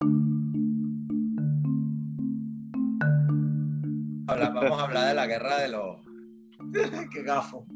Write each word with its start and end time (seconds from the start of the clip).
vamos 4.26 4.80
a 4.80 4.84
hablar 4.84 5.08
de 5.08 5.14
la 5.14 5.26
guerra 5.26 5.58
de 5.58 5.68
los. 5.68 5.96
Qué 7.12 7.22
gafo. 7.22 7.66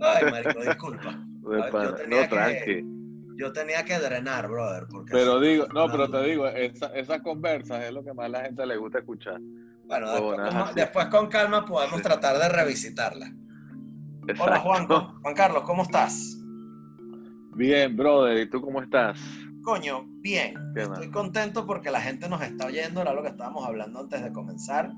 Ay, 0.00 0.30
marico, 0.30 0.60
disculpa. 0.60 1.12
no, 2.08 2.28
tranqui. 2.28 2.84
yo 3.36 3.52
tenía 3.52 3.84
que 3.84 3.98
drenar, 3.98 4.48
brother. 4.48 4.86
pero 5.10 5.40
digo, 5.40 5.66
no, 5.72 5.88
pero 5.90 6.10
te 6.10 6.22
digo, 6.24 6.46
esas 6.46 7.22
conversas 7.22 7.84
es 7.84 7.92
lo 7.92 8.04
que 8.04 8.12
más 8.12 8.26
a 8.26 8.28
la 8.28 8.40
gente 8.42 8.66
le 8.66 8.76
gusta 8.76 8.98
escuchar. 8.98 9.40
Bueno, 9.86 10.12
después, 10.74 11.06
con, 11.06 11.28
calma 11.28 11.64
podemos 11.64 12.02
tratar 12.02 12.36
de 12.38 12.48
revisitarla. 12.48 13.32
Hola 14.38 14.58
Juan, 14.60 14.86
Juan 14.86 15.34
Carlos, 15.34 15.62
¿cómo 15.62 15.82
estás? 15.84 16.38
Bien, 17.54 17.96
brother, 17.96 18.38
¿y 18.38 18.50
tú 18.50 18.60
cómo 18.60 18.82
estás? 18.82 19.18
Coño, 19.62 20.04
bien. 20.20 20.54
Estoy 20.76 21.10
contento 21.10 21.66
porque 21.66 21.90
la 21.90 22.00
gente 22.00 22.28
nos 22.28 22.42
está 22.42 22.66
oyendo, 22.66 23.02
era 23.02 23.12
lo 23.12 23.22
que 23.22 23.28
estábamos 23.28 23.66
hablando 23.66 24.00
antes 24.00 24.22
de 24.22 24.32
comenzar. 24.32 24.92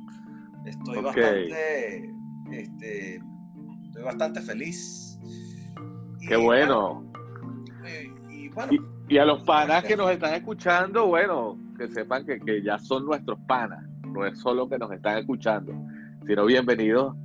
Estoy 0.64 1.02
bastante, 1.02 2.14
este, 2.50 3.20
estoy 3.86 4.02
bastante 4.02 4.40
feliz. 4.40 5.18
Qué 6.26 6.36
bueno. 6.36 7.04
y, 9.08 9.18
a 9.18 9.24
los 9.24 9.42
panas 9.42 9.84
que 9.84 9.96
nos 9.96 10.10
están 10.10 10.34
escuchando, 10.34 11.06
bueno, 11.06 11.58
que 11.78 11.88
sepan 11.88 12.26
que, 12.26 12.38
que 12.38 12.62
ya 12.62 12.78
son 12.78 13.06
nuestros 13.06 13.38
panas. 13.46 13.84
No 14.06 14.26
es 14.26 14.38
solo 14.38 14.68
que 14.68 14.78
nos 14.78 14.92
están 14.92 15.18
escuchando, 15.18 15.72
sino 16.26 16.44
bienvenidos 16.44 17.16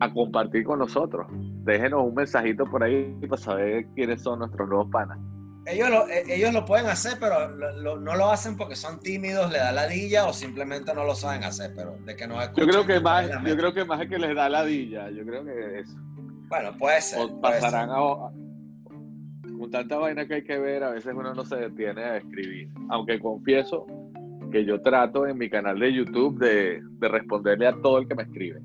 a 0.00 0.12
compartir 0.12 0.64
con 0.64 0.80
nosotros. 0.80 1.26
Déjenos 1.64 2.02
un 2.04 2.14
mensajito 2.14 2.66
por 2.66 2.82
ahí 2.82 3.16
para 3.28 3.40
saber 3.40 3.86
quiénes 3.94 4.20
son 4.20 4.40
nuestros 4.40 4.68
nuevos 4.68 4.88
panas. 4.90 5.18
Ellos 5.64 5.90
lo, 5.90 6.08
eh, 6.08 6.24
ellos 6.26 6.52
lo 6.52 6.64
pueden 6.64 6.86
hacer, 6.86 7.18
pero 7.20 7.48
no 7.48 8.16
lo 8.16 8.30
hacen 8.30 8.56
porque 8.56 8.74
son 8.74 8.98
tímidos, 8.98 9.52
le 9.52 9.58
da 9.58 9.70
ladilla 9.70 10.26
o 10.26 10.32
simplemente 10.32 10.92
no 10.92 11.04
lo 11.04 11.14
saben 11.14 11.44
hacer, 11.44 11.72
pero 11.76 11.96
de 12.04 12.16
que 12.16 12.26
no 12.26 12.42
Yo 12.56 12.66
creo 12.66 12.84
que 12.86 12.98
más, 12.98 13.28
yo 13.44 13.56
creo 13.56 13.72
que 13.72 13.84
más 13.84 14.00
es 14.00 14.08
que 14.08 14.18
les 14.18 14.34
da 14.34 14.48
ladilla, 14.48 15.08
yo 15.10 15.24
creo 15.24 15.44
que 15.44 15.80
eso. 15.80 15.96
Bueno, 16.48 16.76
puede 16.76 17.00
ser. 17.00 17.28
pasarán 17.40 17.90
a, 17.90 17.94
con 19.62 19.70
tanta 19.70 19.96
vaina 19.98 20.26
que 20.26 20.34
hay 20.34 20.44
que 20.44 20.58
ver, 20.58 20.82
a 20.82 20.90
veces 20.90 21.14
uno 21.16 21.32
no 21.32 21.44
se 21.44 21.56
detiene 21.56 22.02
a 22.02 22.16
escribir. 22.16 22.68
Aunque 22.88 23.20
confieso 23.20 23.86
que 24.50 24.64
yo 24.64 24.82
trato 24.82 25.26
en 25.26 25.38
mi 25.38 25.48
canal 25.48 25.78
de 25.78 25.92
YouTube 25.92 26.38
de, 26.38 26.82
de 26.82 27.08
responderle 27.08 27.68
a 27.68 27.72
todo 27.80 27.98
el 27.98 28.08
que 28.08 28.14
me 28.16 28.24
escribe. 28.24 28.60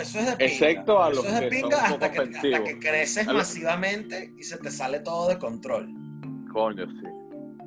Eso 0.00 0.18
es 0.18 0.26
de 0.26 0.36
pinga. 0.36 0.44
Excepto 0.44 1.02
a 1.02 1.10
los 1.10 1.24
Eso 1.24 1.34
es 1.34 1.40
de 1.40 1.48
pinga 1.48 1.84
hasta, 1.84 2.12
que, 2.12 2.18
hasta, 2.20 2.64
que, 2.64 2.78
creces 2.78 3.26
masivamente 3.26 4.32
y 4.38 4.42
se 4.42 4.58
te 4.58 4.70
sale 4.70 5.00
todo 5.00 5.28
de 5.28 5.38
control. 5.38 5.88
Coño, 6.52 6.86
sí. 6.86 7.06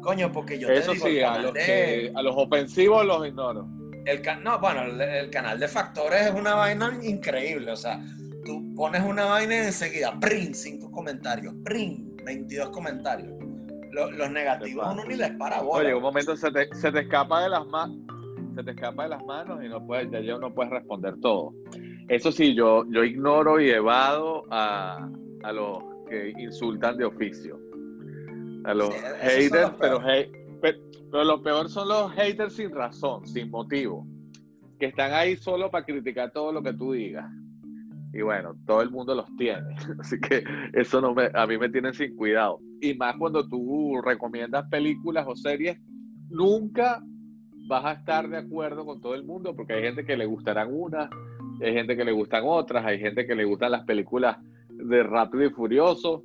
Coño, 0.01 0.31
porque 0.31 0.57
yo 0.59 0.67
te 0.67 0.77
Eso 0.77 0.93
digo, 0.93 1.07
sí, 1.07 1.21
a 1.21 1.39
los, 1.39 1.53
a 2.15 2.21
los 2.21 2.35
ofensivos 2.37 3.05
los 3.05 3.27
ignoro. 3.27 3.67
El 4.05 4.21
no, 4.43 4.59
bueno, 4.59 4.83
el, 4.83 5.29
canal 5.29 5.59
de 5.59 5.67
factores 5.67 6.27
es 6.27 6.33
una 6.33 6.55
vaina 6.55 6.97
increíble. 7.03 7.71
O 7.71 7.75
sea, 7.75 8.01
tú 8.45 8.73
pones 8.75 9.03
una 9.03 9.25
vaina 9.25 9.55
y 9.55 9.57
enseguida, 9.59 10.17
¡prim! 10.19 10.53
Cinco 10.53 10.91
comentarios, 10.91 11.53
¡prim! 11.63 12.15
22 12.23 12.69
comentarios. 12.69 13.33
Los, 13.91 14.31
negativos 14.31 14.87
uno 14.91 15.03
ni 15.03 15.15
les 15.15 15.31
para 15.31 15.61
bola. 15.61 15.87
Oye, 15.87 15.95
un 15.95 16.01
momento 16.01 16.35
se 16.37 16.51
te, 16.51 16.73
se 16.75 16.91
te 16.91 16.99
escapa 17.01 17.41
de 17.43 17.49
las 17.49 17.65
manos 17.65 17.99
se 18.59 18.63
te 18.63 18.71
escapa 18.71 19.03
de 19.03 19.09
las 19.09 19.23
manos 19.25 19.63
y 19.63 19.69
no 19.69 19.85
puedes, 19.85 20.11
ya, 20.11 20.19
ya 20.19 20.37
no 20.37 20.53
puedes 20.53 20.71
responder 20.71 21.15
todo. 21.21 21.53
Eso 22.09 22.31
sí, 22.31 22.55
yo, 22.55 22.85
yo 22.89 23.03
ignoro 23.03 23.61
y 23.61 23.69
evado 23.69 24.45
a, 24.49 25.07
a 25.43 25.51
los 25.53 25.83
que 26.09 26.33
insultan 26.37 26.97
de 26.97 27.05
oficio. 27.05 27.59
A 28.65 28.73
los 28.73 28.93
haters, 29.21 29.71
pero, 29.79 30.01
pero, 30.61 31.23
lo 31.23 31.41
peor 31.41 31.69
son 31.69 31.87
los 31.87 32.11
haters 32.13 32.53
sin 32.53 32.71
razón, 32.71 33.25
sin 33.27 33.49
motivo. 33.49 34.05
Que 34.79 34.87
están 34.87 35.13
ahí 35.13 35.37
solo 35.37 35.69
para 35.69 35.85
criticar 35.85 36.31
todo 36.31 36.51
lo 36.51 36.63
que 36.63 36.73
tú 36.73 36.93
digas. 36.93 37.31
Y 38.11 38.21
bueno, 38.21 38.55
todo 38.65 38.81
el 38.81 38.89
mundo 38.89 39.13
los 39.13 39.27
tiene. 39.37 39.75
Así 39.99 40.19
que 40.19 40.43
eso 40.73 40.99
no 40.99 41.13
me, 41.13 41.29
a 41.33 41.45
mí 41.45 41.57
me 41.57 41.69
tienen 41.69 41.93
sin 41.93 42.15
cuidado. 42.15 42.59
Y 42.81 42.95
más 42.95 43.15
cuando 43.17 43.47
tú 43.47 44.01
recomiendas 44.03 44.67
películas 44.69 45.25
o 45.27 45.35
series, 45.35 45.79
nunca 46.29 47.03
vas 47.67 47.85
a 47.85 47.91
estar 47.93 48.27
de 48.27 48.37
acuerdo 48.37 48.83
con 48.83 48.99
todo 48.99 49.13
el 49.13 49.23
mundo 49.23 49.55
porque 49.55 49.73
hay 49.73 49.83
gente 49.83 50.03
que 50.03 50.17
le 50.17 50.25
gustarán 50.25 50.69
unas, 50.71 51.07
hay 51.61 51.73
gente 51.73 51.95
que 51.95 52.05
le 52.05 52.11
gustan 52.11 52.43
otras, 52.45 52.85
hay 52.85 52.99
gente 52.99 53.25
que 53.25 53.35
le 53.35 53.43
gustan 53.43 53.71
las 53.71 53.83
películas 53.83 54.37
de 54.69 55.03
Rápido 55.03 55.45
y 55.45 55.49
Furioso, 55.49 56.23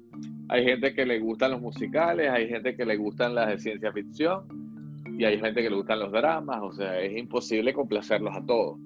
hay 0.49 0.65
gente 0.65 0.95
que 0.95 1.05
le 1.05 1.19
gustan 1.19 1.53
los 1.53 1.61
musicales, 1.61 2.31
hay 2.31 2.49
gente 2.49 2.77
que 2.77 2.85
le 2.85 2.97
gustan 2.97 3.35
las 3.35 3.49
de 3.49 3.59
ciencia 3.59 3.93
ficción 3.93 4.45
y 5.19 5.25
hay 5.25 5.39
gente 5.41 5.63
que 5.63 5.71
le 5.71 5.77
gustan 5.77 6.01
los 6.01 6.13
dramas, 6.13 6.61
o 6.63 6.73
sea, 6.73 7.01
es 7.01 7.17
imposible 7.17 7.73
complacerlos 7.73 8.37
a 8.37 8.45
todos. 8.45 8.79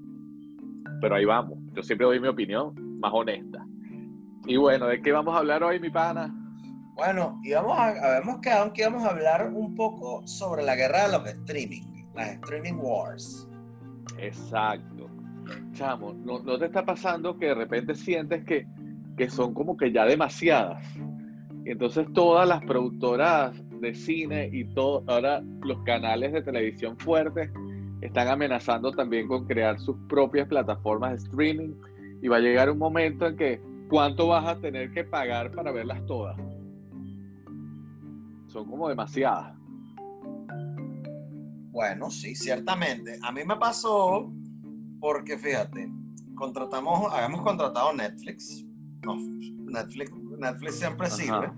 Pero 1.00 1.14
ahí 1.14 1.24
vamos, 1.24 1.58
yo 1.74 1.82
siempre 1.82 2.06
doy 2.06 2.20
mi 2.20 2.28
opinión 2.28 2.74
más 2.98 3.12
honesta. 3.12 3.64
Y 4.46 4.56
bueno, 4.56 4.86
¿de 4.86 5.02
qué 5.02 5.12
vamos 5.12 5.34
a 5.34 5.38
hablar 5.38 5.62
hoy, 5.62 5.78
mi 5.78 5.90
pana? 5.90 6.34
Bueno, 6.94 7.38
y 7.44 7.52
vamos 7.52 7.78
a, 7.78 8.16
habíamos 8.16 8.40
quedado 8.40 8.72
que 8.72 8.82
íbamos 8.82 9.04
a 9.04 9.10
hablar 9.10 9.52
un 9.52 9.74
poco 9.74 10.26
sobre 10.26 10.62
la 10.62 10.74
guerra 10.74 11.06
de 11.06 11.12
los 11.12 11.26
streaming, 11.26 11.82
las 12.14 12.30
streaming 12.30 12.74
wars. 12.74 13.48
Exacto 14.18 15.17
chamo, 15.72 16.12
¿no, 16.12 16.58
te 16.58 16.66
está 16.66 16.84
pasando 16.84 17.36
que 17.38 17.46
de 17.46 17.54
repente 17.54 17.94
sientes 17.94 18.44
que, 18.44 18.66
que 19.16 19.28
son 19.30 19.54
como 19.54 19.76
que 19.76 19.92
ya 19.92 20.04
demasiadas? 20.04 20.84
Y 21.64 21.70
entonces 21.70 22.06
todas 22.12 22.48
las 22.48 22.62
productoras 22.64 23.52
de 23.80 23.94
cine 23.94 24.50
y 24.52 24.64
todo, 24.74 25.04
ahora 25.06 25.42
los 25.62 25.82
canales 25.84 26.32
de 26.32 26.42
televisión 26.42 26.98
fuertes 26.98 27.50
están 28.00 28.28
amenazando 28.28 28.92
también 28.92 29.28
con 29.28 29.46
crear 29.46 29.78
sus 29.78 29.96
propias 30.08 30.48
plataformas 30.48 31.10
de 31.10 31.16
streaming 31.28 31.74
y 32.22 32.28
va 32.28 32.36
a 32.36 32.40
llegar 32.40 32.70
un 32.70 32.78
momento 32.78 33.26
en 33.26 33.36
que 33.36 33.60
cuánto 33.88 34.28
vas 34.28 34.46
a 34.46 34.60
tener 34.60 34.92
que 34.92 35.04
pagar 35.04 35.50
para 35.52 35.72
verlas 35.72 36.04
todas. 36.06 36.36
Son 38.48 38.68
como 38.68 38.88
demasiadas. 38.88 39.54
Bueno, 41.70 42.10
sí, 42.10 42.34
ciertamente. 42.34 43.18
A 43.22 43.30
mí 43.30 43.42
me 43.46 43.56
pasó 43.56 44.32
porque 45.00 45.38
fíjate, 45.38 45.90
contratamos, 46.34 47.12
habíamos 47.12 47.42
contratado 47.42 47.92
Netflix. 47.92 48.64
No, 49.02 49.16
Netflix, 49.16 50.12
Netflix 50.38 50.78
siempre 50.78 51.10
sirve. 51.10 51.50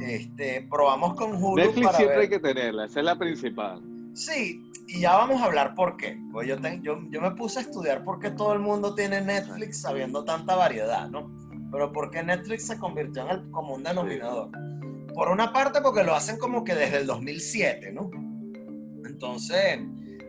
Este, 0.00 0.66
probamos 0.70 1.14
con 1.14 1.34
Hulu. 1.34 1.56
Netflix 1.56 1.96
siempre 1.96 2.20
hay 2.22 2.28
que 2.28 2.38
tenerla, 2.38 2.86
esa 2.86 3.00
es 3.00 3.04
la 3.04 3.18
principal. 3.18 3.82
Sí, 4.14 4.62
y 4.88 5.00
ya 5.00 5.16
vamos 5.16 5.40
a 5.40 5.44
hablar 5.44 5.74
por 5.74 5.96
qué. 5.96 6.18
Pues 6.32 6.48
yo, 6.48 6.56
yo, 6.82 7.00
yo, 7.10 7.20
me 7.20 7.30
puse 7.32 7.60
a 7.60 7.62
estudiar 7.62 8.02
por 8.02 8.18
qué 8.18 8.30
todo 8.30 8.52
el 8.52 8.58
mundo 8.58 8.94
tiene 8.94 9.20
Netflix 9.20 9.82
sabiendo 9.82 10.24
tanta 10.24 10.56
variedad, 10.56 11.08
¿no? 11.08 11.30
Pero 11.70 11.92
por 11.92 12.10
qué 12.10 12.22
Netflix 12.22 12.66
se 12.66 12.78
convirtió 12.78 13.22
en 13.22 13.30
el 13.30 13.50
común 13.50 13.82
denominador. 13.82 14.50
Por 15.14 15.28
una 15.28 15.52
parte, 15.52 15.80
porque 15.80 16.02
lo 16.02 16.14
hacen 16.14 16.38
como 16.38 16.64
que 16.64 16.74
desde 16.74 16.98
el 16.98 17.06
2007, 17.06 17.92
¿no? 17.92 18.10
Entonces, 19.04 19.80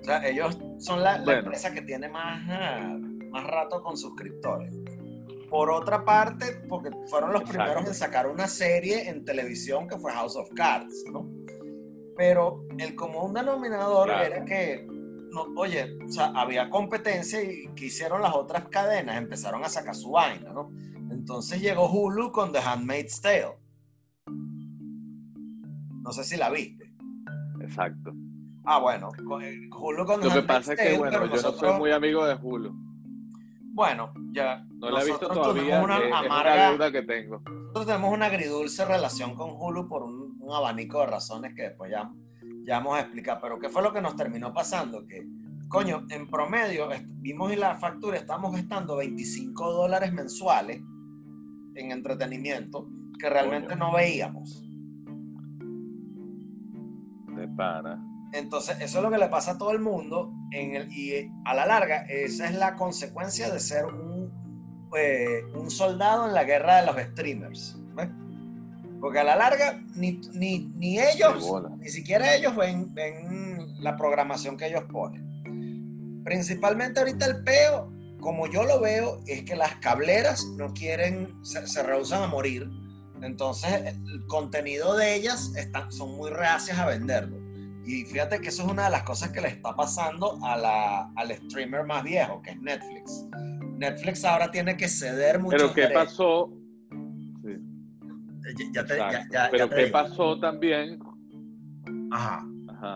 o 0.02 0.04
sea, 0.04 0.28
ellos 0.28 0.58
son 0.82 1.04
la, 1.04 1.18
empresa 1.18 1.72
que 1.74 1.82
tiene 1.84 2.10
más, 2.10 2.44
ah, 2.50 2.98
más 3.30 3.44
rato 3.46 3.82
con 3.82 3.96
suscriptores. 3.96 4.76
Por 5.50 5.70
otra 5.70 6.04
parte, 6.04 6.64
porque 6.68 6.90
fueron 7.08 7.34
los 7.34 7.44
primeros 7.44 7.86
en 7.86 7.94
sacar 7.94 8.28
una 8.28 8.48
serie 8.48 9.10
en 9.10 9.24
televisión 9.24 9.88
que 9.88 9.98
fue 9.98 10.12
House 10.12 10.36
of 10.36 10.50
Cards, 10.56 11.04
¿no? 11.12 11.30
Pero 12.18 12.66
el 12.78 12.96
común 12.96 13.34
denominador 13.34 14.10
era 14.10 14.44
que, 14.46 14.88
no, 15.32 15.48
oye, 15.56 15.98
o 16.04 16.12
sea, 16.12 16.32
había 16.36 16.70
competencia 16.70 17.42
y 17.44 17.68
que 17.76 17.86
hicieron 17.86 18.22
las 18.22 18.34
otras 18.34 18.68
cadenas, 18.70 19.18
empezaron 19.18 19.64
a 19.64 19.70
sacar 19.70 19.96
su 19.96 20.12
vaina, 20.12 20.52
¿no? 20.54 20.72
Entonces 21.12 21.62
llegó 21.62 21.90
Hulu 21.90 22.32
con 22.32 22.52
The 22.52 22.60
Handmaid's 22.60 23.22
Tale. 23.22 23.58
No 26.02 26.12
sé 26.12 26.24
si 26.24 26.38
la 26.38 26.50
viste. 26.50 26.92
Exacto. 27.62 28.14
Ah, 28.64 28.80
bueno, 28.80 29.10
eh, 29.42 29.70
Hulu 29.76 30.06
con 30.06 30.22
Lo 30.22 30.30
que 30.30 30.42
pasa 30.44 30.74
es 30.74 30.80
que, 30.80 30.98
bueno, 30.98 31.26
yo 31.26 31.42
no 31.42 31.52
soy 31.52 31.80
muy 31.80 31.92
amigo 31.92 32.26
de 32.26 32.36
Hulu. 32.36 32.72
Bueno, 33.74 34.14
ya. 34.32 34.66
No 34.76 34.92
la 34.92 35.02
he 35.02 35.06
visto 35.06 35.28
todavía. 35.28 35.82
Una 35.82 35.98
es, 35.98 36.08
una 36.08 36.72
duda 36.72 36.92
que 36.92 37.02
tengo. 37.02 37.42
Nosotros 37.46 37.86
tenemos 37.88 38.14
una 38.14 38.26
agridulce 38.28 38.86
relación 38.86 39.34
con 39.36 39.52
Hulu 39.52 39.88
por 39.88 40.04
un, 40.04 40.40
abanico 40.54 41.00
de 41.00 41.06
razones 41.06 41.54
que 41.56 41.64
después 41.64 41.90
ya, 41.90 42.12
ya 42.64 42.80
vamos 42.80 42.98
a 42.98 43.02
explicar. 43.02 43.40
Pero 43.42 43.58
¿qué 43.58 43.70
fue 43.70 43.82
lo 43.82 43.94
que 43.94 44.02
nos 44.02 44.16
terminó 44.16 44.54
pasando? 44.54 45.08
Que, 45.08 45.26
coño, 45.70 46.06
en 46.10 46.28
promedio, 46.28 46.90
vimos 47.22 47.52
en 47.52 47.62
la 47.62 47.76
factura, 47.76 48.18
estamos 48.18 48.52
gastando 48.52 48.98
25 48.98 49.72
dólares 49.72 50.12
mensuales 50.12 50.82
en 51.76 51.92
entretenimiento 51.92 52.90
que 53.18 53.30
realmente 53.30 53.76
no 53.76 53.94
veíamos. 53.94 54.62
De 57.36 57.48
para. 57.56 58.11
Entonces, 58.34 58.78
eso 58.80 59.00
es 59.00 59.04
lo 59.04 59.12
que 59.12 59.18
le 59.18 59.28
pasa 59.28 59.52
a 59.52 59.58
todo 59.58 59.72
el 59.72 59.80
mundo 59.80 60.34
en 60.52 60.76
el, 60.76 60.92
y 60.92 61.32
a 61.46 61.54
la 61.54 61.66
larga, 61.66 62.06
esa 62.08 62.46
es 62.46 62.56
la 62.56 62.76
consecuencia 62.76 63.50
de 63.50 63.60
ser 63.60 63.86
un, 63.86 64.32
eh, 64.98 65.44
un 65.54 65.70
soldado 65.70 66.28
en 66.28 66.34
la 66.34 66.44
guerra 66.44 66.78
de 66.78 66.86
los 66.86 66.96
streamers. 67.12 67.78
Porque 69.02 69.18
a 69.18 69.24
la 69.24 69.36
larga, 69.36 69.82
ni, 69.96 70.22
ni, 70.32 71.00
ellos, 71.00 71.44
ni 71.80 71.90
siquiera 71.90 72.36
ellos 72.36 72.56
ven, 72.56 72.94
ven 72.94 73.82
la 73.82 73.98
programación 73.98 74.58
que 74.58 74.68
ellos 74.68 74.84
ponen. 74.92 76.22
Principalmente 76.24 77.00
ahorita 77.00 77.26
el 77.26 77.44
peo, 77.44 77.92
como 78.20 78.46
yo 78.46 78.64
lo 78.64 78.80
veo, 78.80 79.22
es 79.26 79.42
que 79.42 79.56
las 79.56 79.78
cableras 79.78 80.46
no 80.56 80.72
quieren, 80.74 81.44
se, 81.44 81.66
se 81.66 81.82
rehusan 81.82 82.22
a 82.22 82.28
morir. 82.28 82.70
Entonces, 83.24 83.72
el 83.74 84.26
contenido 84.28 84.96
de 84.96 85.16
ellas 85.16 85.52
están, 85.56 85.92
son 85.92 86.16
muy 86.16 86.30
reacias 86.30 86.78
a 86.78 86.86
venderlo. 86.86 87.41
Y 87.86 88.06
fíjate 88.06 88.40
que 88.40 88.50
eso 88.50 88.64
es 88.64 88.70
una 88.70 88.86
de 88.86 88.92
las 88.92 89.04
cosas 89.04 89.30
que 89.30 89.42
le 89.42 89.48
está 89.50 89.76
pasando 89.76 90.40
a 90.44 90.56
la, 90.58 91.12
al 91.16 91.32
streamer 91.32 91.84
más 91.84 92.04
viejo, 92.04 92.42
que 92.42 92.52
es 92.52 92.62
Netflix. 92.62 93.26
Netflix 93.78 94.24
ahora 94.24 94.52
tiene 94.52 94.78
que 94.78 94.88
ceder 94.88 95.40
mucho. 95.40 95.58
Pero 95.58 95.74
¿qué 95.74 95.88
pasó? 95.88 96.52
Ya, 98.74 98.86
te, 98.86 98.98
ya, 99.32 99.48
Pero 99.50 99.70
¿qué 99.70 99.88
pasó 99.88 100.40
también? 100.40 101.00
Ajá. 102.12 102.46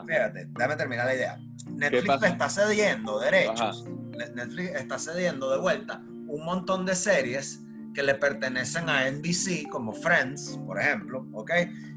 Fíjate, 0.07 0.47
déjame 0.49 0.75
terminar 0.75 1.05
la 1.05 1.15
idea. 1.15 1.39
Netflix 1.67 2.23
está 2.23 2.49
cediendo 2.49 3.19
derechos. 3.19 3.85
Netflix 4.33 4.71
está 4.75 4.97
cediendo 4.97 5.51
de 5.51 5.59
vuelta 5.59 6.01
un 6.27 6.43
montón 6.43 6.85
de 6.85 6.95
series 6.95 7.61
que 7.93 8.03
le 8.03 8.15
pertenecen 8.15 8.89
a 8.89 9.09
NBC, 9.09 9.69
como 9.69 9.93
Friends, 9.93 10.59
por 10.65 10.79
ejemplo, 10.79 11.25
¿ok? 11.31 11.51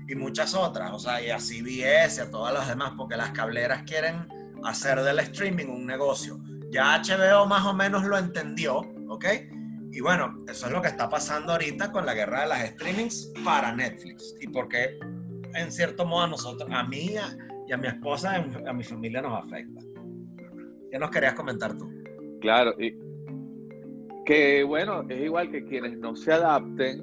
Y 0.08 0.14
muchas 0.14 0.55
otras, 0.55 0.90
o 0.93 0.99
sea, 0.99 1.22
y 1.22 1.31
a 1.31 1.38
CBS 1.38 2.22
a 2.22 2.31
todas 2.31 2.55
las 2.55 2.66
demás, 2.66 2.94
porque 2.96 3.16
las 3.16 3.31
cableras 3.31 3.82
quieren 3.82 4.26
hacer 4.64 5.00
del 5.02 5.19
streaming 5.20 5.66
un 5.66 5.87
negocio. 5.87 6.40
Ya 6.70 7.00
HBO 7.00 7.46
más 7.46 7.66
o 7.66 7.75
menos 7.75 8.05
lo 8.05 8.16
entendió, 8.16 8.78
¿ok? 9.08 9.26
Y 9.93 10.00
bueno, 10.00 10.37
eso 10.49 10.66
es 10.66 10.72
lo 10.72 10.81
que 10.81 10.88
está 10.88 11.08
pasando 11.08 11.52
ahorita 11.52 11.93
con 11.93 12.06
la 12.06 12.14
guerra 12.14 12.43
de 12.43 12.49
las 12.49 12.69
streamings 12.70 13.32
para 13.44 13.75
Netflix. 13.75 14.34
Y 14.40 14.49
porque, 14.49 14.99
en 15.55 15.70
cierto 15.70 16.06
modo, 16.06 16.25
a 16.25 16.28
nosotros, 16.28 16.69
a 16.72 16.84
mí 16.84 17.14
y 17.66 17.72
a 17.72 17.76
mi 17.76 17.87
esposa, 17.87 18.37
a 18.66 18.72
mi 18.72 18.84
familia 18.84 19.20
nos 19.20 19.44
afecta. 19.44 19.81
¿Qué 20.90 20.99
nos 20.99 21.11
querías 21.11 21.34
comentar 21.34 21.76
tú? 21.76 21.87
Claro, 22.40 22.75
y 22.78 22.99
que 24.25 24.62
bueno, 24.62 25.04
es 25.08 25.22
igual 25.22 25.50
que 25.50 25.64
quienes 25.64 25.99
no 25.99 26.14
se 26.14 26.32
adapten 26.32 27.02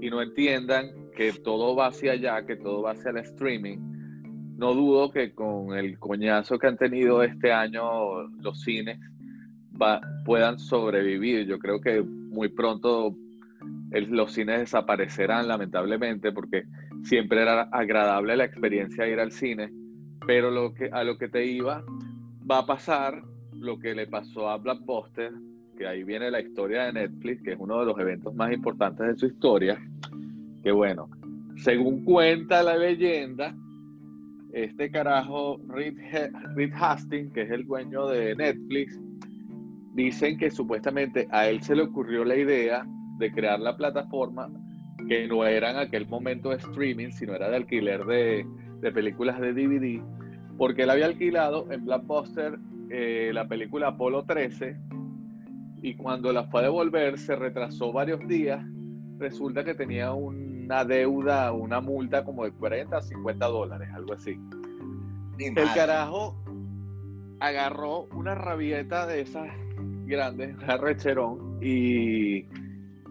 y 0.00 0.08
no 0.10 0.22
entiendan 0.22 1.05
que 1.16 1.32
todo 1.32 1.74
va 1.74 1.88
hacia 1.88 2.12
allá, 2.12 2.44
que 2.46 2.56
todo 2.56 2.82
va 2.82 2.92
hacia 2.92 3.10
el 3.10 3.18
streaming. 3.18 3.78
No 4.56 4.74
dudo 4.74 5.10
que 5.10 5.34
con 5.34 5.76
el 5.76 5.98
coñazo 5.98 6.58
que 6.58 6.66
han 6.66 6.76
tenido 6.76 7.22
este 7.22 7.52
año 7.52 8.22
los 8.40 8.60
cines 8.60 8.98
puedan 10.24 10.58
sobrevivir. 10.58 11.46
Yo 11.46 11.58
creo 11.58 11.80
que 11.80 12.02
muy 12.02 12.48
pronto 12.48 13.16
los 13.90 14.32
cines 14.32 14.60
desaparecerán 14.60 15.48
lamentablemente 15.48 16.32
porque 16.32 16.64
siempre 17.02 17.42
era 17.42 17.62
agradable 17.72 18.36
la 18.36 18.44
experiencia 18.44 19.04
de 19.04 19.12
ir 19.12 19.20
al 19.20 19.32
cine, 19.32 19.72
pero 20.26 20.50
lo 20.50 20.74
que, 20.74 20.90
a 20.92 21.02
lo 21.02 21.18
que 21.18 21.28
te 21.28 21.44
iba 21.44 21.84
va 22.48 22.58
a 22.58 22.66
pasar 22.66 23.22
lo 23.52 23.78
que 23.78 23.94
le 23.94 24.06
pasó 24.06 24.48
a 24.48 24.58
Blockbuster 24.58 25.32
que 25.76 25.86
ahí 25.86 26.04
viene 26.04 26.30
la 26.30 26.40
historia 26.40 26.84
de 26.84 26.92
Netflix, 26.94 27.42
que 27.42 27.52
es 27.52 27.58
uno 27.58 27.80
de 27.80 27.86
los 27.86 27.98
eventos 27.98 28.34
más 28.34 28.50
importantes 28.52 29.06
de 29.06 29.16
su 29.16 29.26
historia, 29.26 29.78
que 30.66 30.72
bueno, 30.72 31.08
según 31.58 32.04
cuenta 32.04 32.60
la 32.60 32.76
leyenda, 32.76 33.54
este 34.52 34.90
carajo 34.90 35.60
Reed, 35.68 35.94
Hastings, 36.74 37.32
que 37.32 37.42
es 37.42 37.50
el 37.52 37.64
dueño 37.66 38.08
de 38.08 38.34
Netflix, 38.34 39.00
dicen 39.94 40.36
que 40.36 40.50
supuestamente 40.50 41.28
a 41.30 41.48
él 41.48 41.62
se 41.62 41.76
le 41.76 41.82
ocurrió 41.82 42.24
la 42.24 42.34
idea 42.34 42.84
de 43.20 43.30
crear 43.30 43.60
la 43.60 43.76
plataforma 43.76 44.50
que 45.06 45.28
no 45.28 45.46
era 45.46 45.70
en 45.70 45.76
aquel 45.76 46.08
momento 46.08 46.50
de 46.50 46.56
streaming, 46.56 47.12
sino 47.12 47.36
era 47.36 47.48
de 47.48 47.58
alquiler 47.58 48.04
de, 48.04 48.44
de 48.80 48.90
películas 48.90 49.40
de 49.40 49.52
DVD, 49.52 50.02
porque 50.58 50.82
él 50.82 50.90
había 50.90 51.06
alquilado 51.06 51.70
en 51.70 51.84
Blockbuster 51.84 52.58
eh, 52.90 53.30
la 53.32 53.46
película 53.46 53.90
Apolo 53.90 54.24
13 54.24 54.76
y 55.80 55.94
cuando 55.94 56.32
la 56.32 56.42
fue 56.48 56.62
a 56.62 56.64
devolver 56.64 57.18
se 57.18 57.36
retrasó 57.36 57.92
varios 57.92 58.26
días. 58.26 58.66
Resulta 59.18 59.64
que 59.64 59.72
tenía 59.72 60.12
una 60.66 60.84
deuda, 60.84 61.52
una 61.52 61.80
multa 61.80 62.24
como 62.24 62.44
de 62.44 62.50
40 62.50 62.96
a 62.96 63.00
50 63.00 63.46
dólares, 63.46 63.88
algo 63.94 64.14
así. 64.14 64.38
El 65.38 65.54
carajo 65.74 66.34
agarró 67.38 68.08
una 68.16 68.34
rabieta 68.34 69.06
de 69.06 69.20
esas 69.20 69.48
grandes, 70.06 70.56
un 70.56 70.80
recherón, 70.80 71.58
y, 71.62 72.46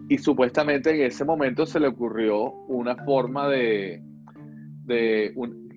y 0.08 0.18
supuestamente 0.18 0.90
en 0.90 1.06
ese 1.06 1.24
momento 1.24 1.64
se 1.64 1.80
le 1.80 1.88
ocurrió 1.88 2.52
una 2.68 2.94
forma 3.04 3.48
de, 3.48 4.02
de 4.84 5.32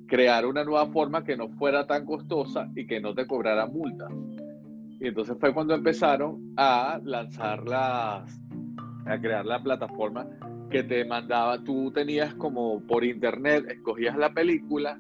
crear 0.08 0.46
una 0.46 0.66
nueva 0.66 0.88
forma 0.88 1.24
que 1.24 1.38
no 1.38 1.48
fuera 1.50 1.88
tan 1.88 2.06
costosa 2.06 2.70
y 2.76 2.86
que 2.88 3.00
no 3.00 3.16
te 3.16 3.26
cobrara 3.26 3.68
multa. 3.68 4.08
Y 5.00 5.08
entonces 5.08 5.38
fue 5.40 5.54
cuando 5.54 5.76
empezaron 5.76 6.54
a 6.58 7.00
lanzar 7.06 7.64
las, 7.64 8.38
a 9.06 9.18
crear 9.22 9.46
la 9.46 9.64
plataforma 9.64 10.28
que 10.70 10.84
te 10.84 11.06
mandaba, 11.06 11.64
tú 11.64 11.92
tenías 11.92 12.34
como 12.36 12.82
por 12.88 13.04
internet, 13.04 13.66
escogías 13.70 14.18
la 14.18 14.34
película 14.34 15.00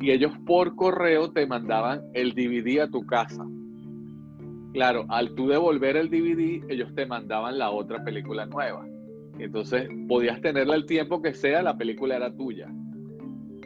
y 0.00 0.10
ellos 0.10 0.32
por 0.46 0.74
correo 0.74 1.30
te 1.30 1.46
mandaban 1.46 2.02
el 2.14 2.32
DVD 2.32 2.80
a 2.80 2.90
tu 2.90 3.04
casa. 3.06 3.44
Claro, 4.72 5.04
al 5.10 5.34
tú 5.34 5.48
devolver 5.48 5.96
el 5.96 6.08
DVD, 6.08 6.64
ellos 6.70 6.94
te 6.94 7.06
mandaban 7.06 7.58
la 7.58 7.70
otra 7.70 8.02
película 8.02 8.46
nueva. 8.46 8.86
Entonces 9.38 9.88
podías 10.08 10.40
tenerla 10.40 10.74
el 10.74 10.86
tiempo 10.86 11.20
que 11.20 11.34
sea, 11.34 11.62
la 11.62 11.76
película 11.76 12.16
era 12.16 12.34
tuya. 12.34 12.68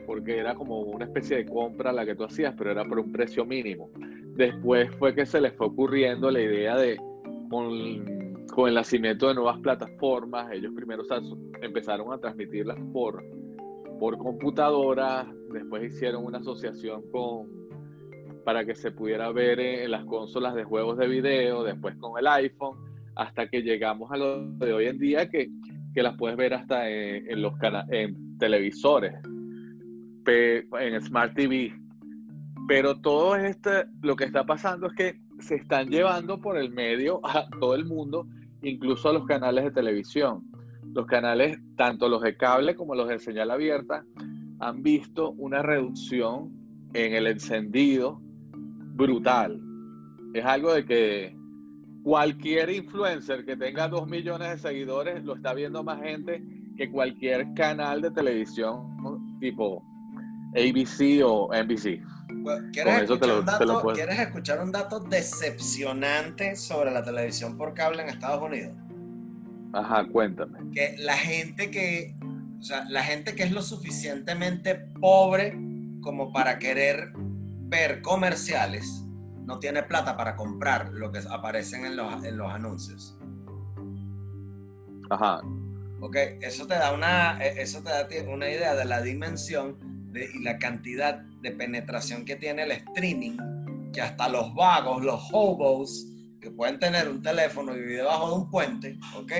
Porque 0.06 0.38
era 0.38 0.54
como 0.54 0.80
una 0.80 1.04
especie 1.04 1.38
de 1.38 1.46
compra 1.46 1.92
la 1.92 2.04
que 2.04 2.14
tú 2.14 2.24
hacías, 2.24 2.54
pero 2.56 2.70
era 2.70 2.84
por 2.84 2.98
un 2.98 3.12
precio 3.12 3.44
mínimo. 3.44 3.90
Después 4.36 4.90
fue 4.98 5.14
que 5.14 5.26
se 5.26 5.40
les 5.40 5.52
fue 5.54 5.68
ocurriendo 5.68 6.30
la 6.30 6.40
idea 6.40 6.76
de, 6.76 6.98
el 8.64 8.74
nacimiento 8.74 9.28
de 9.28 9.34
nuevas 9.34 9.58
plataformas, 9.60 10.50
ellos 10.52 10.72
primero 10.74 11.02
empezaron 11.60 12.12
a 12.12 12.18
transmitirlas 12.18 12.78
por, 12.92 13.22
por 13.98 14.16
computadora, 14.16 15.26
después 15.52 15.92
hicieron 15.92 16.24
una 16.24 16.38
asociación 16.38 17.02
con, 17.10 17.48
para 18.44 18.64
que 18.64 18.74
se 18.74 18.92
pudiera 18.92 19.30
ver 19.30 19.60
en, 19.60 19.90
las 19.90 20.04
consolas 20.06 20.54
de 20.54 20.64
juegos 20.64 20.96
de 20.96 21.08
video, 21.08 21.64
después 21.64 21.96
con 21.96 22.18
el 22.18 22.26
iPhone, 22.26 22.78
hasta 23.14 23.48
que 23.48 23.62
llegamos 23.62 24.10
a 24.10 24.16
lo 24.16 24.48
de 24.52 24.72
hoy 24.72 24.86
en 24.86 24.98
día 24.98 25.28
que, 25.28 25.50
las 25.94 26.16
puedes 26.18 26.36
ver 26.36 26.52
hasta 26.52 26.90
en, 26.90 27.30
en 27.30 27.40
los 27.40 27.54
en 27.90 28.38
televisores, 28.38 29.14
en 30.26 31.00
Smart 31.00 31.34
TV 31.34 31.72
pero 32.66 33.00
todo 33.00 33.36
este, 33.36 33.86
lo 34.02 34.16
que 34.16 34.24
está 34.24 34.44
pasando 34.44 34.88
es 34.88 34.94
que 34.94 35.20
se 35.40 35.56
están 35.56 35.88
llevando 35.88 36.40
por 36.40 36.56
el 36.56 36.70
medio 36.70 37.20
a 37.24 37.48
todo 37.60 37.74
el 37.74 37.84
mundo, 37.84 38.26
incluso 38.68 39.08
a 39.08 39.12
los 39.12 39.26
canales 39.26 39.64
de 39.64 39.70
televisión. 39.70 40.42
Los 40.94 41.06
canales, 41.06 41.58
tanto 41.76 42.08
los 42.08 42.22
de 42.22 42.36
cable 42.36 42.74
como 42.74 42.94
los 42.94 43.08
de 43.08 43.18
señal 43.18 43.50
abierta, 43.50 44.04
han 44.60 44.82
visto 44.82 45.32
una 45.32 45.62
reducción 45.62 46.52
en 46.94 47.14
el 47.14 47.26
encendido 47.26 48.20
brutal. 48.94 49.60
Es 50.32 50.44
algo 50.44 50.72
de 50.72 50.84
que 50.84 51.36
cualquier 52.02 52.70
influencer 52.70 53.44
que 53.44 53.56
tenga 53.56 53.88
dos 53.88 54.08
millones 54.08 54.50
de 54.50 54.58
seguidores 54.58 55.24
lo 55.24 55.34
está 55.34 55.54
viendo 55.54 55.84
más 55.84 56.00
gente 56.00 56.42
que 56.76 56.90
cualquier 56.90 57.54
canal 57.54 58.00
de 58.00 58.10
televisión 58.10 59.38
tipo 59.40 59.82
ABC 60.54 61.22
o 61.24 61.50
NBC. 61.52 62.02
¿Quieres, 62.72 63.10
escuchar 64.20 64.62
un 64.62 64.72
dato, 64.72 65.00
decepcionante 65.00 66.54
sobre 66.54 66.92
la 66.92 67.02
televisión 67.02 67.56
por 67.56 67.74
cable 67.74 68.02
en 68.02 68.08
Estados 68.08 68.42
Unidos? 68.42 68.74
Ajá, 69.72 70.06
cuéntame. 70.06 70.58
Que 70.72 70.96
la 70.98 71.16
gente 71.16 71.70
que, 71.70 72.14
o 72.58 72.62
sea, 72.62 72.84
la 72.88 73.02
gente 73.02 73.34
que 73.34 73.42
es 73.42 73.52
lo 73.52 73.62
suficientemente 73.62 74.76
pobre 74.76 75.58
como 76.00 76.32
para 76.32 76.58
querer 76.58 77.12
ver 77.14 78.00
comerciales, 78.00 79.04
no 79.44 79.58
tiene 79.58 79.82
plata 79.82 80.16
para 80.16 80.36
comprar 80.36 80.92
lo 80.92 81.10
que 81.10 81.20
aparecen 81.28 81.84
en 81.84 81.96
los, 81.96 82.24
en 82.24 82.36
los 82.36 82.52
anuncios. 82.52 83.18
Ajá. 85.10 85.40
Ok, 86.00 86.16
eso 86.42 86.66
te 86.66 86.74
da 86.74 86.92
una, 86.92 87.38
eso 87.38 87.82
te 87.82 87.90
da 87.90 88.06
una 88.28 88.48
idea 88.48 88.74
de 88.74 88.84
la 88.84 89.00
dimensión 89.00 89.95
y 90.34 90.42
la 90.42 90.58
cantidad 90.58 91.20
de 91.42 91.52
penetración 91.52 92.24
que 92.24 92.36
tiene 92.36 92.62
el 92.62 92.72
streaming, 92.72 93.36
que 93.92 94.00
hasta 94.00 94.28
los 94.28 94.54
vagos, 94.54 95.04
los 95.04 95.28
hobos, 95.32 96.06
que 96.40 96.50
pueden 96.50 96.78
tener 96.78 97.08
un 97.08 97.22
teléfono 97.22 97.74
y 97.74 97.80
vivir 97.80 97.96
debajo 97.98 98.30
de 98.30 98.36
un 98.36 98.50
puente, 98.50 98.98
¿ok? 99.16 99.32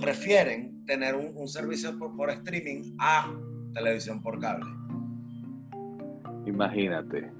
prefieren 0.00 0.84
tener 0.84 1.14
un, 1.14 1.48
servicio 1.48 1.98
por, 1.98 2.30
streaming 2.30 2.94
a 2.98 3.28
televisión 3.74 4.22
por 4.22 4.38
cable. 4.38 4.66
Imagínate. 6.46 7.30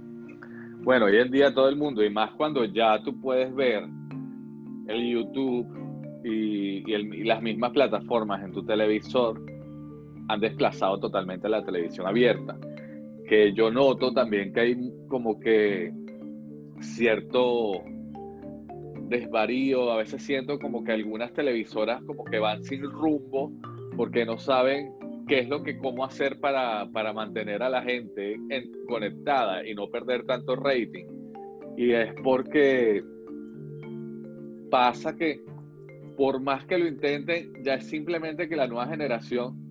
Bueno, 0.82 1.06
hoy 1.06 1.18
en 1.18 1.30
día 1.30 1.54
todo 1.54 1.68
el 1.68 1.76
mundo, 1.76 2.04
y 2.04 2.10
más 2.10 2.32
cuando 2.32 2.64
ya 2.64 3.00
tú 3.02 3.20
puedes 3.20 3.54
ver 3.54 3.84
el 4.88 5.10
YouTube 5.12 5.66
y 6.24 7.24
las 7.24 7.42
mismas 7.42 7.72
plataformas 7.72 8.42
en 8.44 8.52
tu 8.52 8.64
televisor, 8.64 9.40
han 10.28 10.40
desplazado 10.40 10.98
totalmente 10.98 11.48
la 11.48 11.64
televisión 11.64 12.06
abierta. 12.06 12.56
Que 13.28 13.52
yo 13.52 13.70
noto 13.70 14.12
también 14.12 14.52
que 14.52 14.60
hay 14.60 14.92
como 15.08 15.38
que 15.40 15.92
cierto 16.80 17.82
desvarío, 19.08 19.90
a 19.92 19.96
veces 19.96 20.22
siento 20.22 20.58
como 20.58 20.84
que 20.84 20.92
algunas 20.92 21.32
televisoras 21.32 22.02
como 22.04 22.24
que 22.24 22.38
van 22.38 22.62
sin 22.64 22.82
rumbo 22.82 23.52
porque 23.96 24.24
no 24.24 24.38
saben 24.38 24.92
qué 25.28 25.40
es 25.40 25.48
lo 25.48 25.62
que, 25.62 25.78
cómo 25.78 26.04
hacer 26.04 26.40
para, 26.40 26.90
para 26.92 27.12
mantener 27.12 27.62
a 27.62 27.68
la 27.68 27.82
gente 27.82 28.38
conectada 28.88 29.66
y 29.66 29.74
no 29.74 29.88
perder 29.88 30.24
tanto 30.24 30.56
rating. 30.56 31.06
Y 31.76 31.92
es 31.92 32.12
porque 32.22 33.02
pasa 34.70 35.14
que 35.14 35.42
por 36.16 36.40
más 36.40 36.64
que 36.66 36.78
lo 36.78 36.86
intenten, 36.86 37.52
ya 37.62 37.74
es 37.74 37.86
simplemente 37.86 38.48
que 38.48 38.56
la 38.56 38.66
nueva 38.66 38.86
generación 38.86 39.61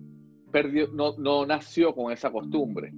perdió, 0.52 0.88
no, 0.92 1.46
nació 1.46 1.94
con 1.94 2.12
esa 2.12 2.30
costumbre. 2.30 2.92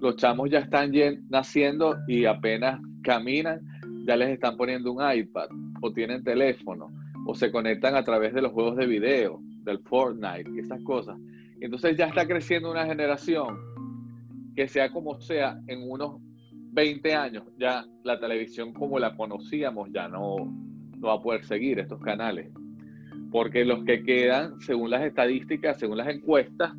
Los 0.00 0.16
chamos 0.16 0.50
ya 0.50 0.58
están 0.58 0.92
naciendo 1.28 1.96
y 2.08 2.24
apenas 2.24 2.80
caminan, 3.02 3.60
ya 4.06 4.16
les 4.16 4.30
están 4.30 4.56
poniendo 4.56 4.92
un 4.92 5.02
iPad 5.14 5.48
o 5.80 5.92
tienen 5.92 6.24
teléfono 6.24 6.90
o 7.26 7.34
se 7.34 7.50
conectan 7.50 7.94
a 7.94 8.02
través 8.02 8.34
de 8.34 8.42
los 8.42 8.52
juegos 8.52 8.76
de 8.76 8.86
video, 8.86 9.40
del 9.62 9.78
Fortnite 9.80 10.50
y 10.54 10.58
esas 10.58 10.82
cosas. 10.82 11.16
Entonces 11.60 11.96
ya 11.96 12.06
está 12.06 12.26
creciendo 12.26 12.70
una 12.70 12.84
generación 12.84 13.56
que 14.54 14.68
sea 14.68 14.90
como 14.90 15.20
sea, 15.20 15.58
en 15.66 15.88
unos 15.90 16.20
20 16.72 17.14
años 17.14 17.44
ya 17.56 17.84
la 18.02 18.18
televisión 18.18 18.72
como 18.72 18.98
la 18.98 19.16
conocíamos 19.16 19.88
ya 19.92 20.08
no 20.08 20.36
va 21.04 21.14
a 21.14 21.22
poder 21.22 21.44
seguir 21.44 21.78
estos 21.78 22.00
canales. 22.00 22.50
Porque 23.30 23.64
los 23.64 23.84
que 23.84 24.02
quedan, 24.02 24.60
según 24.60 24.90
las 24.90 25.02
estadísticas, 25.02 25.78
según 25.78 25.98
las 25.98 26.08
encuestas, 26.08 26.72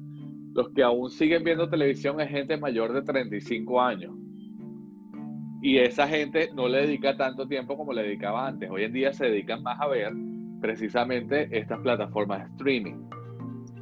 los 0.56 0.70
que 0.70 0.84
aún 0.84 1.10
siguen 1.10 1.44
viendo 1.44 1.70
televisión 1.70 2.22
es 2.22 2.30
gente 2.30 2.56
mayor 2.56 2.94
de 2.94 3.02
35 3.02 3.82
años. 3.82 4.16
Y 5.62 5.80
esa 5.80 6.08
gente 6.08 6.50
no 6.56 6.70
le 6.70 6.88
dedica 6.88 7.18
tanto 7.18 7.46
tiempo 7.46 7.76
como 7.76 7.92
le 7.92 8.04
dedicaba 8.04 8.48
antes. 8.48 8.70
Hoy 8.72 8.84
en 8.86 8.94
día 8.94 9.12
se 9.12 9.26
dedican 9.26 9.62
más 9.62 9.82
a 9.82 9.88
ver 9.88 10.14
precisamente 10.62 11.50
estas 11.52 11.82
plataformas 11.82 12.40
de 12.40 12.46
streaming. 12.52 13.04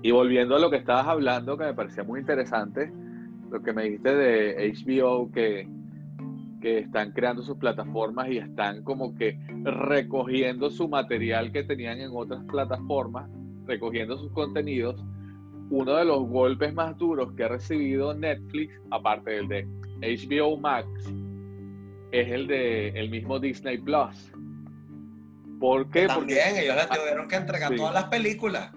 Y 0.01 0.09
volviendo 0.09 0.55
a 0.55 0.59
lo 0.59 0.71
que 0.71 0.77
estabas 0.77 1.05
hablando, 1.05 1.59
que 1.59 1.65
me 1.65 1.75
parecía 1.75 2.03
muy 2.03 2.19
interesante, 2.19 2.91
lo 3.51 3.61
que 3.61 3.71
me 3.71 3.83
dijiste 3.83 4.15
de 4.15 4.73
HBO, 4.73 5.31
que, 5.31 5.69
que 6.59 6.79
están 6.79 7.11
creando 7.11 7.43
sus 7.43 7.57
plataformas 7.57 8.29
y 8.29 8.39
están 8.39 8.83
como 8.83 9.13
que 9.13 9.37
recogiendo 9.61 10.71
su 10.71 10.89
material 10.89 11.51
que 11.51 11.63
tenían 11.63 11.99
en 11.99 12.09
otras 12.11 12.43
plataformas, 12.45 13.29
recogiendo 13.67 14.17
sus 14.17 14.31
contenidos. 14.31 15.05
Uno 15.73 15.95
de 15.95 16.05
los 16.05 16.27
golpes 16.27 16.71
más 16.71 16.95
duros 16.99 17.33
que 17.33 17.45
ha 17.45 17.47
recibido 17.47 18.13
Netflix, 18.13 18.79
aparte 18.91 19.31
del 19.31 19.47
de 19.47 19.67
HBO 20.01 20.55
Max, 20.55 20.87
es 22.11 22.31
el 22.31 22.45
de 22.45 22.89
el 22.89 23.09
mismo 23.09 23.39
Disney 23.39 23.79
Plus. 23.79 24.31
¿Por 25.59 25.89
qué? 25.89 26.05
También 26.05 26.57
ellos 26.57 26.75
le 26.75 26.95
tuvieron 26.95 27.27
que 27.27 27.37
entregar 27.37 27.75
todas 27.75 27.91
las 27.91 28.03
películas. 28.03 28.71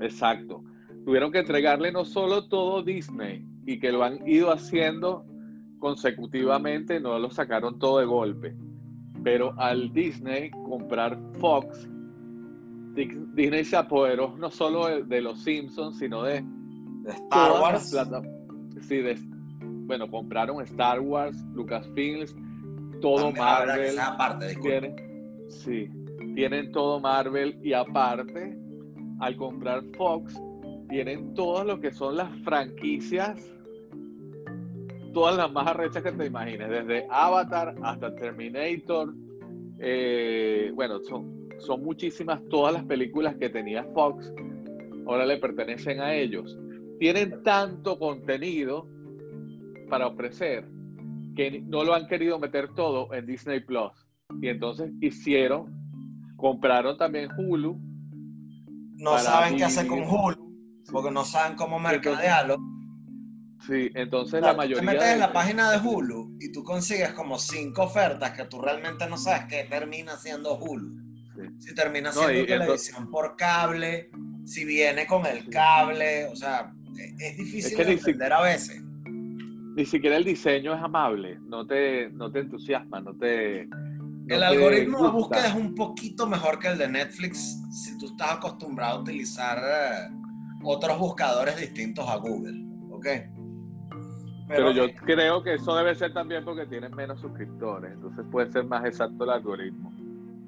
Exacto. 0.00 0.62
Tuvieron 1.04 1.32
que 1.32 1.40
entregarle 1.40 1.90
no 1.90 2.04
solo 2.04 2.46
todo 2.46 2.84
Disney 2.84 3.44
y 3.66 3.80
que 3.80 3.90
lo 3.90 4.04
han 4.04 4.24
ido 4.24 4.52
haciendo 4.52 5.26
consecutivamente, 5.80 7.00
no 7.00 7.18
lo 7.18 7.32
sacaron 7.32 7.80
todo 7.80 7.98
de 7.98 8.04
golpe. 8.04 8.54
Pero 9.24 9.58
al 9.58 9.92
Disney 9.92 10.52
comprar 10.52 11.18
Fox, 11.40 11.88
Disney 12.94 13.64
se 13.64 13.76
apoderó 13.76 14.36
no 14.36 14.50
solo 14.50 15.02
de, 15.02 15.20
los 15.20 15.42
Simpsons, 15.42 15.98
sino 15.98 16.22
de, 16.22 16.44
Star 17.06 17.52
Wars. 17.60 17.96
Sí, 18.80 18.96
de, 18.98 19.18
bueno, 19.60 20.10
compraron 20.10 20.62
Star 20.62 21.00
Wars, 21.00 21.36
Lucasfilms, 21.54 22.34
todo 23.00 23.32
Marvel. 23.32 23.98
Aparte, 23.98 24.54
tienen, 24.56 24.96
sí, 25.48 25.90
tienen 26.34 26.72
todo 26.72 27.00
Marvel 27.00 27.58
y 27.62 27.72
aparte, 27.72 28.56
al 29.20 29.36
comprar 29.36 29.82
Fox, 29.96 30.40
tienen 30.88 31.34
todo 31.34 31.64
lo 31.64 31.80
que 31.80 31.92
son 31.92 32.16
las 32.16 32.30
franquicias 32.42 33.52
todas 35.12 35.36
las 35.36 35.52
más 35.52 35.66
arrechas 35.66 36.02
que 36.02 36.12
te 36.12 36.26
imagines, 36.26 36.68
desde 36.68 37.06
Avatar 37.10 37.74
hasta 37.82 38.14
Terminator. 38.14 39.14
Eh, 39.78 40.70
bueno, 40.74 41.00
son, 41.00 41.41
son 41.62 41.82
muchísimas 41.82 42.40
todas 42.48 42.74
las 42.74 42.84
películas 42.84 43.36
que 43.36 43.48
tenía 43.48 43.84
Fox, 43.94 44.32
ahora 45.06 45.24
le 45.24 45.38
pertenecen 45.38 46.00
a 46.00 46.14
ellos. 46.14 46.58
Tienen 46.98 47.42
tanto 47.42 47.98
contenido 47.98 48.88
para 49.88 50.06
ofrecer 50.08 50.68
que 51.34 51.62
no 51.62 51.84
lo 51.84 51.94
han 51.94 52.06
querido 52.06 52.38
meter 52.38 52.74
todo 52.74 53.12
en 53.14 53.26
Disney 53.26 53.60
Plus. 53.60 53.92
Y 54.40 54.48
entonces 54.48 54.90
hicieron, 55.00 55.72
compraron 56.36 56.96
también 56.96 57.30
Hulu. 57.36 57.78
No 58.96 59.18
saben 59.18 59.56
qué 59.56 59.64
hacer 59.64 59.86
con 59.86 60.02
Hulu, 60.02 60.82
porque 60.90 61.10
no 61.10 61.24
saben 61.24 61.56
cómo 61.56 61.78
mercadearlo. 61.78 62.56
Sí, 63.66 63.90
entonces 63.94 64.40
la 64.40 64.54
mayoría. 64.54 64.80
Te 64.80 64.86
metes 64.86 65.08
en 65.08 65.20
la 65.20 65.32
página 65.32 65.70
de 65.70 65.86
Hulu 65.86 66.36
y 66.40 66.50
tú 66.50 66.64
consigues 66.64 67.12
como 67.12 67.38
cinco 67.38 67.82
ofertas 67.84 68.32
que 68.32 68.44
tú 68.44 68.60
realmente 68.60 69.08
no 69.08 69.16
sabes 69.16 69.44
qué 69.48 69.64
termina 69.68 70.16
siendo 70.16 70.56
Hulu. 70.56 71.01
Si 71.62 71.72
termina 71.76 72.10
siendo 72.10 72.44
televisión 72.44 73.08
por 73.08 73.36
cable, 73.36 74.10
si 74.44 74.64
viene 74.64 75.06
con 75.06 75.24
el 75.26 75.48
cable, 75.48 76.26
o 76.26 76.34
sea, 76.34 76.74
e, 76.98 77.14
es, 77.20 77.36
difícil 77.36 77.76
de 77.76 77.92
entender 77.92 78.32
a 78.32 78.42
veces. 78.42 78.82
Ni 79.76 79.86
siquiera 79.86 80.16
el 80.16 80.24
diseño 80.24 80.74
es 80.74 80.82
amable, 80.82 81.38
no 81.46 81.64
te, 81.64 82.10
no 82.10 82.32
te 82.32 82.40
entusiasma, 82.40 83.00
no 83.00 83.16
te. 83.16 83.68
el 84.28 84.42
algoritmo 84.42 85.04
de 85.04 85.10
búsqueda 85.10 85.46
es 85.46 85.54
un 85.54 85.72
poquito 85.76 86.26
mejor 86.26 86.58
que 86.58 86.66
el 86.66 86.78
de 86.78 86.88
Netflix 86.88 87.62
si 87.70 87.96
tú 87.96 88.06
estás 88.06 88.32
acostumbrado 88.32 88.98
a 88.98 89.00
utilizar 89.02 89.58
eh, 89.58 90.10
otros 90.64 90.98
buscadores 90.98 91.56
distintos 91.60 92.08
a 92.08 92.16
Google. 92.16 92.60
¿Ok? 92.90 93.06
Pero, 94.48 94.72
yo 94.72 94.92
creo 95.06 95.44
que 95.44 95.54
eso 95.54 95.76
debe 95.76 95.94
ser 95.94 96.12
también 96.12 96.44
porque 96.44 96.66
tienen 96.66 96.92
menos 96.92 97.20
suscriptores, 97.20 97.92
entonces 97.92 98.24
puede 98.32 98.50
ser 98.50 98.64
más 98.64 98.84
exacto 98.84 99.22
el 99.22 99.30
algoritmo. 99.30 100.01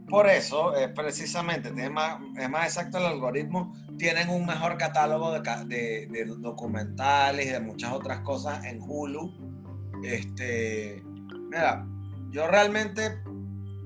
Por 0.08 0.28
eso, 0.28 0.76
eh, 0.76 0.88
precisamente, 0.88 1.70
más, 1.90 2.20
es 2.36 2.50
más 2.50 2.66
exacto 2.66 2.98
el 2.98 3.06
algoritmo, 3.06 3.72
tienen 3.96 4.28
un 4.28 4.44
mejor 4.44 4.76
catálogo 4.76 5.32
de, 5.32 6.08
de, 6.10 6.24
documentales 6.38 7.46
y 7.46 7.50
de 7.50 7.60
muchas 7.60 7.92
otras 7.92 8.20
cosas 8.20 8.64
en 8.64 8.82
Hulu. 8.82 9.32
Este, 10.04 11.02
mira, 11.50 11.86
yo 12.30 12.46
realmente, 12.46 13.22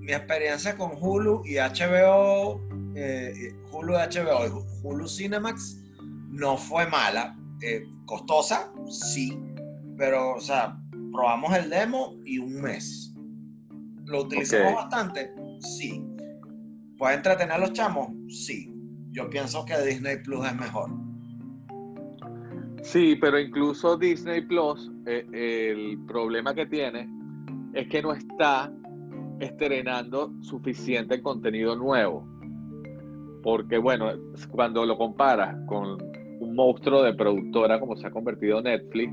mi 0.01 0.13
experiencia 0.13 0.77
con 0.77 0.93
Hulu 0.99 1.43
y 1.45 1.57
HBO, 1.57 2.61
eh, 2.97 3.55
Hulu 3.71 3.93
y 3.93 3.97
HBO 3.97 4.47
y 4.47 4.83
Hulu 4.83 5.09
Cinemax 5.09 5.79
no 6.31 6.57
fue 6.57 6.87
mala. 6.87 7.37
Eh, 7.63 7.85
costosa, 8.07 8.73
sí, 8.89 9.39
pero, 9.97 10.37
o 10.37 10.41
sea, 10.41 10.81
probamos 11.13 11.57
el 11.57 11.71
demo 11.71 12.15
y 12.25 12.39
un 12.39 12.61
mes. 12.61 13.15
¿Lo 14.05 14.23
utilizamos 14.23 14.75
bastante? 14.75 15.35
Sí. 15.61 16.08
¿Puede 16.99 17.15
entretener 17.15 17.53
a 17.53 17.59
los 17.59 17.73
chamos? 17.73 18.09
Sí. 18.29 18.75
Yo 19.13 19.31
pienso 19.31 19.65
que 19.65 19.79
Disney 19.79 20.19
Plus 20.23 20.45
es 20.45 20.57
mejor. 20.57 20.91
Sí, 22.83 23.17
pero 23.17 23.39
incluso 23.39 23.97
Disney 23.97 24.43
Plus, 24.43 24.91
eh, 25.07 25.25
el 25.33 25.99
problema 26.07 26.55
que 26.55 26.67
tiene 26.67 27.09
es 27.73 27.89
que 27.89 28.03
no 28.03 28.13
está 28.13 28.73
estrenando 29.41 30.33
suficiente 30.43 31.23
contenido 31.23 31.77
nuevo. 31.77 32.27
Porque 33.43 33.79
bueno, 33.79 34.11
cuando 34.51 34.85
lo 34.85 34.99
comparas 34.99 35.57
con 35.67 35.99
un 36.41 36.55
monstruo 36.55 37.03
de 37.03 37.15
productora 37.15 37.79
como 37.79 37.97
se 37.97 38.07
ha 38.07 38.11
convertido 38.11 38.61
Netflix, 38.61 39.13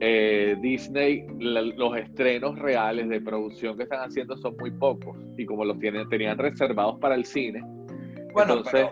eh, 0.00 0.56
Disney, 0.60 1.26
los 1.38 1.96
estrenos 1.96 2.58
reales 2.58 3.08
de 3.08 3.20
producción 3.20 3.76
que 3.76 3.84
están 3.84 4.00
haciendo 4.00 4.36
son 4.36 4.56
muy 4.58 4.70
pocos 4.70 5.16
y 5.38 5.46
como 5.46 5.64
los 5.64 5.78
tienen, 5.78 6.08
tenían 6.08 6.38
reservados 6.38 6.98
para 7.00 7.14
el 7.14 7.24
cine, 7.24 7.62
bueno, 8.34 8.54
entonces 8.54 8.88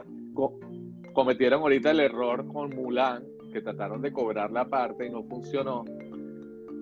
cometieron 1.12 1.62
ahorita 1.62 1.90
el 1.90 2.00
error 2.00 2.46
con 2.46 2.70
Mulan, 2.70 3.24
que 3.52 3.60
trataron 3.60 4.00
de 4.00 4.12
cobrar 4.12 4.50
la 4.50 4.64
parte 4.64 5.06
y 5.06 5.10
no 5.10 5.24
funcionó. 5.24 5.84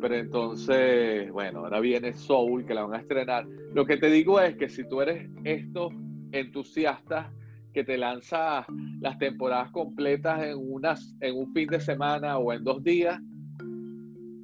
Pero 0.00 0.14
entonces, 0.14 1.30
bueno, 1.32 1.60
ahora 1.60 1.80
viene 1.80 2.12
Soul, 2.12 2.64
que 2.64 2.74
la 2.74 2.84
van 2.84 2.94
a 2.94 3.02
estrenar. 3.02 3.46
Lo 3.74 3.84
que 3.84 3.96
te 3.96 4.10
digo 4.10 4.40
es 4.40 4.56
que 4.56 4.68
si 4.68 4.88
tú 4.88 5.00
eres 5.00 5.28
estos 5.44 5.92
entusiastas 6.32 7.26
que 7.72 7.84
te 7.84 7.96
lanza 7.96 8.66
las 9.00 9.18
temporadas 9.18 9.70
completas 9.70 10.42
en, 10.42 10.56
unas, 10.58 11.14
en 11.20 11.36
un 11.36 11.52
fin 11.52 11.68
de 11.68 11.80
semana 11.80 12.38
o 12.38 12.52
en 12.52 12.64
dos 12.64 12.82
días, 12.82 13.20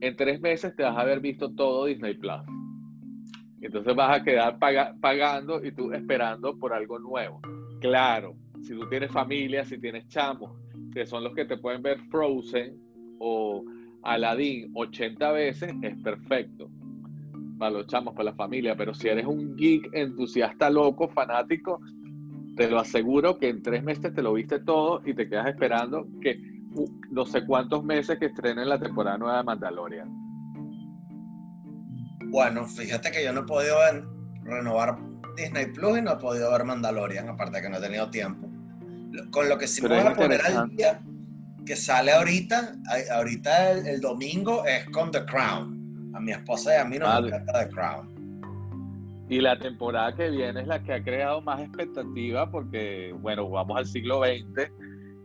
en 0.07 0.17
tres 0.17 0.41
meses 0.41 0.75
te 0.75 0.83
vas 0.83 0.97
a 0.97 1.01
haber 1.01 1.21
visto 1.21 1.53
todo 1.55 1.87
Disney 1.87 2.15
Plus. 2.15 2.43
Entonces 3.61 3.95
vas 3.95 4.21
a 4.21 4.23
quedar 4.23 4.59
pagando 4.59 5.65
y 5.65 5.73
tú 5.73 5.93
esperando 5.93 6.57
por 6.59 6.73
algo 6.73 6.99
nuevo. 6.99 7.41
Claro, 7.81 8.37
si 8.63 8.75
tú 8.75 8.89
tienes 8.89 9.11
familia, 9.11 9.65
si 9.65 9.79
tienes 9.79 10.07
chamos 10.09 10.53
que 10.97 11.05
son 11.05 11.23
los 11.23 11.35
que 11.35 11.45
te 11.45 11.59
pueden 11.59 11.83
ver 11.83 12.01
Frozen 12.11 12.75
o 13.19 13.63
Aladdin 14.03 14.71
80 14.73 15.31
veces, 15.33 15.75
es 15.83 16.03
perfecto. 16.03 16.71
Para 17.59 17.73
los 17.73 17.87
chamos, 17.87 18.15
para 18.15 18.31
la 18.31 18.35
familia. 18.35 18.75
Pero 18.77 18.95
si 18.95 19.09
eres 19.09 19.27
un 19.27 19.57
geek, 19.57 19.91
entusiasta, 19.93 20.71
loco, 20.71 21.09
fanático, 21.09 21.83
te 22.57 22.71
lo 22.71 22.79
aseguro 22.79 23.39
que 23.39 23.51
en 23.51 23.63
tres 23.63 23.85
meses 23.85 24.15
te 24.15 24.23
lo 24.23 24.33
viste 24.33 24.59
todo 24.61 25.03
y 25.05 25.13
te 25.13 25.29
quedas 25.29 25.49
esperando 25.49 26.09
que 26.23 26.41
no 27.11 27.27
sé 27.27 27.45
cuántos 27.45 27.85
meses 27.85 28.19
que 28.19 28.27
estrenen 28.27 28.69
la 28.69 28.79
temporada 28.79 29.19
nueva 29.19 29.39
de 29.39 29.45
Mandalorian. 29.45 30.09
Bueno, 32.27 32.67
fíjate 32.67 33.11
que 33.11 33.25
yo 33.25 33.33
no 33.33 33.41
he 33.41 33.45
podido 33.45 33.77
renovar 34.43 34.99
Disney 35.37 35.67
Plus 35.67 35.99
y 35.99 36.03
no 36.03 36.13
he 36.13 36.17
podido 36.17 36.51
ver 36.51 36.65
Mandalorian, 36.65 37.29
aparte 37.29 37.63
que 37.63 37.69
no 37.69 37.79
he 37.79 37.81
tenido 37.81 38.11
tiempo. 38.11 38.49
Con 39.31 39.49
lo 39.49 39.57
que 39.57 39.67
sí 39.67 39.83
me 39.83 39.89
voy 39.89 39.99
a 39.99 40.15
poner 40.15 40.41
al 40.43 40.69
día, 40.71 41.01
que 41.65 41.77
sale 41.77 42.13
ahorita, 42.13 42.77
ahorita 43.13 43.73
el, 43.73 44.01
domingo, 44.01 44.65
es 44.67 44.85
con 44.91 45.11
The 45.11 45.25
Crown. 45.25 46.13
A 46.15 46.21
mi 46.21 46.33
esposa 46.33 46.75
y 46.75 46.81
a 46.81 46.85
mí 46.85 46.99
nos 46.99 47.09
ah, 47.09 47.21
encanta 47.25 47.65
The 47.65 47.71
Crown. 47.71 48.17
Y 49.29 49.41
la 49.41 49.59
temporada 49.59 50.15
que 50.15 50.31
viene 50.31 50.61
es 50.61 50.67
la 50.67 50.83
que 50.83 50.95
ha 50.95 51.03
creado 51.03 51.41
más 51.41 51.61
expectativa 51.61 52.51
porque, 52.51 53.15
bueno, 53.21 53.49
vamos 53.49 53.77
al 53.77 53.87
siglo 53.87 54.23
XX 54.23 54.71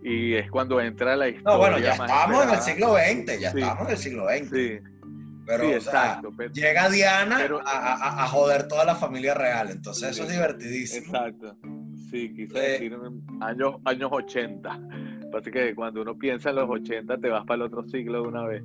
y 0.04 0.34
es 0.34 0.50
cuando 0.50 0.82
entra 0.82 1.16
la 1.16 1.30
historia. 1.30 1.52
No, 1.52 1.58
bueno, 1.58 1.80
ya 1.80 1.92
estamos 1.94 2.44
en 2.44 2.50
el 2.50 2.62
siglo 2.62 2.96
XX, 2.96 3.40
ya 3.40 3.50
estamos 3.50 3.86
en 3.88 3.92
el 3.92 3.98
siglo 3.98 4.28
XX. 4.28 4.50
Sí. 4.50 4.80
Pero, 5.46 5.64
exacto, 5.72 6.32
llega 6.54 6.90
Diana 6.90 7.40
a, 7.66 8.28
joder 8.28 8.68
toda 8.68 8.86
la 8.86 8.96
familia 8.96 9.34
real, 9.34 9.72
entonces 9.72 10.12
eso 10.12 10.24
es 10.24 10.30
divertidísimo. 10.30 11.08
Exacto. 11.08 11.58
Sí, 12.10 12.34
quise 12.34 12.60
decir 12.60 12.98
años, 13.42 13.76
años 13.86 14.10
80. 14.12 14.80
Así 15.38 15.52
que 15.52 15.74
cuando 15.74 16.02
uno 16.02 16.18
piensa 16.18 16.50
en 16.50 16.58
los 16.58 16.70
80 16.70 17.18
te 17.18 17.30
vas 17.30 17.46
para 17.46 17.56
el 17.56 17.62
otro 17.64 17.84
siglo 17.88 18.22
de 18.22 18.28
una 18.28 18.46
vez. 18.46 18.64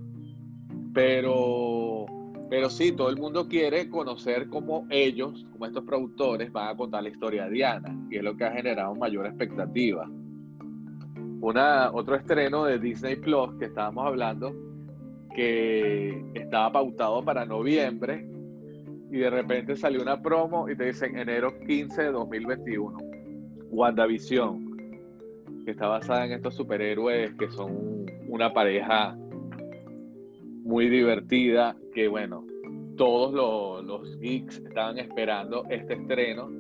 Pero, 0.93 2.07
pero 2.51 2.69
sí, 2.71 2.93
todo 2.93 3.09
el 3.09 3.17
mundo 3.17 3.49
quiere 3.49 3.89
conocer 3.89 4.49
cómo 4.49 4.87
ellos, 4.91 5.47
como 5.53 5.67
estos 5.67 5.85
productores, 5.85 6.53
van 6.53 6.69
a 6.69 6.77
contar 6.77 7.03
la 7.03 7.09
historia 7.09 7.45
de 7.45 7.51
Diana. 7.51 7.97
Y 8.11 8.17
es 8.17 8.23
lo 8.23 8.37
que 8.37 8.45
ha 8.45 8.53
generado 8.53 8.95
mayor 8.95 9.27
expectativa. 9.27 10.09
Una, 11.41 11.91
otro 11.93 12.17
estreno 12.17 12.65
de 12.65 12.79
Disney 12.79 13.17
Plus 13.17 13.55
que 13.59 13.67
estábamos 13.67 14.07
hablando, 14.07 14.55
que 15.35 16.25
estaba 16.35 16.73
pautado 16.73 17.25
para 17.25 17.45
noviembre, 17.45 18.27
y 19.11 19.19
de 19.19 19.31
repente 19.31 19.77
salió 19.77 20.03
una 20.03 20.21
promo 20.21 20.69
y 20.69 20.77
te 20.77 20.87
dicen 20.87 21.17
enero 21.17 21.59
15 21.67 22.03
de 22.03 22.13
2021. 22.13 22.99
WandaVision, 23.71 24.77
que 25.65 25.71
está 25.71 25.89
basada 25.89 26.27
en 26.27 26.33
estos 26.33 26.55
superhéroes 26.55 27.35
que 27.35 27.51
son 27.51 28.07
una 28.29 28.53
pareja 28.53 29.17
muy 30.65 30.89
divertida, 30.89 31.77
que 31.95 32.09
bueno, 32.09 32.45
todos 32.97 33.33
los, 33.85 34.19
geeks 34.19 34.59
estaban 34.59 34.99
esperando 34.99 35.65
este 35.69 35.95
estreno 35.95 36.51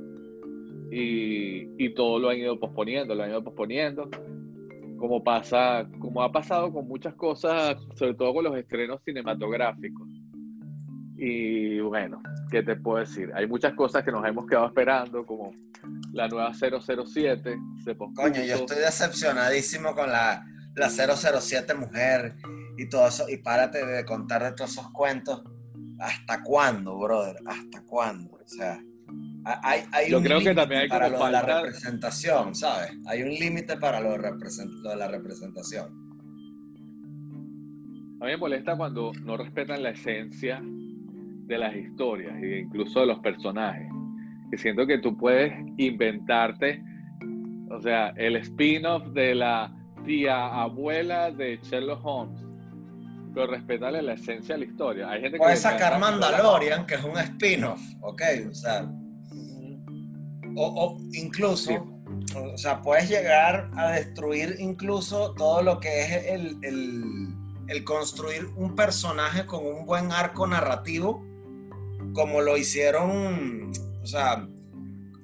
y, 0.90 1.68
y 1.78 1.94
todo 1.94 2.18
lo 2.18 2.28
han 2.28 2.38
ido 2.38 2.60
posponiendo, 2.60 3.14
lo 3.14 3.22
han 3.24 3.30
ido 3.30 3.42
posponiendo, 3.42 4.08
como 4.98 5.22
pasa, 5.22 5.86
como 5.98 6.22
ha 6.22 6.32
pasado 6.32 6.72
con 6.72 6.86
muchas 6.88 7.14
cosas, 7.14 7.76
sobre 7.94 8.14
todo 8.14 8.34
con 8.34 8.44
los 8.44 8.56
estrenos 8.56 9.00
cinematográficos. 9.04 10.08
Y 11.18 11.80
bueno, 11.80 12.22
¿qué 12.50 12.62
te 12.62 12.76
puedo 12.76 12.98
decir? 12.98 13.30
Hay 13.34 13.46
muchas 13.46 13.74
cosas 13.74 14.04
que 14.04 14.12
nos 14.12 14.26
hemos 14.26 14.46
quedado 14.46 14.66
esperando, 14.66 15.24
como 15.24 15.52
la 16.12 16.28
nueva 16.28 16.52
007 16.52 17.58
se 17.84 17.96
Coño, 17.96 18.42
yo 18.42 18.54
estoy 18.56 18.78
decepcionadísimo 18.78 19.94
con 19.94 20.10
la, 20.10 20.44
la 20.74 20.90
007 20.90 21.74
mujer 21.74 22.36
y 22.76 22.88
todo 22.88 23.06
eso. 23.06 23.28
Y 23.28 23.38
párate 23.38 23.84
de 23.84 24.04
contar 24.04 24.42
de 24.42 24.52
todos 24.52 24.72
esos 24.72 24.90
cuentos. 24.90 25.42
¿Hasta 25.98 26.42
cuándo, 26.42 26.98
brother? 26.98 27.36
¿Hasta 27.46 27.82
cuándo? 27.86 28.36
O 28.36 28.48
sea, 28.48 28.78
hay, 29.46 29.82
hay 29.92 30.10
yo 30.10 30.20
creo 30.20 30.40
que 30.40 30.54
también 30.54 30.82
hay 30.82 30.88
para 30.88 31.08
lo 31.08 31.24
de 31.24 31.30
la 31.30 31.42
representación, 31.42 32.54
¿sabes? 32.54 32.90
Hay 33.06 33.22
un 33.22 33.30
límite 33.30 33.76
para 33.76 34.00
lo 34.00 34.10
de, 34.10 34.18
lo 34.82 34.90
de 34.90 34.96
la 34.96 35.08
representación. 35.08 35.86
A 38.20 38.24
mí 38.24 38.30
me 38.30 38.36
molesta 38.38 38.76
cuando 38.76 39.12
no 39.24 39.36
respetan 39.36 39.82
la 39.82 39.90
esencia 39.90 40.60
de 40.62 41.58
las 41.58 41.76
historias 41.76 42.34
e 42.42 42.60
incluso 42.60 43.00
de 43.00 43.06
los 43.06 43.20
personajes. 43.20 43.88
Que 44.50 44.58
siento 44.58 44.86
que 44.86 44.98
tú 44.98 45.16
puedes 45.16 45.52
inventarte, 45.76 46.82
o 47.70 47.80
sea, 47.80 48.08
el 48.16 48.36
spin-off 48.36 49.06
de 49.12 49.34
la 49.36 49.72
tía 50.04 50.46
abuela 50.60 51.30
de 51.30 51.60
Sherlock 51.62 52.04
Holmes, 52.04 52.42
pero 53.32 53.48
respetarle 53.48 54.02
la 54.02 54.14
esencia 54.14 54.54
de 54.54 54.64
la 54.64 54.70
historia. 54.70 55.10
Hay 55.10 55.20
gente 55.20 55.38
puedes 55.38 55.60
sacar 55.60 56.00
Mandalorian, 56.00 56.86
que 56.86 56.94
es 56.94 57.04
un 57.04 57.18
spin-off, 57.18 57.80
ok, 58.00 58.22
o 58.50 58.54
sea, 58.54 58.90
o, 60.56 60.98
incluso, 61.12 61.72
o 62.34 62.58
sea, 62.58 62.82
puedes 62.82 63.08
llegar 63.08 63.70
a 63.76 63.92
destruir 63.92 64.56
incluso 64.58 65.34
todo 65.34 65.62
lo 65.62 65.78
que 65.80 66.02
es 66.02 66.26
el, 66.26 66.58
el, 66.62 67.34
el 67.68 67.84
construir 67.84 68.46
un 68.56 68.74
personaje 68.74 69.46
con 69.46 69.64
un 69.66 69.86
buen 69.86 70.12
arco 70.12 70.46
narrativo 70.46 71.24
como 72.16 72.40
lo 72.40 72.56
hicieron, 72.56 73.70
o 74.02 74.06
sea, 74.06 74.48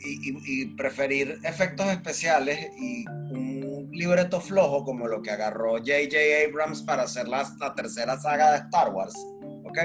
y, 0.05 0.67
preferir 0.77 1.39
efectos 1.45 1.87
especiales 1.87 2.71
y 2.77 3.09
un 3.09 3.89
libreto 3.93 4.41
flojo 4.41 4.85
como 4.85 5.07
lo 5.07 5.23
que 5.23 5.31
agarró 5.31 5.79
J.J. 5.79 6.17
Abrams 6.49 6.83
para 6.83 7.05
hacer 7.05 7.29
la, 7.29 7.49
la, 7.59 7.75
tercera 7.75 8.19
saga 8.19 8.53
de 8.53 8.59
Star 8.59 8.91
Wars, 8.91 9.15
¿ok? 9.65 9.79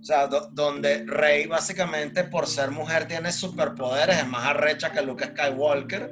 O 0.00 0.04
sea, 0.04 0.28
donde 0.52 1.04
Rey 1.06 1.46
básicamente 1.46 2.24
por 2.24 2.46
ser 2.46 2.70
mujer 2.70 3.06
tiene 3.06 3.32
superpoderes, 3.32 4.18
es 4.18 4.28
más 4.28 4.46
arrecha 4.46 4.92
que 4.92 5.02
Luke 5.02 5.24
Skywalker 5.24 6.10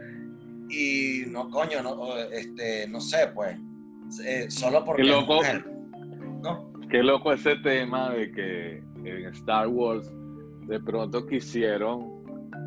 y 0.68 1.22
no, 1.28 1.48
coño, 1.50 1.82
no, 1.82 2.16
este, 2.16 2.88
no 2.88 3.00
sé, 3.00 3.28
pues, 3.32 3.56
eh, 4.24 4.50
solo 4.50 4.84
porque 4.84 5.02
Qué 5.02 5.08
loco, 5.08 5.42
es 5.42 5.54
mujer. 5.54 5.66
¿no? 6.42 6.72
Qué 6.90 7.02
loco 7.02 7.32
ese 7.32 7.56
tema 7.56 8.10
de 8.10 8.32
que 8.32 8.82
en 9.04 9.26
Star 9.34 9.68
Wars 9.68 10.10
de 10.66 10.80
pronto 10.80 11.24
quisieron 11.26 12.16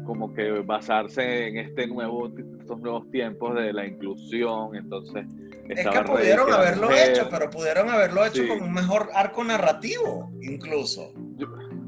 como 0.06 0.34
que 0.34 0.50
basarse 0.62 1.50
en 1.50 1.58
este 1.58 1.86
nuevo, 1.86 2.28
estos 2.60 2.80
nuevos 2.80 3.12
tiempos 3.12 3.56
de 3.56 3.74
la 3.74 3.86
inclusión, 3.86 4.76
entonces... 4.76 5.26
Es 5.70 5.88
que 5.88 6.02
pudieron 6.02 6.52
haberlo 6.52 6.90
hecho, 6.92 7.28
pero 7.30 7.50
pudieron 7.50 7.90
haberlo 7.90 8.26
hecho 8.26 8.48
con 8.48 8.62
un 8.62 8.74
mejor 8.74 9.10
arco 9.14 9.44
narrativo, 9.44 10.32
incluso. 10.42 11.14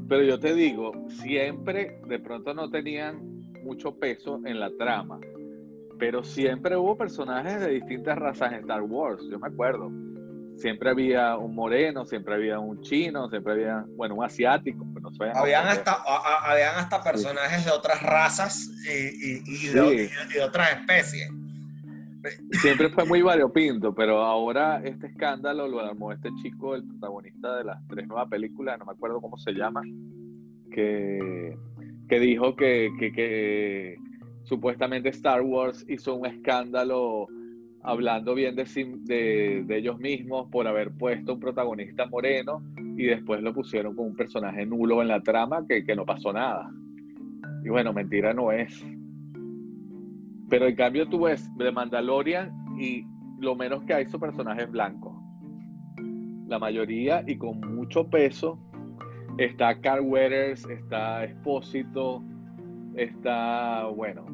pero 0.08 0.22
yo 0.22 0.38
te 0.38 0.54
digo, 0.54 0.92
siempre 1.22 2.00
de 2.06 2.18
pronto 2.18 2.54
no 2.54 2.70
tenían 2.70 3.20
mucho 3.64 3.98
peso 3.98 4.40
en 4.44 4.60
la 4.60 4.70
trama, 4.78 5.18
pero 5.98 6.22
siempre 6.22 6.76
hubo 6.76 6.96
personajes 6.96 7.60
de 7.60 7.70
distintas 7.70 8.16
razas 8.18 8.52
en 8.52 8.60
Star 8.60 8.82
Wars, 8.82 9.22
yo 9.30 9.38
me 9.38 9.48
acuerdo 9.48 9.90
siempre 10.62 10.90
había 10.90 11.36
un 11.36 11.54
moreno, 11.54 12.04
siempre 12.04 12.34
había 12.34 12.58
un 12.58 12.80
chino, 12.82 13.28
siempre 13.28 13.52
había, 13.52 13.84
bueno, 13.96 14.14
un 14.14 14.24
asiático. 14.24 14.86
Pero 14.94 15.10
no 15.34 15.40
habían, 15.40 15.66
hasta, 15.66 16.02
habían 16.44 16.76
hasta 16.76 17.02
personajes 17.02 17.64
de 17.64 17.70
otras 17.70 18.02
razas 18.02 18.70
y, 18.88 19.68
de, 19.68 20.10
otras 20.42 20.78
especies. 20.78 21.28
Siempre 22.52 22.88
fue 22.90 23.04
muy 23.04 23.22
variopinto, 23.22 23.94
pero 23.94 24.22
ahora 24.22 24.82
este 24.84 25.08
escándalo 25.08 25.66
lo 25.68 25.80
armó 25.80 26.12
este 26.12 26.30
chico, 26.42 26.74
el 26.74 26.84
protagonista 26.84 27.56
de 27.56 27.64
las 27.64 27.86
tres 27.88 28.06
nuevas 28.06 28.28
películas, 28.28 28.78
no 28.78 28.84
me 28.84 28.92
acuerdo 28.92 29.20
cómo 29.20 29.36
se 29.36 29.52
llama, 29.52 29.82
que, 30.70 31.56
que 32.08 32.20
dijo 32.20 32.54
que, 32.54 32.90
que, 32.98 33.12
que 33.12 33.96
supuestamente 34.44 35.08
Star 35.08 35.42
Wars 35.42 35.84
hizo 35.88 36.14
un 36.14 36.26
escándalo 36.26 37.28
hablando 37.82 38.34
bien 38.34 38.54
de, 38.54 39.64
de, 39.66 39.76
ellos 39.76 39.98
mismos 39.98 40.48
por 40.50 40.66
haber 40.66 40.92
puesto 40.92 41.34
un 41.34 41.40
protagonista 41.40 42.06
moreno 42.06 42.62
y 42.96 43.06
después 43.06 43.42
lo 43.42 43.52
pusieron 43.52 43.94
con 43.96 44.06
un 44.06 44.16
personaje 44.16 44.64
nulo 44.64 45.02
en 45.02 45.08
la 45.08 45.20
trama 45.20 45.66
que, 45.66 45.82
no 45.96 46.06
pasó 46.06 46.32
nada. 46.32 46.70
Y 47.64 47.68
bueno, 47.68 47.92
mentira 47.92 48.32
no 48.32 48.52
es. 48.52 48.84
Pero 50.48 50.66
en 50.66 50.76
cambio 50.76 51.08
tú 51.08 51.22
ves 51.22 51.50
de 51.56 51.72
Mandalorian 51.72 52.52
y 52.78 53.04
lo 53.38 53.56
menos 53.56 53.84
que 53.84 53.94
hay 53.94 54.06
son 54.06 54.20
personajes 54.20 54.70
blancos. 54.70 55.14
La 56.46 56.58
mayoría 56.58 57.24
y 57.26 57.36
con 57.36 57.60
mucho 57.74 58.08
peso. 58.08 58.58
Está 59.38 59.80
Carl 59.80 60.02
Weathers, 60.02 60.66
está 60.66 61.24
Espósito, 61.24 62.22
está, 62.94 63.86
bueno, 63.86 64.26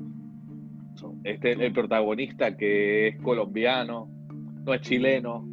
este, 1.24 1.52
el 1.52 1.72
protagonista 1.72 2.56
que 2.56 3.08
es 3.08 3.16
colombiano, 3.22 4.08
no 4.64 4.74
es 4.74 4.80
chileno. 4.82 5.46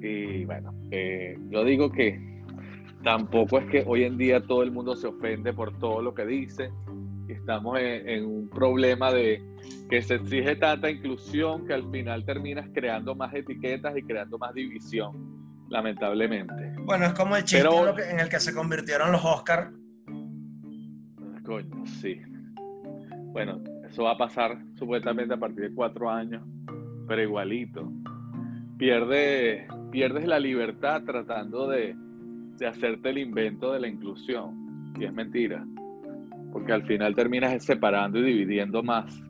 Y 0.00 0.44
bueno, 0.44 0.74
eh, 0.90 1.38
yo 1.50 1.64
digo 1.64 1.90
que 1.90 2.20
tampoco 3.02 3.58
es 3.58 3.66
que 3.66 3.84
hoy 3.86 4.04
en 4.04 4.18
día 4.18 4.42
todo 4.42 4.62
el 4.62 4.70
mundo 4.70 4.96
se 4.96 5.06
ofende 5.06 5.52
por 5.52 5.78
todo 5.78 6.02
lo 6.02 6.14
que 6.14 6.26
dice. 6.26 6.70
Estamos 7.32 7.78
en, 7.80 8.24
un 8.24 8.48
problema 8.48 9.10
de 9.10 9.42
que 9.88 10.02
se 10.02 10.16
exige 10.16 10.56
tanta 10.56 10.90
inclusión 10.90 11.66
que 11.66 11.74
al 11.74 11.90
final 11.90 12.24
terminas 12.24 12.68
creando 12.74 13.14
más 13.14 13.32
etiquetas 13.34 13.96
y 13.96 14.02
creando 14.02 14.38
más 14.38 14.54
división, 14.54 15.64
lamentablemente. 15.68 16.74
Bueno, 16.80 17.06
es 17.06 17.14
como 17.14 17.36
el 17.36 17.44
chiste 17.44 17.68
en 18.10 18.20
el 18.20 18.28
que 18.28 18.40
se 18.40 18.54
convirtieron 18.54 19.12
los 19.12 19.24
Oscars. 19.24 19.70
Coño, 21.44 21.86
sí. 21.86 22.20
Bueno, 23.32 23.62
eso 23.88 24.04
va 24.04 24.12
a 24.12 24.18
pasar 24.18 24.58
supuestamente 24.74 25.34
a 25.34 25.36
partir 25.36 25.68
de 25.68 25.74
cuatro 25.74 26.10
años, 26.10 26.42
pero 27.06 27.22
igualito. 27.22 27.90
Pierde, 28.78 29.66
pierdes 29.90 30.26
la 30.26 30.38
libertad 30.38 31.02
tratando 31.04 31.68
de, 31.68 31.94
de 32.58 32.66
hacerte 32.66 33.10
el 33.10 33.18
invento 33.18 33.72
de 33.72 33.80
la 33.80 33.88
inclusión. 33.88 34.94
Y 34.98 35.04
es 35.04 35.12
mentira 35.12 35.66
porque 36.54 36.72
al 36.72 36.84
final 36.84 37.16
terminas 37.16 37.64
separando 37.64 38.16
y 38.20 38.22
dividiendo 38.22 38.80
más. 38.80 39.20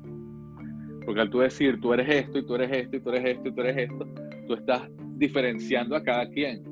Porque 1.07 1.23
al 1.23 1.31
tú 1.31 1.39
decir, 1.39 1.81
tú 1.81 1.95
eres 1.95 2.07
esto 2.07 2.39
y 2.39 2.47
tú 2.47 2.55
eres 2.55 2.71
esto 2.71 2.97
y 2.99 3.01
tú 3.01 3.11
eres 3.11 3.25
esto 3.25 3.49
y 3.49 3.53
tú 3.53 3.61
eres 3.63 3.77
esto, 3.79 4.07
tú 4.47 4.55
estás 4.55 4.83
diferenciando 5.17 5.97
a 5.97 6.03
cada 6.03 6.29
quien. 6.29 6.63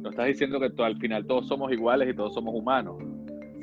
No 0.00 0.10
estás 0.10 0.26
diciendo 0.26 0.60
que 0.60 0.70
tú, 0.70 0.84
al 0.84 0.96
final 0.98 1.26
todos 1.26 1.48
somos 1.48 1.72
iguales 1.72 2.08
y 2.08 2.14
todos 2.14 2.34
somos 2.34 2.54
humanos. 2.54 3.02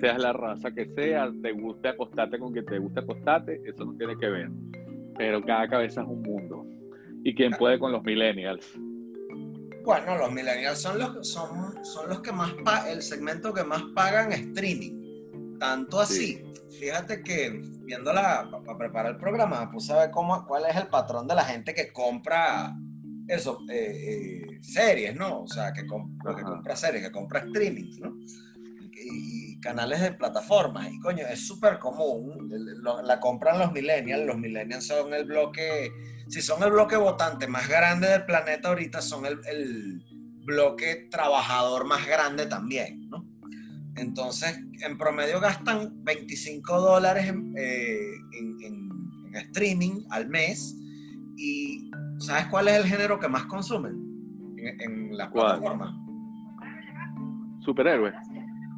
Seas 0.02 0.22
la 0.22 0.34
raza 0.34 0.72
que 0.72 0.86
sea, 0.88 1.32
te 1.42 1.54
guste 1.54 1.88
acostarte 1.88 2.38
con 2.38 2.52
quien 2.52 2.66
te 2.66 2.78
guste 2.78 3.00
acostarte, 3.00 3.62
eso 3.66 3.86
no 3.86 3.94
tiene 3.94 4.18
que 4.18 4.28
ver. 4.28 4.50
Pero 5.18 5.42
cada 5.42 5.70
cabeza 5.70 6.02
es 6.02 6.08
un 6.08 6.22
mundo. 6.24 6.66
¿Y 7.24 7.34
quién 7.34 7.54
puede 7.54 7.80
con 7.80 7.94
los 7.94 8.04
millennials? 8.04 8.78
Bueno, 9.86 10.18
los 10.18 10.30
millennials 10.30 10.78
son 10.78 11.00
los, 11.00 11.26
son, 11.26 11.86
son 11.86 12.10
los 12.10 12.20
que 12.20 12.34
más, 12.34 12.54
el 12.90 13.02
segmento 13.02 13.54
que 13.54 13.64
más 13.64 13.82
pagan 13.96 14.34
streaming 14.34 15.01
tanto 15.62 16.00
así, 16.00 16.44
fíjate 16.80 17.22
que 17.22 17.52
viéndola 17.84 18.50
para 18.66 18.78
preparar 18.80 19.12
el 19.12 19.18
programa, 19.20 19.70
puse 19.70 19.94
a 19.94 19.98
ver 19.98 20.10
cómo, 20.10 20.44
cuál 20.48 20.66
es 20.66 20.76
el 20.76 20.88
patrón 20.88 21.28
de 21.28 21.36
la 21.36 21.44
gente 21.44 21.76
que 21.76 21.94
compra 21.94 22.76
eso, 23.28 23.60
eh, 23.70 23.76
eh, 23.76 24.60
series, 24.64 25.16
¿no? 25.16 25.44
O 25.44 25.48
sea, 25.48 25.72
que, 25.72 25.82
que 25.84 25.88
compra 25.88 26.76
series, 26.76 27.04
que 27.04 27.12
compra 27.12 27.42
streaming, 27.42 28.00
¿no? 28.00 28.16
Y, 28.92 29.60
canales 29.60 30.02
de 30.02 30.14
plataformas. 30.14 30.92
Y 30.92 31.00
coño, 31.00 31.28
es 31.28 31.46
súper 31.46 31.78
común. 31.78 32.52
la 33.04 33.20
compran 33.20 33.60
los 33.60 33.72
millennials. 33.72 34.26
Los 34.26 34.40
millennials 34.40 34.88
son 34.88 35.14
el 35.14 35.26
bloque, 35.26 35.92
si 36.28 36.42
son 36.42 36.64
el 36.64 36.72
bloque 36.72 36.96
votante 36.96 37.46
más 37.46 37.70
grande 37.70 38.08
del 38.08 38.26
planeta 38.26 38.70
ahorita, 38.70 39.04
son 39.04 39.28
el, 39.28 39.40
el 39.46 40.04
bloque 40.44 41.08
trabajador 41.12 41.86
más 41.86 42.08
grande 42.08 42.48
también, 42.48 43.08
¿no? 43.12 43.31
Entonces, 43.96 44.60
en 44.82 44.98
promedio 44.98 45.40
gastan 45.40 46.04
25 46.04 46.80
dólares 46.80 47.34
eh, 47.58 47.98
en, 48.40 48.92
streaming 49.34 50.04
al 50.10 50.28
mes. 50.28 50.78
¿Y 51.38 51.90
sabes 52.20 52.48
cuál 52.48 52.68
es 52.68 52.76
el 52.76 52.86
género 52.86 53.20
que 53.20 53.28
más 53.28 53.46
consumen 53.46 53.96
en, 54.58 55.18
la 55.18 55.32
plataforma? 55.32 55.98
Superhéroes. 57.64 58.16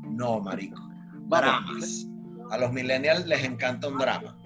No, 0.09 0.39
marico. 0.39 0.79
Dramas. 1.27 2.07
A 2.51 2.57
los 2.57 2.71
millennials 2.71 3.25
les 3.25 3.43
encanta 3.43 3.87
un 3.87 3.97
drama. 3.97 4.37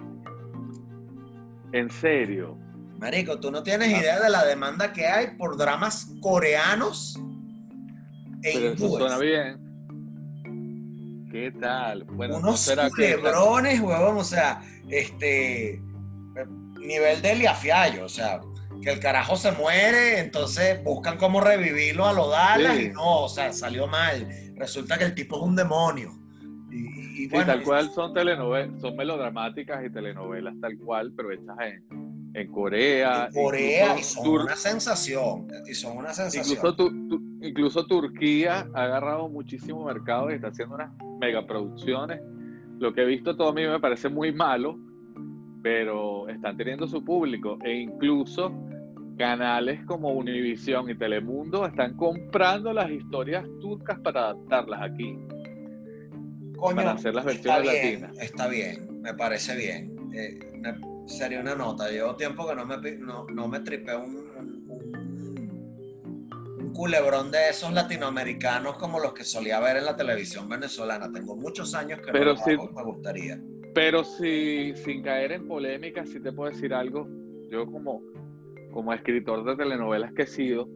¿En 1.73 1.89
serio? 1.89 2.57
Marico, 2.99 3.39
tú 3.39 3.51
no 3.51 3.63
tienes 3.63 3.93
ah. 3.93 3.99
idea 3.99 4.19
de 4.19 4.29
la 4.29 4.45
demanda 4.45 4.93
que 4.93 5.07
hay 5.07 5.35
por 5.37 5.57
dramas 5.57 6.09
coreanos 6.21 7.19
e 8.43 8.53
Pero 8.53 8.73
eso 8.73 8.97
suena 8.97 9.17
bien. 9.17 9.66
¿Qué 11.31 11.51
tal? 11.51 12.05
Bueno, 12.05 12.37
Unos 12.37 12.73
culebrones, 12.95 13.81
huevón, 13.81 14.17
o 14.17 14.23
sea, 14.23 14.61
este 14.89 15.81
nivel 16.79 17.21
de 17.21 17.35
Liafiallo, 17.35 18.05
o 18.05 18.09
sea, 18.09 18.39
que 18.81 18.91
el 18.91 18.99
carajo 18.99 19.35
se 19.35 19.51
muere, 19.51 20.19
entonces 20.19 20.81
buscan 20.83 21.17
cómo 21.17 21.41
revivirlo 21.41 22.05
a 22.05 22.13
lo 22.13 22.29
Dallas 22.29 22.79
y 22.79 22.89
no, 22.89 23.23
o 23.23 23.29
sea, 23.29 23.51
salió 23.51 23.87
mal. 23.87 24.27
Resulta 24.55 24.97
que 24.97 25.03
el 25.03 25.15
tipo 25.15 25.37
es 25.37 25.43
un 25.43 25.55
demonio. 25.55 26.13
Y, 26.71 27.27
bueno, 27.27 27.47
tal 27.47 27.63
cual 27.63 27.89
son 27.89 28.13
telenovelas, 28.13 28.79
son 28.79 28.95
melodramáticas 28.95 29.83
y 29.85 29.89
telenovelas 29.89 30.53
tal 30.61 30.77
cual, 30.77 31.11
pero 31.15 31.31
hechas 31.31 31.57
en, 31.61 32.06
en 32.37 32.51
Corea. 32.51 33.29
En 33.33 33.43
Corea, 33.43 33.99
y 33.99 34.03
son 34.03 34.27
una 34.27 34.55
sensación. 34.55 35.47
Y 35.67 35.73
son 35.73 35.97
una 35.97 36.13
sensación. 36.13 36.59
Incluso, 37.41 37.85
Turquía 37.85 38.67
ha 38.73 38.83
agarrado 38.83 39.27
muchísimo 39.27 39.85
mercado 39.85 40.29
y 40.29 40.35
está 40.35 40.49
haciendo 40.49 40.75
unas 40.75 40.91
megaproducciones. 41.19 42.21
Lo 42.79 42.93
que 42.93 43.01
he 43.01 43.05
visto 43.05 43.35
todo 43.35 43.49
a 43.49 43.53
mí 43.53 43.65
me 43.65 43.79
parece 43.79 44.09
muy 44.09 44.31
malo, 44.31 44.77
pero 45.63 46.29
están 46.29 46.57
teniendo 46.57 46.87
su 46.87 47.03
público. 47.03 47.57
E 47.63 47.73
incluso 47.73 48.51
canales 49.17 49.83
como 49.85 50.11
Univision 50.11 50.91
y 50.91 50.95
Telemundo 50.95 51.65
están 51.65 51.95
comprando 51.95 52.71
las 52.71 52.91
historias 52.91 53.45
turcas 53.61 53.99
para 53.99 54.25
adaptarlas 54.25 54.81
aquí. 54.81 55.17
para 56.75 56.91
hacer 56.91 57.15
las 57.15 57.25
versiones 57.25 57.65
latinas. 57.65 58.19
Está 58.19 58.47
bien, 58.47 59.01
me 59.01 59.15
parece 59.15 59.55
bien. 59.55 59.95
Eh, 60.13 60.39
sería 61.07 61.39
una 61.39 61.55
nota. 61.55 61.89
Llevo 61.89 62.15
tiempo 62.15 62.47
que 62.47 62.55
no 62.55 62.65
me, 62.65 62.77
no, 62.97 63.25
no 63.25 63.47
me 63.47 63.59
tripé 63.61 63.95
un, 63.95 64.15
un, 64.67 64.97
culebrón 66.73 67.31
de 67.31 67.49
esos 67.49 67.73
latinoamericanos 67.73 68.77
como 68.77 68.99
los 68.99 69.13
que 69.13 69.23
solía 69.23 69.59
ver 69.59 69.77
en 69.77 69.85
la 69.85 69.95
televisión 69.95 70.47
venezolana. 70.47 71.11
Tengo 71.11 71.35
muchos 71.35 71.73
años 71.73 71.99
que 72.01 72.11
pero 72.11 72.35
no 72.35 72.71
me 72.71 72.83
gustaría. 72.83 73.41
Pero 73.73 74.03
si, 74.03 74.75
sin 74.75 75.01
caer 75.01 75.31
en 75.31 75.47
polémica, 75.47 76.05
si 76.05 76.19
te 76.19 76.31
puedo 76.31 76.51
decir 76.51 76.73
algo. 76.73 77.07
Yo 77.49 77.65
como, 77.71 78.01
como 78.71 78.93
escritor 78.93 79.43
de 79.45 79.55
telenovelas 79.55 80.11
que 80.13 80.23
he 80.23 80.27
sido, 80.27 80.67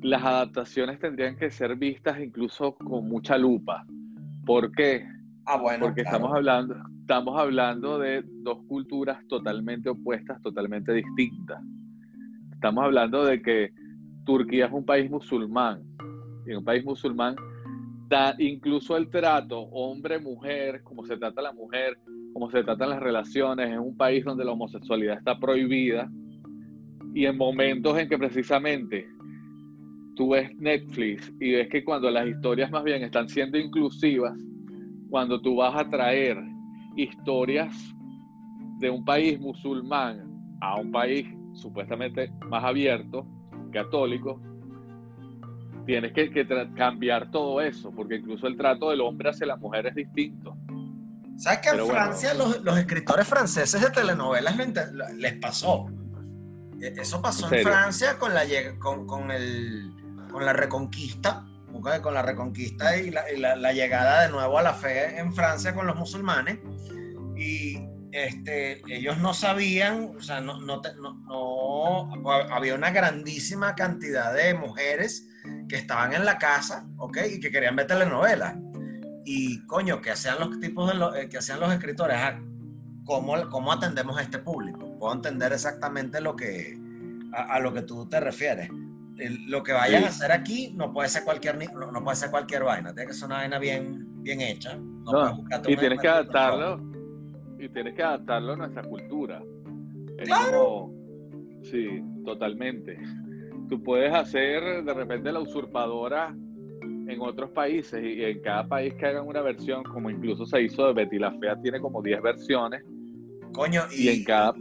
las 0.00 0.22
adaptaciones 0.22 0.98
tendrían 0.98 1.36
que 1.36 1.50
ser 1.50 1.76
vistas 1.76 2.20
incluso 2.20 2.74
con 2.76 3.08
mucha 3.08 3.36
lupa. 3.36 3.84
¿Por 4.46 4.72
qué? 4.72 5.06
Ah, 5.44 5.56
bueno, 5.56 5.86
Porque 5.86 6.02
estamos 6.02 6.32
hablando, 6.32 6.76
estamos 7.10 7.36
hablando 7.36 7.98
de 7.98 8.22
dos 8.24 8.62
culturas 8.68 9.26
totalmente 9.26 9.88
opuestas, 9.88 10.40
totalmente 10.42 10.92
distintas. 10.92 11.60
Estamos 12.52 12.84
hablando 12.84 13.24
de 13.24 13.42
que 13.42 13.72
Turquía 14.24 14.66
es 14.66 14.72
un 14.72 14.84
país 14.84 15.10
musulmán. 15.10 15.82
Y 16.46 16.52
en 16.52 16.58
un 16.58 16.64
país 16.64 16.84
musulmán, 16.84 17.34
da 18.08 18.36
incluso 18.38 18.96
el 18.96 19.10
trato 19.10 19.58
hombre-mujer, 19.58 20.84
como 20.84 21.04
se 21.04 21.16
trata 21.16 21.42
la 21.42 21.52
mujer, 21.52 21.98
como 22.32 22.48
se 22.48 22.62
tratan 22.62 22.90
las 22.90 23.00
relaciones, 23.00 23.70
en 23.70 23.80
un 23.80 23.96
país 23.96 24.24
donde 24.24 24.44
la 24.44 24.52
homosexualidad 24.52 25.18
está 25.18 25.36
prohibida. 25.36 26.08
Y 27.12 27.26
en 27.26 27.36
momentos 27.36 27.98
en 27.98 28.08
que 28.08 28.18
precisamente 28.18 29.08
tú 30.14 30.28
ves 30.28 30.56
Netflix 30.58 31.32
y 31.40 31.54
ves 31.54 31.68
que 31.70 31.82
cuando 31.82 32.08
las 32.08 32.28
historias 32.28 32.70
más 32.70 32.84
bien 32.84 33.02
están 33.02 33.28
siendo 33.28 33.58
inclusivas, 33.58 34.38
cuando 35.08 35.40
tú 35.40 35.56
vas 35.56 35.74
a 35.74 35.90
traer 35.90 36.49
historias 37.02 37.74
de 38.78 38.90
un 38.90 39.04
país 39.04 39.38
musulmán 39.40 40.56
a 40.60 40.76
un 40.76 40.90
país 40.90 41.26
supuestamente 41.54 42.32
más 42.46 42.64
abierto, 42.64 43.26
católico, 43.72 44.40
tienes 45.86 46.12
que, 46.12 46.46
cambiar 46.76 47.30
todo 47.30 47.60
eso, 47.60 47.90
porque 47.90 48.16
incluso 48.16 48.46
el 48.46 48.56
trato 48.56 48.90
del 48.90 49.00
hombre 49.00 49.30
hacia 49.30 49.46
la 49.46 49.56
mujer 49.56 49.86
es 49.86 49.94
distinto. 49.94 50.56
¿Sabes 51.36 51.60
que 51.60 51.70
en 51.70 51.86
Francia 51.86 52.34
los, 52.34 52.78
escritores 52.78 53.26
franceses 53.26 53.80
de 53.80 53.90
telenovelas 53.90 54.56
les 55.16 55.34
pasó? 55.34 55.86
E, 56.80 56.94
eso 57.00 57.20
pasó 57.22 57.52
en, 57.52 57.62
Francia 57.62 58.18
con 58.18 58.34
la, 58.34 58.42
con, 58.78 59.06
con, 59.06 59.30
el, 59.30 59.90
con 60.30 60.44
la 60.44 60.52
Reconquista 60.52 61.44
con 62.02 62.14
la 62.14 62.22
reconquista 62.22 62.96
y, 62.96 63.10
la, 63.10 63.72
llegada 63.72 64.22
de 64.22 64.28
nuevo 64.28 64.58
a 64.58 64.62
la 64.62 64.74
fe 64.74 65.18
en 65.18 65.32
Francia 65.32 65.74
con 65.74 65.86
los 65.86 65.96
musulmanes. 65.96 66.58
Y 67.40 67.80
este, 68.12 68.82
ellos 68.92 69.18
no 69.18 69.32
sabían, 69.32 70.12
o 70.16 70.20
sea, 70.20 70.40
no, 70.40 70.60
no, 70.60 70.82
no, 71.00 72.10
había 72.50 72.74
una 72.74 72.90
grandísima 72.90 73.74
cantidad 73.74 74.34
de 74.34 74.52
mujeres 74.52 75.26
que 75.68 75.76
estaban 75.76 76.12
en 76.12 76.26
la 76.26 76.36
casa, 76.36 76.86
¿ok? 76.98 77.18
Y 77.32 77.40
que 77.40 77.50
querían 77.50 77.76
ver 77.76 77.86
telenovelas. 77.86 78.56
Y 79.24 79.64
coño, 79.66 80.02
que 80.02 80.10
hacían 80.10 80.38
los 80.38 80.60
tipos 80.60 80.92
de 80.92 81.22
eh, 81.22 81.28
que 81.28 81.38
hacían 81.38 81.60
los 81.60 81.72
escritores, 81.72 82.18
ah, 82.18 82.38
¿cómo, 83.04 83.48
¿cómo 83.48 83.72
atendemos 83.72 84.18
a 84.18 84.22
este 84.22 84.38
público? 84.38 84.98
Puedo 84.98 85.14
entender 85.14 85.52
exactamente 85.52 86.20
lo 86.20 86.36
que, 86.36 86.78
a 87.32 87.58
lo 87.58 87.72
que 87.72 87.82
tú 87.82 88.06
te 88.06 88.20
refieres 88.20 88.70
lo 89.28 89.62
que 89.62 89.72
vayan 89.72 90.04
a 90.04 90.08
hacer 90.08 90.32
aquí 90.32 90.72
no 90.74 90.92
puede 90.92 91.08
ser 91.08 91.24
cualquier 91.24 91.58
no, 91.74 92.02
puede 92.02 92.16
ser 92.16 92.30
cualquier 92.30 92.64
vaina, 92.64 92.94
tiene 92.94 93.08
que 93.08 93.14
ser 93.14 93.26
una 93.26 93.36
vaina 93.36 93.58
bien, 93.58 94.22
bien 94.22 94.40
hecha. 94.40 94.78
y 95.66 95.76
tienes 95.76 96.00
que 96.00 96.08
adaptarlo, 96.08 96.89
y 97.60 97.68
tienes 97.68 97.94
que 97.94 98.02
adaptarlo 98.02 98.54
a 98.54 98.56
nuestra 98.56 98.82
cultura. 98.82 99.42
claro. 100.24 100.90
sí, 101.62 102.02
totalmente. 102.24 102.98
Tú 103.68 103.82
puedes 103.82 104.12
hacer 104.12 104.82
de 104.84 104.94
repente 104.94 105.30
la 105.30 105.40
usurpadora 105.40 106.34
en 107.10 107.20
otros 107.20 107.50
países 107.50 108.02
y 108.02 108.24
en 108.24 108.40
cada 108.40 108.66
país 108.66 108.94
que 108.94 109.06
hagan 109.06 109.26
una 109.26 109.42
versión, 109.42 109.82
como 109.84 110.10
incluso 110.10 110.46
se 110.46 110.62
hizo 110.62 110.86
de 110.86 110.92
Betty 110.92 111.18
la 111.18 111.32
Fea, 111.32 111.56
tiene 111.60 111.80
como 111.80 112.02
10 112.02 112.22
versiones. 112.22 112.82
Coño, 113.52 113.82
y, 113.90 114.08
en 114.08 114.24
cada 114.24 114.54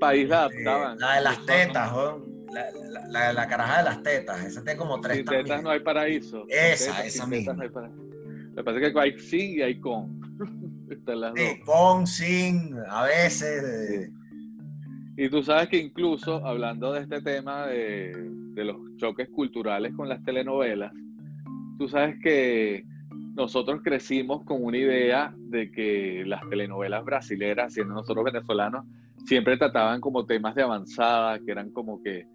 país 0.00 0.28
la 0.28 0.44
adaptaban. 0.44 0.98
La 0.98 1.14
de 1.16 1.20
las 1.22 1.46
tetas, 1.46 1.92
la, 2.52 2.66
la, 3.08 3.32
la, 3.32 3.48
caraja 3.48 3.78
de 3.78 3.84
las 3.84 4.02
tetas, 4.02 4.44
esa 4.44 4.62
tiene 4.62 4.76
como 4.76 5.00
tres 5.00 5.18
Sin 5.18 5.26
tetas 5.26 5.62
no 5.62 5.70
hay 5.70 5.80
paraíso. 5.80 6.44
Esa, 6.48 7.04
esa 7.04 7.26
misma. 7.26 7.54
No 7.54 7.62
hay 7.62 7.70
Me 8.54 8.64
parece 8.64 8.92
que 8.92 9.00
hay 9.00 9.18
sin 9.18 9.58
y 9.58 9.62
hay 9.62 9.80
con. 9.80 10.20
Están 10.92 11.20
las 11.20 11.32
sí, 11.34 11.60
con, 11.64 12.06
sin, 12.06 12.76
a 12.88 13.04
veces. 13.04 14.10
Y 15.16 15.28
tú 15.28 15.42
sabes 15.42 15.68
que 15.68 15.78
incluso 15.78 16.44
hablando 16.46 16.92
de 16.92 17.00
este 17.00 17.20
tema 17.20 17.66
de, 17.66 18.12
de 18.54 18.64
los 18.64 18.76
choques 18.96 19.28
culturales 19.30 19.94
con 19.94 20.08
las 20.08 20.22
telenovelas, 20.24 20.92
tú 21.78 21.88
sabes 21.88 22.16
que 22.22 22.84
nosotros 23.34 23.80
crecimos 23.82 24.44
con 24.44 24.62
una 24.62 24.76
idea 24.76 25.34
de 25.36 25.70
que 25.70 26.24
las 26.26 26.40
telenovelas 26.48 27.04
brasileras, 27.04 27.72
siendo 27.72 27.94
nosotros 27.94 28.24
venezolanos, 28.24 28.84
siempre 29.24 29.56
trataban 29.56 30.00
como 30.00 30.26
temas 30.26 30.54
de 30.54 30.62
avanzada, 30.62 31.38
que 31.38 31.50
eran 31.50 31.70
como 31.70 32.02
que 32.02 32.26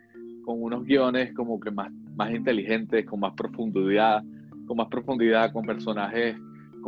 con 0.43 0.63
unos 0.63 0.85
guiones 0.85 1.33
como 1.33 1.59
que 1.59 1.71
más, 1.71 1.91
más 2.15 2.31
inteligentes, 2.31 3.05
con 3.05 3.19
más 3.19 3.33
profundidad, 3.33 4.23
con 4.65 4.77
más 4.77 4.87
profundidad, 4.87 5.51
con 5.51 5.65
personajes 5.65 6.37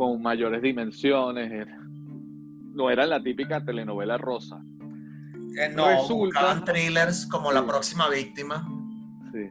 con 0.00 0.22
mayores 0.22 0.62
dimensiones. 0.62 1.68
No 2.72 2.88
era 2.88 3.04
la 3.04 3.22
típica 3.22 3.62
telenovela 3.62 4.16
rosa. 4.16 4.58
Eh, 5.58 5.68
no, 5.76 5.88
Resulta, 5.88 6.64
thrillers 6.64 7.26
como 7.26 7.52
La 7.52 7.66
próxima 7.66 8.08
víctima. 8.08 8.66
Sí. 9.30 9.50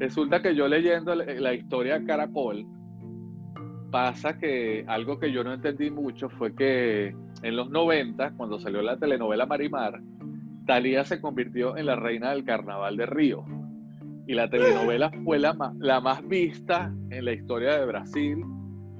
Resulta 0.00 0.42
que 0.42 0.56
yo 0.56 0.66
leyendo 0.66 1.14
la 1.14 1.54
historia 1.54 2.04
Caracol, 2.04 2.66
pasa 3.92 4.36
que 4.36 4.84
algo 4.88 5.20
que 5.20 5.30
yo 5.30 5.44
no 5.44 5.52
entendí 5.52 5.92
mucho 5.92 6.28
fue 6.28 6.56
que 6.56 7.14
en 7.42 7.54
los 7.54 7.70
90, 7.70 8.32
cuando 8.32 8.58
salió 8.58 8.82
la 8.82 8.96
telenovela 8.96 9.46
Marimar, 9.46 10.00
Talía 10.66 11.04
se 11.04 11.20
convirtió 11.20 11.76
en 11.76 11.86
la 11.86 11.94
reina 11.94 12.32
del 12.32 12.44
carnaval 12.44 12.96
de 12.96 13.06
Río. 13.06 13.44
Y 14.26 14.34
la 14.34 14.50
telenovela 14.50 15.12
fue 15.22 15.38
la, 15.38 15.56
la 15.78 16.00
más 16.00 16.26
vista 16.26 16.92
en 17.10 17.24
la 17.26 17.32
historia 17.32 17.78
de 17.78 17.86
Brasil 17.86 18.44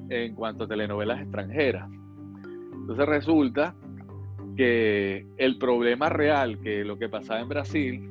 en 0.09 0.35
cuanto 0.35 0.65
a 0.65 0.69
telenovelas 0.69 1.21
extranjeras. 1.21 1.91
Entonces 2.73 3.07
resulta 3.07 3.75
que 4.57 5.27
el 5.37 5.59
problema 5.59 6.09
real, 6.09 6.61
que 6.61 6.85
lo 6.85 6.99
que 6.99 7.09
pasaba 7.09 7.41
en 7.41 7.49
Brasil, 7.49 8.11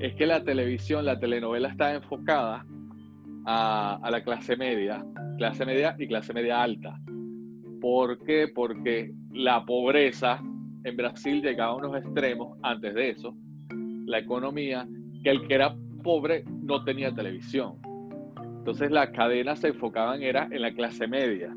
es 0.00 0.14
que 0.14 0.26
la 0.26 0.42
televisión, 0.42 1.04
la 1.04 1.18
telenovela 1.18 1.68
estaba 1.68 1.94
enfocada 1.94 2.64
a, 3.44 4.00
a, 4.02 4.10
la 4.10 4.22
clase 4.22 4.56
media, 4.56 5.04
clase 5.36 5.64
media 5.66 5.94
y 5.98 6.06
clase 6.08 6.32
media 6.32 6.62
alta. 6.62 6.98
¿Por 7.80 8.18
qué? 8.24 8.48
Porque 8.54 9.12
la 9.32 9.64
pobreza 9.64 10.40
en 10.84 10.96
Brasil 10.96 11.42
llegaba 11.42 11.72
a 11.72 11.76
unos 11.76 11.96
extremos 11.96 12.58
antes 12.62 12.94
de 12.94 13.10
eso, 13.10 13.36
la 14.06 14.18
economía, 14.18 14.88
que 15.22 15.30
el 15.30 15.46
que 15.46 15.54
era 15.54 15.74
pobre 16.02 16.44
no 16.62 16.82
tenía 16.84 17.12
televisión. 17.12 17.74
Entonces 18.60 18.90
las 18.90 19.08
cadenas 19.08 19.58
se 19.58 19.68
enfocaban 19.68 20.22
era 20.22 20.46
en 20.50 20.60
la 20.60 20.74
clase 20.74 21.06
media. 21.08 21.50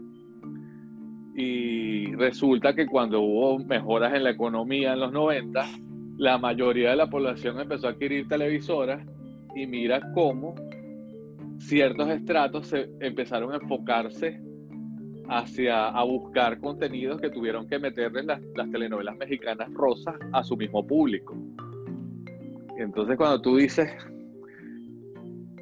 Y 1.36 2.14
resulta 2.16 2.74
que 2.74 2.88
cuando 2.88 3.20
hubo 3.20 3.60
mejoras 3.60 4.14
en 4.14 4.24
la 4.24 4.30
economía 4.30 4.94
en 4.94 5.02
los 5.02 5.12
90, 5.12 5.66
la 6.18 6.38
mayoría 6.38 6.92
de 6.92 6.96
la 6.96 7.10
población 7.10 7.60
empezó 7.60 7.88
a 7.88 7.90
adquirir 7.90 8.30
televisoras 8.30 9.06
y 9.54 9.68
mira 9.68 10.14
cómo 10.14 10.56
ciertos 11.58 12.08
estratos 12.10 12.68
se 12.68 12.90
empezaron 13.02 13.52
a 13.52 13.58
enfocarse 13.58 14.42
hacia 15.28 15.90
a 15.90 16.04
buscar 16.06 16.58
contenidos 16.62 17.20
que 17.20 17.30
tuvieron 17.30 17.68
que 17.68 17.80
meterle 17.80 18.24
las, 18.24 18.42
las 18.56 18.72
telenovelas 18.72 19.18
mexicanas 19.18 19.70
rosas 19.74 20.16
a 20.32 20.42
su 20.42 20.56
mismo 20.56 20.88
público. 20.88 21.36
Entonces 22.78 23.18
cuando 23.18 23.42
tú 23.42 23.58
dices 23.58 23.92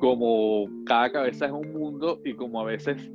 como 0.02 0.68
cada 0.84 1.12
cabeza 1.12 1.46
es 1.46 1.52
un 1.52 1.72
mundo 1.74 2.20
y 2.26 2.34
como 2.34 2.60
a 2.60 2.66
veces 2.66 3.12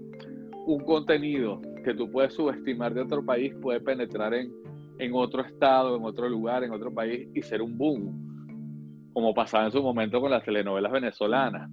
un 0.66 0.84
contenido 0.84 1.60
que 1.84 1.92
tú 1.92 2.08
puedes 2.08 2.32
subestimar 2.32 2.94
de 2.94 3.00
otro 3.00 3.24
país 3.24 3.52
puede 3.60 3.80
penetrar 3.80 4.32
en, 4.34 4.52
en 5.00 5.12
otro 5.12 5.42
estado, 5.44 5.96
en 5.96 6.04
otro 6.04 6.28
lugar, 6.28 6.62
en 6.62 6.70
otro 6.70 6.94
país 6.94 7.28
y 7.34 7.42
ser 7.42 7.60
un 7.60 7.76
boom, 7.76 9.10
como 9.12 9.34
pasaba 9.34 9.64
en 9.64 9.72
su 9.72 9.82
momento 9.82 10.20
con 10.20 10.30
las 10.30 10.44
telenovelas 10.44 10.92
venezolanas, 10.92 11.68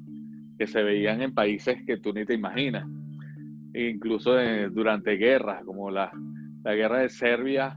que 0.58 0.65
se 0.65 0.82
veían 0.82 1.21
en 1.21 1.32
países 1.32 1.78
que 1.86 1.97
tú 1.97 2.12
ni 2.12 2.26
te 2.26 2.34
imaginas, 2.34 2.88
incluso 3.76 4.34
durante 4.71 5.12
guerras, 5.12 5.63
como 5.63 5.91
la, 5.91 6.12
la 6.63 6.73
guerra 6.73 6.99
de 6.99 7.10
Serbia 7.10 7.76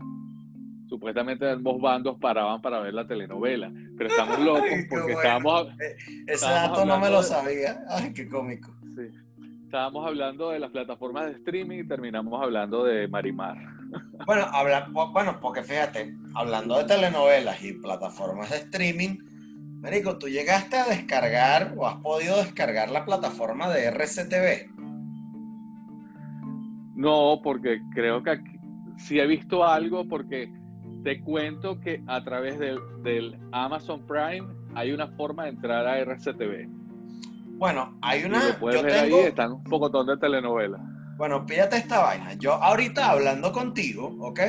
supuestamente 0.88 1.49
ambos 1.51 1.81
bandos 1.81 2.16
paraban 2.20 2.61
para 2.61 2.81
ver 2.81 2.94
la 2.94 3.07
telenovela. 3.07 3.70
Pero 3.96 4.11
estamos 4.11 4.38
locos 4.44 4.70
porque 4.88 5.12
estábamos. 5.12 5.68
Eh, 5.81 5.96
ese 6.27 6.46
dato 6.46 6.85
no 6.85 6.99
me 6.99 7.11
lo 7.11 7.22
sabía. 7.22 7.81
Ay, 7.88 8.12
qué 8.12 8.29
cómico. 8.29 8.75
Sí. 8.96 9.11
Estábamos 9.64 10.07
hablando 10.07 10.51
de 10.51 10.61
las 10.61 10.70
plataformas 10.70 11.27
de 11.27 11.33
streaming 11.33 11.81
y 11.81 11.88
terminamos 11.88 12.40
hablando 12.40 12.85
de 12.85 13.09
Marimar. 13.09 13.57
Bueno, 14.25 14.46
habla, 14.53 14.88
bueno, 15.12 15.38
porque 15.40 15.62
fíjate, 15.62 16.16
hablando 16.35 16.79
de 16.79 16.85
telenovelas 16.85 17.62
y 17.62 17.72
plataformas 17.75 18.51
de 18.51 18.57
streaming, 18.59 19.18
Marico, 19.81 20.18
¿tú 20.18 20.29
llegaste 20.29 20.77
a 20.77 20.87
descargar 20.87 21.75
o 21.77 21.87
has 21.87 21.96
podido 21.96 22.37
descargar 22.38 22.90
la 22.90 23.05
plataforma 23.05 23.68
de 23.68 23.90
RCTV? 23.90 24.75
No, 26.96 27.40
porque 27.42 27.81
creo 27.94 28.22
que 28.22 28.31
aquí, 28.31 28.59
sí 28.96 29.20
he 29.20 29.27
visto 29.27 29.64
algo 29.64 30.09
porque 30.09 30.51
te 31.02 31.20
cuento 31.20 31.80
que 31.80 32.02
a 32.06 32.22
través 32.24 32.59
del, 32.59 33.38
Amazon 33.52 34.06
Prime 34.06 34.46
hay 34.74 34.92
una 34.92 35.09
forma 35.09 35.44
de 35.44 35.50
entrar 35.50 35.87
a 35.87 35.98
RCTV. 35.98 36.68
Bueno, 37.59 37.96
hay 38.02 38.24
una. 38.24 38.56
Puedes 38.59 38.82
ver 38.82 38.92
ahí, 38.92 39.14
están 39.14 39.52
un 39.52 39.64
poco 39.64 39.88
de 40.04 40.16
telenovelas. 40.18 40.80
Bueno, 41.16 41.46
píllate 41.46 41.76
esta 41.76 42.00
vaina. 42.00 42.35
Yo 42.35 42.52
ahorita 42.54 43.11
hablando 43.11 43.52
contigo, 43.52 44.14
¿ok? 44.20 44.40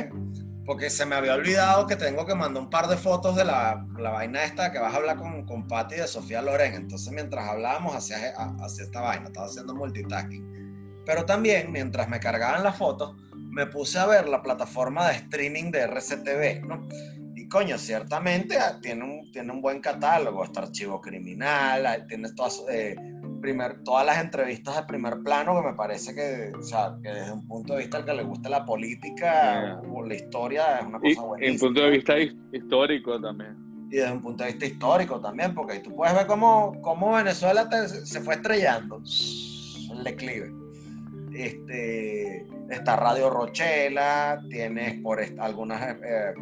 Porque 0.66 0.90
se 0.90 1.06
me 1.06 1.14
había 1.14 1.34
olvidado 1.34 1.86
que 1.86 1.96
tengo 1.96 2.26
que 2.26 2.34
mandar 2.34 2.62
un 2.62 2.68
par 2.68 2.88
de 2.88 2.98
fotos 2.98 3.34
de 3.36 3.46
la, 3.46 3.86
vaina 3.96 4.44
esta 4.44 4.70
que 4.70 4.78
vas 4.78 4.92
a 4.92 4.98
hablar 4.98 5.16
con, 5.16 5.46
con 5.46 5.66
Patti 5.66 5.94
de 5.94 6.06
Sofía 6.06 6.42
Loren. 6.42 6.74
Entonces, 6.74 7.10
mientras 7.10 7.48
hablábamos, 7.48 7.96
hacía, 7.96 8.34
hacía 8.60 8.84
esta 8.84 9.00
vaina, 9.00 9.28
estaba 9.28 9.46
haciendo 9.46 9.74
multitasking. 9.74 11.02
Pero 11.06 11.24
también, 11.24 11.72
mientras 11.72 12.06
me 12.10 12.20
cargaban 12.20 12.62
las 12.62 12.76
fotos, 12.76 13.16
me 13.58 13.66
puse 13.66 13.98
a 13.98 14.06
ver 14.06 14.28
la 14.28 14.40
plataforma 14.40 15.08
de 15.08 15.16
streaming 15.16 15.72
de 15.72 15.80
RCTV, 15.80 16.64
¿no? 16.64 16.86
Y 17.34 17.48
coño, 17.48 17.76
ciertamente 17.76 18.56
ah, 18.56 18.78
tiene 18.80 19.02
un, 19.02 19.32
tiene 19.32 19.50
un 19.50 19.60
buen 19.60 19.80
catálogo, 19.80 20.44
está 20.44 20.60
Archivo 20.60 21.00
Criminal, 21.00 22.06
tiene 22.06 22.32
todas, 22.34 22.62
eh, 22.70 22.94
primer, 23.40 23.82
todas 23.82 24.06
las 24.06 24.20
entrevistas 24.20 24.76
de 24.76 24.82
primer 24.84 25.24
plano 25.24 25.60
que 25.60 25.70
me 25.70 25.74
parece 25.74 26.14
que, 26.14 26.52
o 26.56 26.62
sea, 26.62 26.96
que 27.02 27.08
desde 27.08 27.32
un 27.32 27.48
punto 27.48 27.72
de 27.72 27.80
vista 27.80 27.96
al 27.96 28.04
que 28.04 28.14
le 28.14 28.22
guste 28.22 28.48
la 28.48 28.64
política 28.64 29.80
o 29.92 30.06
la 30.06 30.14
historia 30.14 30.78
es 30.78 30.86
una 30.86 31.00
cosa 31.00 31.22
buena. 31.22 31.44
Y 31.44 31.50
un 31.50 31.58
punto 31.58 31.80
de 31.80 31.90
vista 31.90 32.14
histórico 32.52 33.20
también. 33.20 33.56
Y 33.90 33.96
desde 33.96 34.12
un 34.12 34.22
punto 34.22 34.44
de 34.44 34.50
vista 34.50 34.66
histórico 34.66 35.20
también, 35.20 35.52
porque 35.52 35.72
ahí 35.72 35.82
tú 35.82 35.96
puedes 35.96 36.14
ver 36.14 36.28
cómo, 36.28 36.80
cómo 36.80 37.14
Venezuela 37.14 37.68
se 37.88 38.20
fue 38.20 38.34
estrellando 38.34 39.02
el 39.90 40.04
declive. 40.04 40.57
Este, 41.34 42.46
está 42.70 42.96
Radio 42.96 43.30
Rochela, 43.30 44.40
tienes 44.48 45.00
por 45.02 45.20
algunas, 45.38 45.96
eh, 46.02 46.34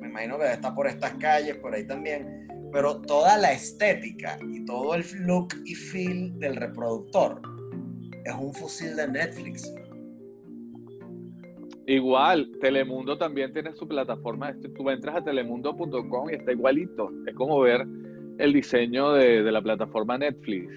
me 0.00 0.08
imagino 0.08 0.38
que 0.38 0.52
está 0.52 0.74
por 0.74 0.86
estas 0.86 1.12
calles, 1.14 1.56
por 1.56 1.74
ahí 1.74 1.86
también, 1.86 2.48
pero 2.72 3.00
toda 3.00 3.36
la 3.36 3.52
estética 3.52 4.38
y 4.52 4.64
todo 4.64 4.94
el 4.94 5.04
look 5.20 5.48
y 5.64 5.74
feel 5.74 6.38
del 6.38 6.56
reproductor 6.56 7.40
es 8.24 8.34
un 8.34 8.52
fusil 8.54 8.96
de 8.96 9.08
Netflix. 9.08 9.74
Igual, 11.86 12.50
Telemundo 12.60 13.16
también 13.16 13.52
tiene 13.54 13.72
su 13.72 13.88
plataforma. 13.88 14.54
Tú 14.76 14.90
entras 14.90 15.16
a 15.16 15.24
telemundo.com 15.24 16.28
y 16.28 16.34
está 16.34 16.52
igualito. 16.52 17.10
Es 17.26 17.34
como 17.34 17.60
ver 17.60 17.86
el 18.38 18.52
diseño 18.52 19.12
de, 19.12 19.42
de 19.42 19.50
la 19.50 19.62
plataforma 19.62 20.18
Netflix. 20.18 20.70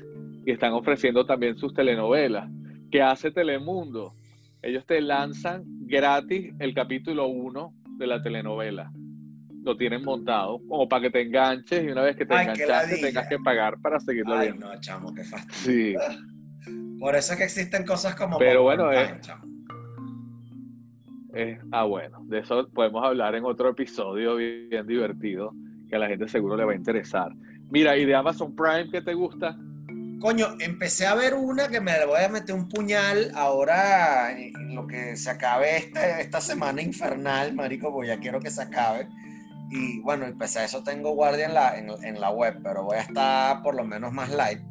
Y 0.46 0.52
están 0.52 0.72
ofreciendo 0.72 1.26
también 1.26 1.58
sus 1.58 1.74
telenovelas 1.74 2.50
que 2.92 3.02
hace 3.02 3.32
Telemundo. 3.32 4.14
Ellos 4.62 4.86
te 4.86 5.02
lanzan 5.02 5.64
gratis 5.88 6.54
el 6.60 6.74
capítulo 6.74 7.28
1 7.28 7.74
de 7.98 8.08
la 8.08 8.22
telenovela. 8.22 8.92
Lo 9.64 9.78
tienen 9.78 10.04
montado 10.04 10.60
como 10.68 10.88
para 10.90 11.04
que 11.04 11.10
te 11.12 11.22
enganches 11.22 11.84
y 11.84 11.88
una 11.88 12.02
vez 12.02 12.16
que 12.16 12.26
te 12.26 12.34
enganchaste 12.34 12.98
tengas 12.98 13.28
que 13.28 13.40
pagar 13.40 13.80
para 13.80 14.00
seguirlo 14.00 14.36
Ay, 14.36 14.50
viendo. 14.50 14.68
no, 14.68 14.80
chamo, 14.80 15.14
qué 15.14 15.24
fastidio. 15.24 16.00
Sí. 16.00 16.98
Por 17.00 17.16
eso 17.16 17.34
es 17.34 17.40
que 17.40 17.46
existen 17.46 17.86
cosas 17.86 18.16
como... 18.16 18.38
Pero 18.38 18.64
bueno, 18.64 18.92
es, 18.92 19.12
ah, 21.72 21.86
bueno, 21.86 22.20
de 22.26 22.40
eso 22.40 22.68
podemos 22.70 23.04
hablar 23.04 23.36
en 23.36 23.46
otro 23.46 23.70
episodio 23.70 24.36
bien 24.36 24.86
divertido 24.86 25.54
que 25.90 25.96
a 25.96 26.00
la 26.00 26.08
gente 26.08 26.28
seguro 26.28 26.56
le 26.58 26.66
va 26.66 26.74
a 26.74 26.76
interesar. 26.76 27.32
Mira, 27.70 27.98
¿y 27.98 28.06
de 28.06 28.16
Amazon 28.16 28.56
Prime 28.56 28.90
qué 28.92 29.02
te 29.02 29.14
gusta? 29.14 29.58
Coño, 30.22 30.56
empecé 30.60 31.08
a 31.08 31.16
ver 31.16 31.34
una 31.34 31.68
que 31.68 31.82
me 31.82 32.06
voy 32.06 32.22
a 32.24 32.30
meter 32.30 32.54
un 32.54 32.70
puñal 32.70 33.32
ahora 33.36 34.32
en 34.38 34.76
lo 34.76 34.86
que 34.86 35.18
se 35.18 35.32
acabe 35.32 35.78
esta, 35.78 36.20
esta 36.22 36.40
semana 36.40 36.82
infernal, 36.82 37.54
marico, 37.56 37.92
porque 37.92 38.10
ya 38.10 38.20
quiero 38.20 38.40
que 38.40 38.52
se 38.52 38.62
acabe. 38.62 39.08
Y 39.72 40.00
bueno, 40.02 40.26
empecé 40.26 40.60
a 40.60 40.66
eso 40.66 40.84
tengo 40.84 41.16
guardia 41.16 41.46
en 41.48 41.54
la, 41.56 41.78
en, 41.78 41.90
en 42.04 42.22
la 42.22 42.30
web, 42.30 42.60
pero 42.64 42.84
voy 42.84 42.98
a 42.98 43.02
estar 43.02 43.64
por 43.64 43.74
lo 43.74 43.84
menos 43.84 44.14
más 44.14 44.30
light. 44.30 44.62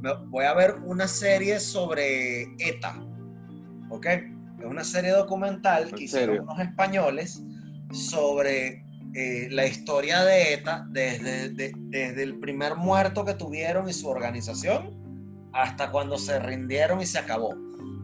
Me- 0.00 0.14
voy 0.28 0.44
a 0.44 0.54
ver 0.54 0.76
una 0.84 1.08
serie 1.08 1.58
sobre 1.58 2.42
ETA, 2.58 2.94
¿ok? 3.88 4.06
Es 4.06 4.64
una 4.66 4.84
serie 4.84 5.10
documental 5.10 5.88
¿En 5.88 5.94
que 5.96 6.04
hicieron 6.04 6.40
unos 6.40 6.60
españoles 6.60 7.42
sobre 7.90 8.84
eh, 9.14 9.48
la 9.50 9.66
historia 9.66 10.22
de 10.22 10.52
ETA 10.54 10.86
desde, 10.90 11.48
de- 11.48 11.72
desde 11.76 12.22
el 12.22 12.38
primer 12.38 12.76
muerto 12.76 13.24
que 13.24 13.34
tuvieron 13.34 13.88
y 13.88 13.92
su 13.92 14.08
organización 14.08 14.99
hasta 15.52 15.90
cuando 15.90 16.18
se 16.18 16.38
rindieron 16.38 17.00
y 17.00 17.06
se 17.06 17.18
acabó. 17.18 17.54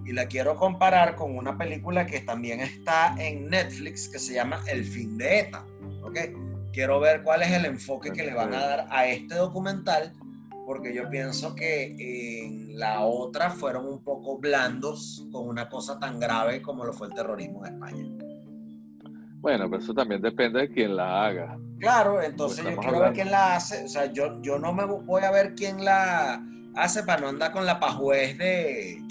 Y 0.05 0.13
la 0.13 0.27
quiero 0.27 0.57
comparar 0.57 1.17
con 1.17 1.37
una 1.37 1.59
película 1.59 2.07
que 2.07 2.21
también 2.21 2.61
está 2.61 3.15
en 3.19 3.49
Netflix 3.51 4.09
que 4.09 4.19
se 4.19 4.35
llama 4.35 4.63
El 4.69 4.85
fin 4.85 5.19
de 5.19 5.41
ETA. 5.41 5.65
¿ok? 6.03 6.19
Quiero 6.73 7.01
ver 7.01 7.23
cuál 7.23 7.43
es 7.43 7.51
el 7.53 7.65
enfoque 7.65 8.13
que 8.13 8.23
le 8.25 8.35
van 8.35 8.55
a 8.55 8.61
dar 8.67 8.87
a 8.91 9.07
este 9.07 9.35
documental 9.35 10.13
porque 10.67 10.93
yo 10.93 11.09
pienso 11.09 11.55
que 11.55 11.95
en 12.45 12.77
la 12.79 13.01
otra 13.03 13.51
fueron 13.51 13.87
un 13.87 14.03
poco 14.03 14.39
blandos 14.39 15.25
con 15.31 15.49
una 15.49 15.69
cosa 15.69 15.99
tan 16.01 16.19
grave 16.19 16.61
como 16.61 16.85
lo 16.85 16.93
fue 16.93 17.07
el 17.07 17.15
terrorismo 17.15 17.65
en 17.65 17.75
España. 17.75 18.05
Bueno, 19.41 19.71
pero 19.71 19.81
eso 19.81 19.95
también 19.95 20.21
depende 20.21 20.61
de 20.61 20.69
quién 20.69 20.97
la 20.97 21.25
haga. 21.27 21.57
Claro, 21.79 22.21
entonces 22.21 22.65
Pues 22.65 22.75
yo 22.75 22.81
quiero 22.81 22.93
ver 22.99 23.09
hablando. 23.09 23.15
quién 23.15 23.31
la 23.31 23.55
hace. 23.55 23.85
O 23.85 23.89
sea, 23.89 24.07
yo, 24.13 24.43
yo 24.43 24.59
no 24.59 24.73
me 24.73 24.85
voy 24.85 25.23
a 25.23 25.31
ver 25.31 25.55
quién 25.55 25.85
la 25.85 26.43
hace 26.77 27.03
para 27.03 27.21
no 27.23 27.29
andar 27.29 27.53
con 27.53 27.67
la 27.67 27.81
pajuez 27.81 28.37
de, 28.39 29.03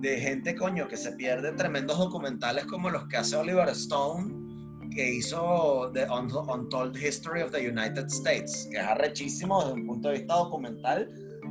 de 0.00 0.20
gente, 0.20 0.54
coño, 0.54 0.88
que 0.88 0.96
se 0.96 1.12
pierde 1.12 1.48
en 1.50 1.56
tremendos 1.56 1.98
documentales 1.98 2.64
como 2.66 2.90
los 2.90 3.06
que 3.08 3.16
hace 3.16 3.36
Oliver 3.36 3.68
Stone, 3.70 4.42
que 4.90 5.14
hizo 5.14 5.90
The 5.92 6.06
Un- 6.10 6.30
Untold 6.48 6.96
History 6.96 7.42
of 7.42 7.50
the 7.52 7.68
United 7.68 8.06
States, 8.06 8.68
que 8.70 8.76
es 8.78 8.82
arrechísimo 8.84 9.60
desde 9.60 9.74
un 9.74 9.86
punto 9.86 10.08
de 10.08 10.18
vista 10.18 10.34
documental 10.34 11.08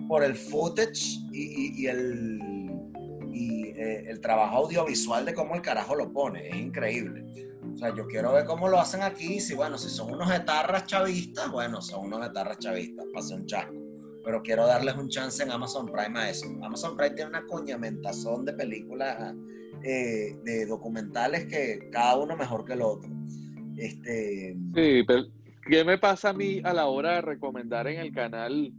por 0.07 0.23
el 0.23 0.35
footage 0.35 1.17
y, 1.31 1.41
y- 1.41 1.81
y 1.83 1.87
el, 1.87 2.39
y, 3.33 3.63
eh, 3.69 4.05
el 4.09 4.19
trabajo 4.21 4.57
audiovisual 4.57 5.25
de 5.25 5.33
cómo 5.33 5.55
el 5.55 5.61
carajo 5.61 5.95
lo 5.95 6.11
pone. 6.13 6.47
Es 6.49 6.55
increíble. 6.55 7.25
O 7.73 7.77
sea, 7.77 7.93
yo 7.95 8.05
quiero 8.07 8.31
ver 8.33 8.45
cómo 8.45 8.67
lo 8.69 8.79
hacen 8.79 9.01
aquí. 9.01 9.39
Si, 9.41 9.55
bueno, 9.55 9.77
si 9.77 9.89
son 9.89 10.13
unos 10.13 10.31
etarras 10.31 10.85
chavistas, 10.85 11.49
bueno, 11.51 11.81
son 11.81 12.05
unos 12.05 12.25
etarras 12.25 12.59
chavistas, 12.59 13.05
pase 13.13 13.33
un 13.33 13.45
chasco. 13.45 13.73
Pero 14.23 14.41
quiero 14.41 14.65
darles 14.65 14.95
un 14.95 15.09
chance 15.09 15.43
en 15.43 15.51
Amazon 15.51 15.85
Prime 15.85 16.17
a 16.17 16.29
eso. 16.29 16.47
Amazon 16.61 16.95
Prime 16.95 17.15
tiene 17.15 17.29
una 17.29 17.45
coñamentazón 17.45 18.45
de 18.45 18.53
películas, 18.53 19.35
eh, 19.83 20.37
de 20.43 20.65
documentales 20.65 21.45
que 21.45 21.89
cada 21.91 22.17
uno 22.17 22.37
mejor 22.37 22.63
que 22.65 22.73
el 22.73 22.81
otro. 22.81 23.09
Este, 23.77 24.55
Sí, 24.75 25.03
pero 25.05 25.25
¿qué 25.67 25.83
me 25.83 25.97
pasa 25.97 26.29
a 26.29 26.33
mí 26.33 26.61
a 26.63 26.73
la 26.73 26.85
hora 26.85 27.15
de 27.15 27.21
recomendar 27.21 27.87
en 27.87 27.99
el 27.99 28.13
canal 28.13 28.71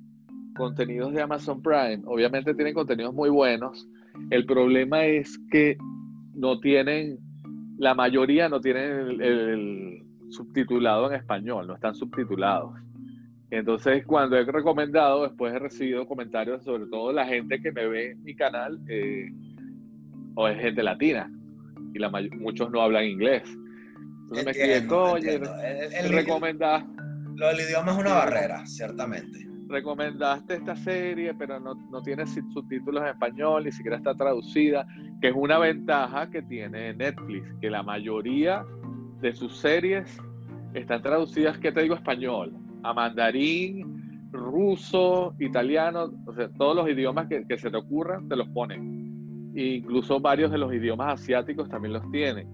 contenidos 0.56 1.12
de 1.12 1.22
Amazon 1.22 1.60
Prime? 1.62 2.02
Obviamente 2.06 2.54
tienen 2.54 2.74
contenidos 2.74 3.14
muy 3.14 3.28
buenos. 3.28 3.86
El 4.30 4.46
problema 4.46 5.04
es 5.04 5.38
que 5.50 5.76
no 6.34 6.60
tienen, 6.60 7.18
la 7.78 7.94
mayoría 7.94 8.48
no 8.48 8.60
tienen 8.60 8.92
el, 8.92 9.20
el 9.20 10.06
subtitulado 10.30 11.10
en 11.10 11.16
español, 11.16 11.66
no 11.66 11.74
están 11.74 11.94
subtitulados. 11.94 12.72
Entonces, 13.58 14.04
cuando 14.04 14.36
he 14.36 14.44
recomendado, 14.44 15.22
después 15.22 15.54
he 15.54 15.58
recibido 15.60 16.06
comentarios, 16.08 16.64
sobre 16.64 16.86
todo 16.86 17.12
la 17.12 17.24
gente 17.24 17.60
que 17.60 17.70
me 17.70 17.86
ve 17.86 18.10
en 18.10 18.22
mi 18.24 18.34
canal, 18.34 18.80
eh, 18.88 19.30
o 20.34 20.48
es 20.48 20.58
gente 20.60 20.82
latina, 20.82 21.30
y 21.94 21.98
la 22.00 22.10
muchos 22.40 22.68
no 22.72 22.80
hablan 22.82 23.04
inglés. 23.04 23.42
Entonces 24.22 24.44
me 24.44 24.50
escriben, 24.50 24.88
oye. 24.90 25.34
El- 25.36 26.06
el- 26.06 26.12
recomendás, 26.12 26.84
lo 27.36 27.46
del 27.46 27.60
idioma 27.60 27.92
es 27.92 27.98
una 27.98 28.14
barrera, 28.14 28.66
ciertamente. 28.66 29.38
recomendaste 29.68 30.54
esta 30.54 30.74
serie, 30.76 31.32
pero 31.34 31.58
no, 31.60 31.74
no 31.90 32.02
tiene 32.02 32.26
subtítulos 32.26 33.02
en 33.02 33.08
español, 33.10 33.64
ni 33.64 33.72
siquiera 33.72 33.96
está 33.96 34.14
traducida, 34.14 34.86
que 35.20 35.28
es 35.28 35.34
una 35.34 35.58
ventaja 35.58 36.28
que 36.28 36.42
tiene 36.42 36.92
Netflix, 36.94 37.54
que 37.60 37.70
la 37.70 37.82
mayoría 37.82 38.64
de 39.20 39.32
sus 39.32 39.56
series 39.56 40.20
están 40.74 41.02
traducidas, 41.02 41.56
¿qué 41.58 41.72
te 41.72 41.82
digo? 41.82 41.94
Español, 41.94 42.52
a 42.84 42.92
mandarín, 42.92 44.30
ruso, 44.30 45.34
italiano, 45.38 46.12
o 46.26 46.34
sea, 46.34 46.48
todos 46.50 46.76
los 46.76 46.88
idiomas 46.88 47.28
que, 47.28 47.58
se 47.58 47.70
te 47.70 47.76
ocurran, 47.76 48.28
te 48.28 48.36
los 48.36 48.48
ponen. 48.48 49.52
Incluso 49.56 50.20
varios 50.20 50.50
de 50.50 50.58
los 50.58 50.72
idiomas 50.72 51.20
asiáticos 51.20 51.68
también 51.68 51.94
los 51.94 52.10
tienen. 52.10 52.48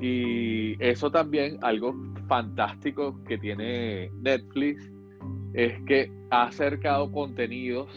Y 0.00 0.82
eso 0.82 1.10
también, 1.10 1.58
algo 1.62 1.94
fantástico 2.28 3.22
que 3.24 3.38
tiene 3.38 4.10
Netflix, 4.20 4.90
es 5.54 5.80
que 5.84 6.12
ha 6.30 6.44
acercado 6.44 7.10
contenidos 7.10 7.88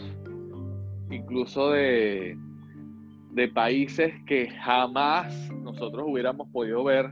incluso 1.10 1.70
de, 1.70 2.36
de 3.32 3.48
países 3.48 4.12
que 4.26 4.48
jamás 4.50 5.50
nosotros 5.62 6.06
hubiéramos 6.08 6.48
podido 6.50 6.82
ver 6.84 7.10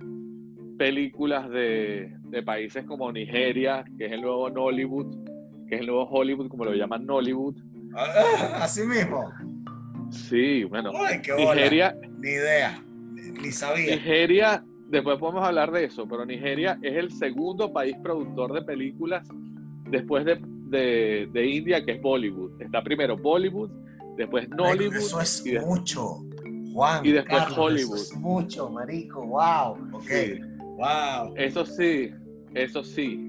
películas 0.78 1.48
de, 1.50 2.16
de 2.24 2.42
países 2.42 2.84
como 2.84 3.10
Nigeria, 3.12 3.84
que 3.98 4.06
es 4.06 4.12
el 4.12 4.22
nuevo 4.22 4.50
Nollywood, 4.50 5.24
que 5.68 5.74
es 5.76 5.80
el 5.80 5.86
nuevo 5.86 6.04
Hollywood, 6.04 6.48
como 6.48 6.64
lo 6.64 6.74
llaman 6.74 7.06
Nollywood. 7.06 7.56
Ah, 7.94 8.60
Así 8.62 8.82
mismo. 8.86 9.30
Sí, 10.10 10.64
bueno, 10.64 10.90
Ay, 10.94 11.20
qué 11.22 11.32
bola. 11.32 11.54
Nigeria, 11.54 11.96
Ni 12.18 12.28
idea. 12.30 12.82
Ni 13.40 13.50
sabía. 13.50 13.94
Nigeria, 13.96 14.64
después 14.88 15.18
podemos 15.18 15.44
hablar 15.44 15.70
de 15.72 15.84
eso, 15.84 16.06
pero 16.06 16.24
Nigeria 16.26 16.78
es 16.82 16.94
el 16.96 17.10
segundo 17.12 17.72
país 17.72 17.96
productor 18.02 18.52
de 18.52 18.62
películas 18.62 19.26
después 19.90 20.24
de, 20.24 20.38
de- 20.68 21.28
de 21.32 21.46
India, 21.46 21.84
que 21.84 21.92
es 21.92 22.02
Bollywood. 22.02 22.60
Está 22.60 22.82
primero 22.82 23.16
Bollywood, 23.16 23.70
después 24.16 24.48
Nollywood 24.50 24.96
Eso 24.96 25.20
es 25.20 25.46
y 25.46 25.58
mucho. 25.58 26.18
Juan. 26.74 27.04
y 27.04 27.12
después 27.12 27.38
Carlos, 27.42 27.58
Hollywood. 27.58 27.94
Eso 27.96 28.14
es 28.14 28.20
mucho, 28.20 28.70
marico. 28.70 29.26
Wow. 29.26 29.88
Ok. 29.92 30.04
Sí. 30.08 30.40
Wow. 30.82 31.34
Eso 31.36 31.64
sí, 31.64 32.10
eso 32.54 32.82
sí. 32.82 33.28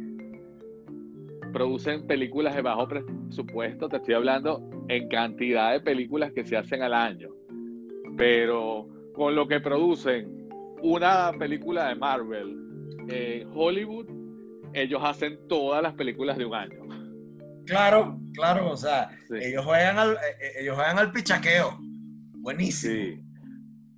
Producen 1.51 2.07
películas 2.07 2.55
de 2.55 2.61
bajo 2.63 2.87
presupuesto, 2.87 3.87
te 3.87 3.97
estoy 3.97 4.15
hablando 4.15 4.67
en 4.89 5.07
cantidad 5.07 5.71
de 5.71 5.79
películas 5.81 6.31
que 6.33 6.43
se 6.43 6.57
hacen 6.57 6.81
al 6.81 6.93
año. 6.95 7.29
Pero 8.17 8.87
con 9.13 9.35
lo 9.35 9.47
que 9.47 9.59
producen 9.59 10.49
una 10.81 11.31
película 11.37 11.89
de 11.89 11.95
Marvel 11.95 12.57
en 13.09 13.47
Hollywood, 13.53 14.07
ellos 14.73 15.01
hacen 15.03 15.37
todas 15.47 15.83
las 15.83 15.93
películas 15.93 16.37
de 16.37 16.45
un 16.45 16.55
año. 16.55 16.79
Claro, 17.67 18.19
claro. 18.33 18.71
O 18.71 18.77
sea, 18.77 19.09
Sí. 19.29 19.35
ellos 19.39 19.63
juegan 19.63 19.99
al, 19.99 20.13
eh, 20.13 20.17
eh, 20.41 20.51
ellos 20.61 20.75
juegan 20.75 20.97
al 20.97 21.11
pichaqueo. 21.11 21.77
Buenísimo. 22.39 22.93
Sí. 22.93 23.19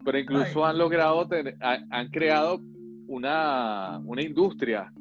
Pero 0.04 0.20
incluso 0.20 0.66
han 0.66 0.78
logrado, 0.78 1.26
tener- 1.28 1.56
ha- 1.62 1.80
han 1.90 2.10
creado 2.10 2.60
una, 3.08 4.00
una 4.06 4.22
industria 4.22 4.92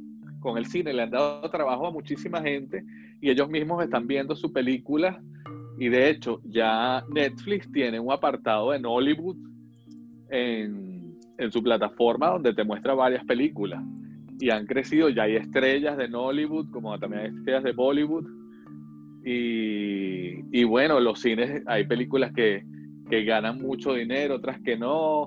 con 0.41 0.59
el 0.59 0.67
cine, 0.67 0.93
le 0.93 1.03
han 1.03 1.11
dado 1.11 1.49
trabajo 1.51 1.87
a 1.87 1.91
muchísima 1.91 2.43
gente 2.43 2.85
y 3.21 3.31
ellos 3.31 3.49
mismos 3.49 3.83
están 3.83 4.07
viendo 4.07 4.37
su 4.37 4.53
película. 4.53 5.21
Y 5.79 5.89
de 5.89 6.11
hecho 6.11 6.41
ya 6.45 7.03
Netflix 7.11 7.71
tiene 7.73 7.99
un 7.99 8.13
apartado 8.13 8.71
de 8.71 8.79
Nollywood 8.79 9.37
en, 10.31 11.19
en 11.39 11.53
su 11.53 11.63
plataforma 11.63 12.29
donde 12.29 12.55
te 12.55 12.65
muestra 12.65 12.95
varias 12.95 13.25
películas. 13.25 13.83
Y 14.39 14.51
han 14.51 14.67
crecido, 14.67 15.09
ya 15.09 15.23
hay 15.23 15.37
estrellas 15.37 15.97
de 15.97 16.09
Nollywood 16.09 16.71
como 16.71 16.99
también 16.99 17.23
hay 17.23 17.29
estrellas 17.29 17.65
de 17.65 17.73
Bollywood. 17.73 18.27
Y, 19.25 20.45
y 20.53 20.65
bueno, 20.65 21.01
los 21.01 21.21
cines, 21.21 21.63
hay 21.67 21.87
películas 21.87 22.33
que, 22.35 22.65
que 23.09 23.25
ganan 23.25 23.63
mucho 23.63 23.95
dinero, 23.95 24.37
otras 24.37 24.61
que 24.61 24.77
no. 24.77 25.27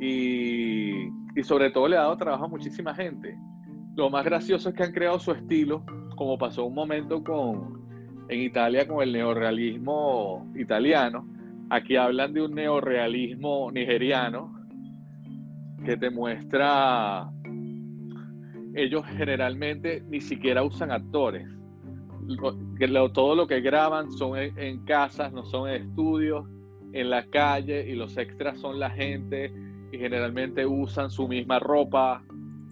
Y, 0.00 1.08
y 1.36 1.42
sobre 1.42 1.70
todo 1.70 1.88
le 1.88 1.96
ha 1.96 2.02
dado 2.02 2.16
trabajo 2.16 2.44
a 2.44 2.48
muchísima 2.48 2.94
gente. 2.94 3.36
Lo 3.96 4.10
más 4.10 4.24
gracioso 4.24 4.68
es 4.68 4.74
que 4.74 4.82
han 4.82 4.92
creado 4.92 5.18
su 5.18 5.32
estilo, 5.32 5.84
como 6.16 6.38
pasó 6.38 6.64
un 6.64 6.74
momento 6.74 7.22
con, 7.22 7.84
en 8.28 8.40
Italia 8.40 8.86
con 8.86 9.02
el 9.02 9.12
neorrealismo 9.12 10.50
italiano. 10.56 11.26
Aquí 11.70 11.96
hablan 11.96 12.32
de 12.32 12.42
un 12.42 12.54
neorrealismo 12.54 13.70
nigeriano 13.72 14.52
que 15.84 15.96
te 15.96 16.10
muestra, 16.10 17.30
ellos 18.74 19.04
generalmente 19.16 20.02
ni 20.08 20.20
siquiera 20.20 20.62
usan 20.62 20.90
actores. 20.90 21.46
Todo 23.12 23.34
lo 23.34 23.46
que 23.46 23.60
graban 23.60 24.10
son 24.12 24.38
en, 24.38 24.58
en 24.58 24.84
casas, 24.84 25.32
no 25.32 25.44
son 25.44 25.68
en 25.68 25.82
estudios, 25.82 26.46
en 26.92 27.10
la 27.10 27.26
calle 27.26 27.88
y 27.88 27.94
los 27.94 28.16
extras 28.16 28.58
son 28.58 28.78
la 28.78 28.88
gente 28.88 29.52
y 29.94 29.98
generalmente 29.98 30.66
usan 30.66 31.10
su 31.10 31.28
misma 31.28 31.58
ropa, 31.58 32.22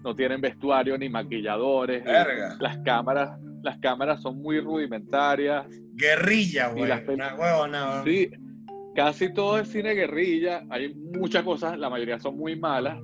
no 0.03 0.14
tienen 0.14 0.41
vestuario 0.41 0.99
ni 0.99 1.09
maquilladores. 1.09 2.05
Verga. 2.05 2.57
Las 2.61 2.79
cámaras, 2.79 3.39
las 3.62 3.79
cámaras 3.79 4.20
son 4.20 4.43
muy 4.43 4.61
rudimentarias 4.61 5.66
Guerrilla, 5.95 6.68
güey. 6.68 6.91
Una 7.09 7.35
huevona. 7.35 8.03
Sí, 8.05 8.31
casi 8.95 9.33
todo 9.33 9.59
es 9.59 9.68
cine 9.68 9.93
guerrilla. 9.93 10.64
Hay 10.70 10.95
muchas 10.95 11.45
cosas, 11.45 11.79
la 11.79 11.91
mayoría 11.91 12.18
son 12.18 12.37
muy 12.37 12.57
malas, 12.57 12.99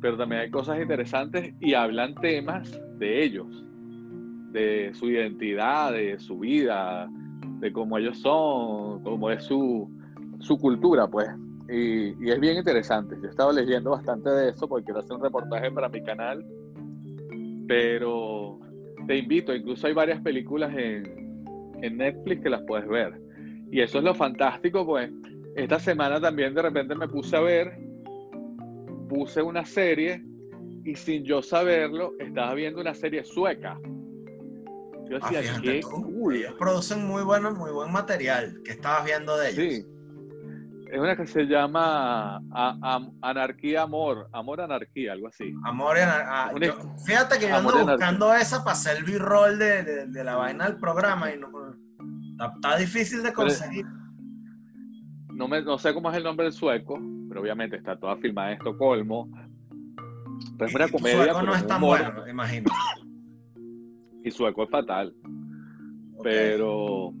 pero 0.00 0.16
también 0.16 0.42
hay 0.42 0.50
cosas 0.50 0.80
interesantes 0.80 1.54
y 1.60 1.74
hablan 1.74 2.14
temas 2.16 2.80
de 2.98 3.24
ellos, 3.24 3.64
de 4.52 4.92
su 4.94 5.10
identidad, 5.10 5.92
de 5.92 6.18
su 6.18 6.38
vida, 6.38 7.08
de 7.60 7.72
cómo 7.72 7.98
ellos 7.98 8.18
son, 8.18 9.02
cómo 9.02 9.30
es 9.30 9.44
su, 9.44 9.90
su 10.40 10.58
cultura, 10.58 11.08
pues. 11.08 11.28
Y, 11.68 12.24
y, 12.24 12.30
es 12.30 12.40
bien 12.40 12.56
interesante. 12.56 13.16
Yo 13.20 13.26
he 13.26 13.30
estado 13.30 13.52
leyendo 13.52 13.90
bastante 13.90 14.30
de 14.30 14.50
eso 14.50 14.68
porque 14.68 14.86
quiero 14.86 15.00
hacer 15.00 15.16
un 15.16 15.22
reportaje 15.22 15.70
para 15.70 15.88
mi 15.88 16.02
canal, 16.02 16.44
pero 17.66 18.58
te 19.06 19.16
invito, 19.16 19.54
incluso 19.54 19.86
hay 19.86 19.92
varias 19.92 20.20
películas 20.22 20.72
en, 20.74 21.38
en 21.82 21.96
Netflix 21.98 22.42
que 22.42 22.50
las 22.50 22.62
puedes 22.62 22.88
ver. 22.88 23.20
Y 23.70 23.80
eso 23.80 23.98
es 23.98 24.04
lo 24.04 24.14
fantástico, 24.14 24.86
pues 24.86 25.10
esta 25.56 25.78
semana 25.78 26.20
también 26.20 26.54
de 26.54 26.62
repente 26.62 26.94
me 26.94 27.08
puse 27.08 27.36
a 27.36 27.40
ver, 27.40 27.78
puse 29.08 29.42
una 29.42 29.64
serie 29.64 30.22
y 30.84 30.94
sin 30.94 31.24
yo 31.24 31.42
saberlo, 31.42 32.14
estaba 32.18 32.54
viendo 32.54 32.80
una 32.80 32.94
serie 32.94 33.24
sueca. 33.24 33.78
Yo 35.08 35.18
ah, 35.20 35.30
decía, 35.30 35.60
qué 35.62 35.80
cool. 35.80 36.36
Ellos 36.36 36.54
producen 36.58 37.06
muy 37.06 37.22
bueno, 37.22 37.52
muy 37.54 37.72
buen 37.72 37.90
material. 37.90 38.60
¿Qué 38.64 38.72
estabas 38.72 39.04
viendo 39.04 39.36
de 39.36 39.50
ellos? 39.50 39.74
Sí. 39.74 39.86
Es 40.90 40.98
una 40.98 41.16
que 41.16 41.26
se 41.26 41.44
llama 41.44 42.40
Anarquía 43.20 43.82
Amor, 43.82 44.28
Amor 44.32 44.60
Anarquía, 44.60 45.12
algo 45.12 45.28
así. 45.28 45.52
Amor 45.64 45.96
y 45.98 46.00
Anarquía. 46.00 46.74
Ah, 46.78 46.96
fíjate 47.04 47.38
que 47.38 47.48
yo 47.48 47.56
ando 47.56 47.86
buscando 47.86 48.34
esa 48.34 48.64
para 48.64 48.72
hacer 48.72 48.96
el 48.98 49.04
b-roll 49.04 49.58
de, 49.58 50.06
de, 50.06 50.24
la 50.24 50.36
vaina 50.36 50.64
del 50.64 50.78
programa 50.78 51.32
y 51.32 51.38
no, 51.38 51.50
está, 52.56 52.76
difícil 52.76 53.22
de 53.22 53.32
conseguir. 53.32 53.84
no, 55.28 55.46
me, 55.46 55.62
no 55.62 55.78
sé 55.78 55.92
cómo 55.92 56.10
es 56.10 56.16
el 56.16 56.24
nombre 56.24 56.44
del 56.44 56.52
sueco, 56.54 56.98
pero 57.28 57.42
obviamente 57.42 57.76
está 57.76 57.98
toda 57.98 58.16
filmada 58.16 58.52
en 58.52 58.58
Estocolmo. 58.58 59.28
Pero 60.56 60.68
es 60.68 60.74
una 60.74 60.88
comedia. 60.88 61.24
Sueco 61.24 61.42
no 61.42 61.54
es 61.54 61.66
tan 61.66 61.80
bueno, 61.82 62.28
imagino. 62.28 62.70
Y 64.24 64.30
sueco 64.30 64.62
es 64.62 64.70
fatal. 64.70 65.14
Pero 66.22 67.12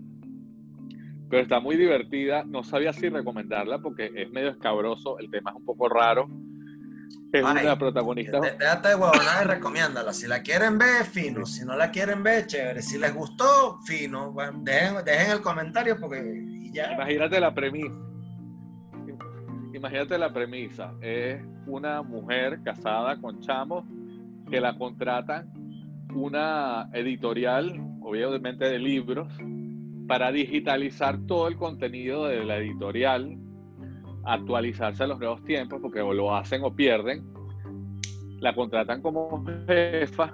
pero 1.28 1.42
está 1.42 1.60
muy 1.60 1.76
divertida. 1.76 2.44
No 2.44 2.62
sabía 2.62 2.92
si 2.92 3.08
recomendarla 3.08 3.78
porque 3.78 4.10
es 4.14 4.30
medio 4.30 4.50
escabroso, 4.50 5.18
el 5.18 5.30
tema 5.30 5.50
es 5.50 5.56
un 5.56 5.64
poco 5.64 5.88
raro. 5.88 6.28
Es 7.32 7.44
una 7.44 7.78
protagonista. 7.78 8.40
Déjate 8.40 8.88
de 8.88 8.94
huevonada 8.94 9.44
y 9.44 9.46
recomiéndala. 9.46 10.12
Si 10.14 10.26
la 10.26 10.42
quieren 10.42 10.78
ver, 10.78 11.04
fino. 11.04 11.44
Si 11.44 11.64
no 11.64 11.76
la 11.76 11.90
quieren 11.90 12.22
ver, 12.22 12.46
chévere. 12.46 12.80
Si 12.80 12.98
les 12.98 13.14
gustó, 13.14 13.80
fino. 13.84 14.34
dejen, 14.62 15.04
dejen 15.04 15.32
el 15.32 15.42
comentario 15.42 15.98
porque 16.00 16.70
ya. 16.72 16.94
Imagínate 16.94 17.38
la 17.38 17.52
premisa. 17.52 17.94
Imagínate 19.74 20.18
la 20.18 20.32
premisa. 20.32 20.94
Es 21.02 21.42
una 21.66 22.02
mujer 22.02 22.60
casada 22.64 23.20
con 23.20 23.40
chamos 23.40 23.84
que 24.50 24.60
la 24.60 24.78
contratan 24.78 25.52
una 26.14 26.88
editorial, 26.94 27.78
obviamente 28.00 28.64
de 28.64 28.78
libros, 28.78 29.28
para 30.08 30.32
digitalizar 30.32 31.18
todo 31.26 31.46
el 31.48 31.56
contenido 31.56 32.26
de 32.26 32.42
la 32.42 32.56
editorial, 32.56 33.36
actualizarse 34.24 35.04
a 35.04 35.06
los 35.06 35.18
nuevos 35.18 35.44
tiempos, 35.44 35.80
porque 35.80 36.00
o 36.00 36.14
lo 36.14 36.34
hacen 36.34 36.64
o 36.64 36.74
pierden. 36.74 37.22
La 38.40 38.54
contratan 38.54 39.02
como 39.02 39.44
jefa, 39.66 40.32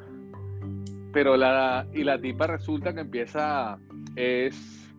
pero 1.12 1.36
la, 1.36 1.86
y 1.92 2.04
la 2.04 2.20
tipa 2.20 2.46
resulta 2.46 2.94
que 2.94 3.00
empieza, 3.00 3.78
es, 4.14 4.94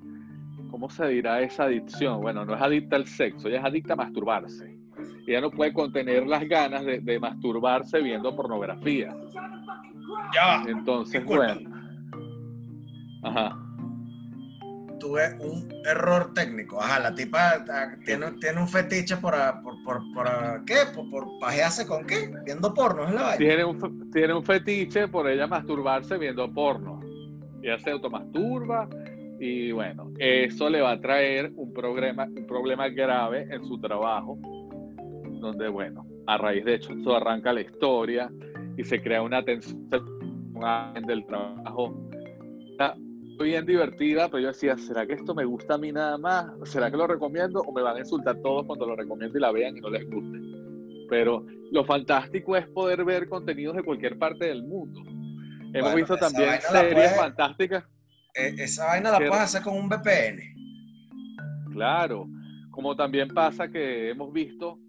¿cómo 0.70 0.90
se 0.90 1.08
dirá 1.08 1.40
esa 1.42 1.64
adicción? 1.64 2.20
Bueno, 2.22 2.44
no 2.44 2.56
es 2.56 2.62
adicta 2.62 2.98
al 2.98 3.08
sexo, 3.08 3.48
ella 3.48 3.60
es 3.60 3.66
adicta 3.66 3.94
a 3.94 3.98
masturbarse. 3.98 4.76
Ella 5.26 5.42
no 5.42 5.52
puede 5.52 5.74
contener 5.74 6.28
las 6.28 6.48
ganas 6.48 6.86
de, 6.86 7.00
de 7.00 7.20
masturbarse 7.20 8.02
viendo 8.02 8.36
pornografía. 8.36 9.16
Ya. 10.34 10.64
Entonces, 10.68 11.24
bueno. 11.24 11.72
Ajá 13.24 13.65
tuve 15.06 15.36
un 15.40 15.72
error 15.86 16.34
técnico. 16.34 16.82
Ajá, 16.82 17.00
la 17.00 17.14
tipa 17.14 17.64
ah, 17.70 17.96
tiene, 18.04 18.32
tiene 18.42 18.60
un 18.60 18.68
fetiche 18.68 19.18
por, 19.18 19.36
ah, 19.36 19.62
por, 19.62 19.76
por, 19.84 20.02
por 20.14 20.28
ah, 20.28 20.64
¿qué? 20.66 20.78
Por, 20.94 21.10
por 21.12 21.40
pajearse 21.40 21.86
con 21.86 22.06
qué? 22.08 22.32
Viendo 22.44 22.74
porno, 22.74 23.08
es 23.08 23.14
la 23.14 23.22
vaina. 23.22 23.38
Tiene 23.38 23.66
un, 23.66 24.10
tiene 24.12 24.34
un 24.34 24.44
fetiche 24.44 25.08
por 25.08 25.30
ella 25.30 25.46
masturbarse 25.46 26.18
viendo 26.18 26.52
porno. 26.52 27.00
Ella 27.62 27.78
se 27.80 27.92
automasturba 27.92 28.90
y 29.40 29.72
bueno, 29.72 30.12
eso 30.18 30.70
le 30.70 30.82
va 30.82 30.92
a 30.92 31.00
traer 31.00 31.52
un 31.56 31.72
problema, 31.72 32.26
un 32.26 32.48
problema 32.48 32.90
grave 32.90 33.48
en 33.52 33.64
su 33.64 33.80
trabajo, 33.80 34.40
donde 35.40 35.68
bueno, 35.68 36.06
a 36.26 36.38
raíz 36.38 36.66
de 36.66 36.76
hecho, 36.76 36.94
eso 36.94 37.16
arranca 37.16 37.54
la 37.54 37.62
historia 37.62 38.32
y 38.76 38.84
se 38.84 39.02
crea 39.02 39.22
una 39.22 39.44
tensión 39.44 39.88
del 41.06 41.26
trabajo 41.26 41.94
bien 43.44 43.66
divertida, 43.66 44.30
pero 44.30 44.40
yo 44.40 44.48
decía, 44.50 44.78
¿será 44.78 45.06
que 45.06 45.14
esto 45.14 45.36
me 45.36 45.46
gusta 45.46 45.76
a 45.76 45.78
mí 45.78 45.92
nada 45.92 46.18
más? 46.18 46.48
¿Será 46.66 46.90
que 46.90 46.98
lo 46.98 47.08
recomiendo 47.08 47.62
o 47.62 47.72
me 47.74 47.82
van 47.82 47.98
a 47.98 48.00
insultar 48.00 48.38
todos 48.42 48.66
cuando 48.66 48.86
lo 48.86 48.96
recomiendo 48.96 49.38
y 49.38 49.42
la 49.42 49.52
vean 49.52 49.78
y 49.78 49.82
no 49.82 49.90
les 49.90 50.10
guste? 50.10 50.40
Pero 51.10 51.46
lo 51.72 51.86
fantástico 51.86 52.56
es 52.56 52.68
poder 52.68 53.04
ver 53.04 53.28
contenidos 53.28 53.76
de 53.76 53.84
cualquier 53.84 54.18
parte 54.18 54.46
del 54.46 54.64
mundo. 54.64 55.02
Hemos 55.74 55.96
visto 55.96 56.16
también 56.18 56.62
series 56.62 57.16
fantásticas. 57.16 57.84
E, 58.34 58.56
esa 58.58 58.86
vaina 58.86 59.12
la 59.12 59.18
puedes 59.18 59.44
hacer 59.44 59.62
con 59.62 59.78
un 59.78 59.90
VPN. 59.90 61.72
Claro, 61.74 62.28
como 62.72 62.96
también 62.96 63.28
pasa 63.30 63.68
que 63.68 64.10
hemos 64.10 64.32
visto 64.32 64.80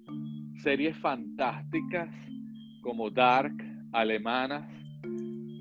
series 0.62 0.96
fantásticas 0.98 2.08
como 2.82 3.10
Dark, 3.10 3.52
alemanas, 3.92 4.68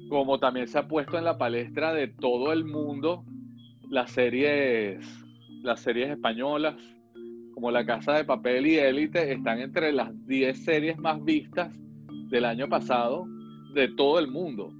como 0.10 0.39
también 0.39 0.68
se 0.68 0.78
ha 0.78 0.88
puesto 0.88 1.18
en 1.18 1.24
la 1.24 1.38
palestra 1.38 1.93
de 1.93 2.08
todo 2.08 2.53
el 2.53 2.66
mundo 2.66 3.26
las 3.89 4.12
series, 4.12 5.06
las 5.64 5.80
series 5.80 6.10
españolas, 6.10 6.76
como 7.53 7.72
La 7.72 7.86
Casa 7.86 8.14
de 8.14 8.26
Papel 8.26 8.68
y 8.68 8.78
Élite, 8.78 9.32
están 9.32 9.60
entre 9.60 9.91
las 9.91 10.12
10 10.28 10.64
series 10.64 10.97
más 10.97 11.24
vistas 11.24 11.80
del 12.30 12.45
año 12.45 12.68
pasado 12.68 13.26
de 13.74 13.88
todo 13.89 14.20
el 14.20 14.28
mundo. 14.28 14.74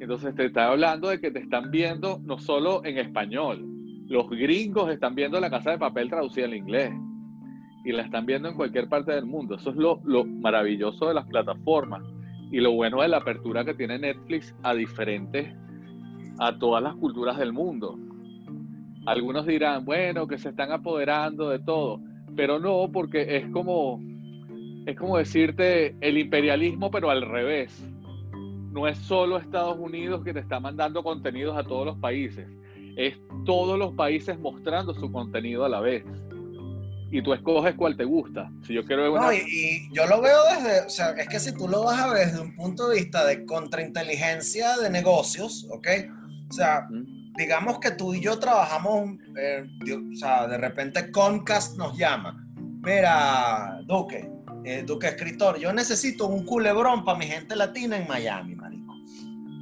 Entonces 0.00 0.34
te 0.34 0.46
está 0.46 0.70
hablando 0.70 1.08
de 1.08 1.20
que 1.20 1.30
te 1.30 1.40
están 1.40 1.70
viendo 1.70 2.20
no 2.24 2.38
solo 2.38 2.84
en 2.84 2.98
español, 2.98 3.64
los 4.06 4.28
gringos 4.30 4.90
están 4.90 5.14
viendo 5.14 5.40
La 5.40 5.50
Casa 5.50 5.72
de 5.72 5.78
Papel 5.78 6.08
traducida 6.08 6.46
al 6.46 6.54
inglés 6.54 6.92
y 7.84 7.92
la 7.92 8.02
están 8.02 8.26
viendo 8.26 8.48
en 8.48 8.54
cualquier 8.54 8.88
parte 8.88 9.12
del 9.12 9.26
mundo. 9.26 9.56
Eso 9.56 9.70
es 9.70 9.76
lo, 9.76 10.00
lo 10.04 10.24
maravilloso 10.24 11.08
de 11.08 11.14
las 11.14 11.26
plataformas 11.26 12.02
y 12.50 12.60
lo 12.60 12.72
bueno 12.72 13.02
de 13.02 13.08
la 13.08 13.18
apertura 13.18 13.64
que 13.64 13.74
tiene 13.74 13.98
Netflix 13.98 14.54
a 14.62 14.74
diferentes, 14.74 15.54
a 16.38 16.58
todas 16.58 16.82
las 16.82 16.94
culturas 16.96 17.38
del 17.38 17.52
mundo. 17.52 17.98
Algunos 19.06 19.46
dirán, 19.46 19.84
bueno, 19.84 20.26
que 20.26 20.38
se 20.38 20.50
están 20.50 20.70
apoderando 20.72 21.50
de 21.50 21.58
todo, 21.58 22.00
pero 22.36 22.58
no, 22.58 22.90
porque 22.92 23.36
es 23.36 23.46
como, 23.50 24.00
es 24.86 24.96
como 24.96 25.18
decirte 25.18 25.96
el 26.00 26.18
imperialismo, 26.18 26.90
pero 26.90 27.10
al 27.10 27.22
revés. 27.22 27.84
No 28.70 28.86
es 28.86 28.98
solo 28.98 29.38
Estados 29.38 29.78
Unidos 29.78 30.22
que 30.22 30.32
te 30.32 30.40
está 30.40 30.60
mandando 30.60 31.02
contenidos 31.02 31.56
a 31.56 31.64
todos 31.64 31.86
los 31.86 31.96
países, 31.96 32.46
es 32.96 33.18
todos 33.44 33.78
los 33.78 33.94
países 33.94 34.38
mostrando 34.38 34.92
su 34.94 35.10
contenido 35.10 35.64
a 35.64 35.68
la 35.68 35.80
vez 35.80 36.04
y 37.10 37.22
tú 37.22 37.32
escoges 37.32 37.74
cuál 37.74 37.96
te 37.96 38.04
gusta. 38.04 38.50
Si 38.66 38.74
yo 38.74 38.84
quiero 38.84 39.14
no, 39.14 39.32
y, 39.32 39.88
yo 39.92 40.06
lo 40.06 40.20
veo 40.20 40.38
desde, 40.54 40.86
o 40.86 40.90
sea, 40.90 41.10
es 41.10 41.28
que 41.28 41.40
si 41.40 41.52
tú 41.52 41.68
lo 41.68 41.84
vas 41.84 42.00
a 42.00 42.12
ver 42.12 42.26
desde 42.26 42.40
un 42.40 42.54
punto 42.54 42.88
de 42.88 42.96
vista 42.96 43.24
de 43.24 43.46
contrainteligencia 43.46 44.76
de 44.76 44.90
negocios, 44.90 45.66
¿ok? 45.70 45.88
O 46.50 46.52
sea, 46.52 46.86
digamos 47.36 47.78
que 47.78 47.92
tú 47.92 48.14
y 48.14 48.20
yo 48.20 48.38
trabajamos, 48.38 49.16
eh, 49.38 49.66
o 50.12 50.16
sea, 50.16 50.46
de 50.46 50.58
repente 50.58 51.10
Comcast 51.10 51.78
nos 51.78 51.96
llama. 51.96 52.44
Mira, 52.56 53.80
Duque, 53.86 54.30
eh, 54.64 54.82
Duque 54.86 55.08
escritor, 55.08 55.58
yo 55.58 55.72
necesito 55.72 56.26
un 56.26 56.44
culebrón 56.44 57.04
para 57.04 57.18
mi 57.18 57.26
gente 57.26 57.56
latina 57.56 57.96
en 57.96 58.06
Miami, 58.06 58.54
marico. 58.54 58.94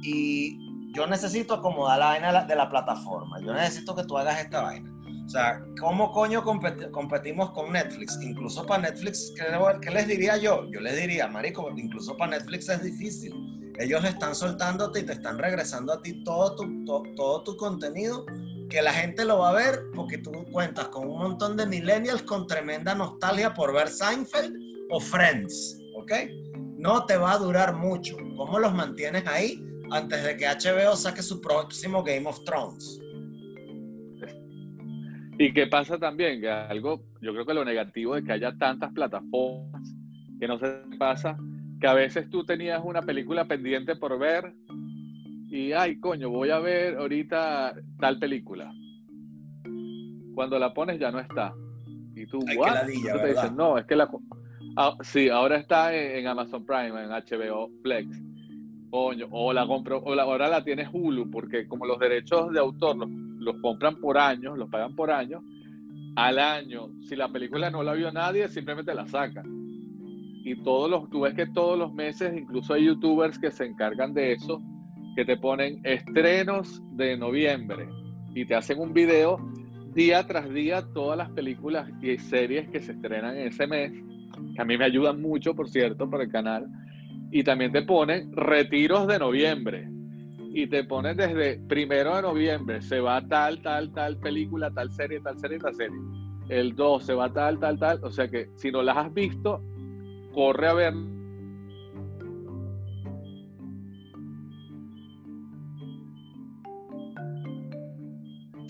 Y 0.03 0.91
yo 0.93 1.07
necesito 1.07 1.53
acomodar 1.53 1.99
la 1.99 2.05
vaina 2.07 2.43
de 2.43 2.55
la 2.55 2.69
plataforma. 2.69 3.39
Yo 3.39 3.53
necesito 3.53 3.95
que 3.95 4.03
tú 4.03 4.17
hagas 4.17 4.39
esta 4.39 4.61
vaina 4.61 4.96
o 5.27 5.29
sea, 5.29 5.61
¿cómo 5.77 6.13
coño 6.13 6.41
competimos 6.41 7.51
con 7.51 7.73
Netflix? 7.73 8.17
Incluso 8.21 8.65
para 8.65 8.83
Netflix, 8.83 9.33
¿qué, 9.35 9.91
les 9.91 10.07
diría 10.07 10.37
yo? 10.37 10.71
Yo 10.71 10.79
les 10.79 10.95
diría, 10.95 11.27
marico, 11.27 11.69
incluso 11.75 12.15
para 12.15 12.37
Netflix 12.37 12.69
es 12.69 12.81
difícil. 12.81 13.73
Ellos 13.77 14.05
están 14.05 14.33
soltándote 14.33 15.01
y 15.01 15.03
te 15.03 15.11
están 15.11 15.37
regresando 15.37 15.91
a 15.91 16.01
ti 16.01 16.23
todo 16.23 16.55
tu, 16.55 16.85
todo 16.85 17.43
tu 17.43 17.57
contenido 17.57 18.25
que 18.69 18.81
la 18.81 18.93
gente 18.93 19.25
lo 19.25 19.39
va 19.39 19.49
a 19.49 19.53
ver 19.53 19.81
porque 19.93 20.17
tú 20.17 20.31
cuentas 20.49 20.87
con 20.87 21.09
un 21.09 21.17
montón 21.17 21.57
de 21.57 21.65
millennials 21.65 22.21
con 22.21 22.47
tremenda 22.47 22.95
nostalgia 22.95 23.53
por 23.53 23.73
ver 23.73 23.89
Seinfeld 23.89 24.55
o 24.89 25.01
Friends, 25.01 25.77
¿ok? 25.97 26.13
No 26.77 27.05
te 27.05 27.17
va 27.17 27.33
a 27.33 27.37
durar 27.37 27.75
mucho. 27.75 28.15
¿Cómo 28.37 28.59
los 28.59 28.73
mantienes 28.73 29.27
ahí 29.27 29.61
antes 29.91 30.23
de 30.23 30.37
que 30.37 30.47
HBO 30.47 30.95
saque 30.95 31.21
su 31.21 31.41
próximo 31.41 32.01
Game 32.01 32.27
of 32.29 32.45
Thrones? 32.45 33.01
Y 35.39 35.53
qué 35.53 35.67
pasa 35.67 35.99
también, 35.99 36.41
que 36.41 36.49
algo, 36.49 37.03
yo 37.21 37.31
creo 37.33 37.45
que 37.45 37.53
lo 37.53 37.63
negativo 37.63 38.15
de 38.15 38.23
que 38.23 38.31
haya 38.31 38.57
tantas 38.57 38.91
plataformas, 38.91 39.95
que 40.39 40.47
no 40.47 40.57
se 40.57 40.67
pasa, 40.97 41.37
que 41.79 41.87
a 41.87 41.93
veces 41.93 42.29
tú 42.29 42.43
tenías 42.43 42.81
una 42.83 43.03
película 43.03 43.45
pendiente 43.45 43.95
por 43.95 44.17
ver 44.17 44.53
y, 45.49 45.71
ay, 45.73 45.99
coño, 45.99 46.29
voy 46.29 46.49
a 46.49 46.59
ver 46.59 46.97
ahorita 46.97 47.75
tal 47.99 48.19
película. 48.19 48.73
Cuando 50.33 50.59
la 50.59 50.73
pones 50.73 50.99
ya 50.99 51.11
no 51.11 51.19
está. 51.19 51.53
Y 52.15 52.25
tú, 52.25 52.39
¿what? 52.57 52.85
te 52.85 53.27
dicen, 53.27 53.55
no, 53.55 53.77
es 53.77 53.85
que 53.85 53.95
la... 53.95 54.09
Ah, 54.75 54.95
sí, 55.01 55.29
ahora 55.29 55.57
está 55.57 55.95
en, 55.95 56.27
Amazon 56.27 56.65
Prime, 56.65 57.03
en 57.03 57.09
HBO 57.09 57.69
Flex. 57.81 58.07
Coño, 58.89 59.27
o 59.31 59.53
la 59.53 59.67
compro, 59.67 59.99
o 59.99 60.13
ahora 60.19 60.47
la 60.49 60.63
tienes 60.63 60.89
Hulu, 60.91 61.29
porque 61.29 61.67
como 61.67 61.85
los 61.85 61.99
derechos 61.99 62.51
de 62.53 62.59
autor 62.59 62.97
los, 62.97 63.09
los 63.47 63.61
compran 63.61 63.95
por 63.99 64.17
años, 64.17 64.57
los 64.57 64.69
pagan 64.69 64.95
por 64.95 65.09
años, 65.09 65.41
al 66.15 66.39
año, 66.39 66.89
si 67.01 67.15
la 67.15 67.31
película 67.31 67.69
no 67.69 67.83
la 67.83 67.93
vio 67.93 68.11
nadie, 68.11 68.47
simplemente 68.49 68.93
la 68.93 69.07
sacan. 69.07 69.45
Y 70.43 70.55
todos 70.63 70.89
los, 70.89 71.09
tú 71.09 71.21
ves 71.21 71.33
que 71.33 71.47
todos 71.47 71.77
los 71.77 71.93
meses, 71.93 72.33
incluso 72.35 72.73
hay 72.73 72.85
youtubers 72.85 73.37
que 73.39 73.51
se 73.51 73.65
encargan 73.65 74.13
de 74.13 74.33
eso, 74.33 74.61
que 75.15 75.25
te 75.25 75.37
ponen 75.37 75.79
estrenos 75.83 76.81
de 76.95 77.17
noviembre 77.17 77.87
y 78.33 78.45
te 78.45 78.55
hacen 78.55 78.79
un 78.79 78.93
video 78.93 79.37
día 79.93 80.25
tras 80.27 80.51
día 80.53 80.83
todas 80.93 81.17
las 81.17 81.29
películas 81.31 81.89
y 82.01 82.17
series 82.17 82.69
que 82.69 82.81
se 82.81 82.91
estrenan 82.91 83.37
en 83.37 83.47
ese 83.47 83.65
mes, 83.65 83.91
que 84.55 84.61
a 84.61 84.65
mí 84.65 84.77
me 84.77 84.85
ayudan 84.85 85.21
mucho, 85.21 85.55
por 85.55 85.69
cierto, 85.69 86.09
para 86.09 86.23
el 86.23 86.31
canal, 86.31 86.67
y 87.31 87.43
también 87.43 87.71
te 87.71 87.81
ponen 87.81 88.31
retiros 88.33 89.07
de 89.07 89.19
noviembre 89.19 89.96
y 90.59 90.65
te 90.65 90.83
ponen 90.83 91.15
desde 91.15 91.59
primero 91.67 92.15
de 92.15 92.23
noviembre, 92.23 92.81
se 92.81 92.99
va 92.99 93.21
tal, 93.27 93.61
tal, 93.61 93.93
tal 93.93 94.17
película, 94.17 94.71
tal 94.71 94.89
serie, 94.89 95.19
tal 95.19 95.37
serie, 95.37 95.59
tal 95.59 95.75
serie. 95.75 95.95
El 96.49 96.75
2 96.75 97.05
se 97.05 97.13
va 97.13 97.31
tal, 97.31 97.59
tal, 97.59 97.77
tal. 97.77 98.03
O 98.03 98.09
sea 98.09 98.27
que 98.27 98.49
si 98.55 98.71
no 98.71 98.81
las 98.81 98.97
has 98.97 99.13
visto, 99.13 99.61
corre 100.33 100.67
a 100.67 100.73
ver 100.73 100.93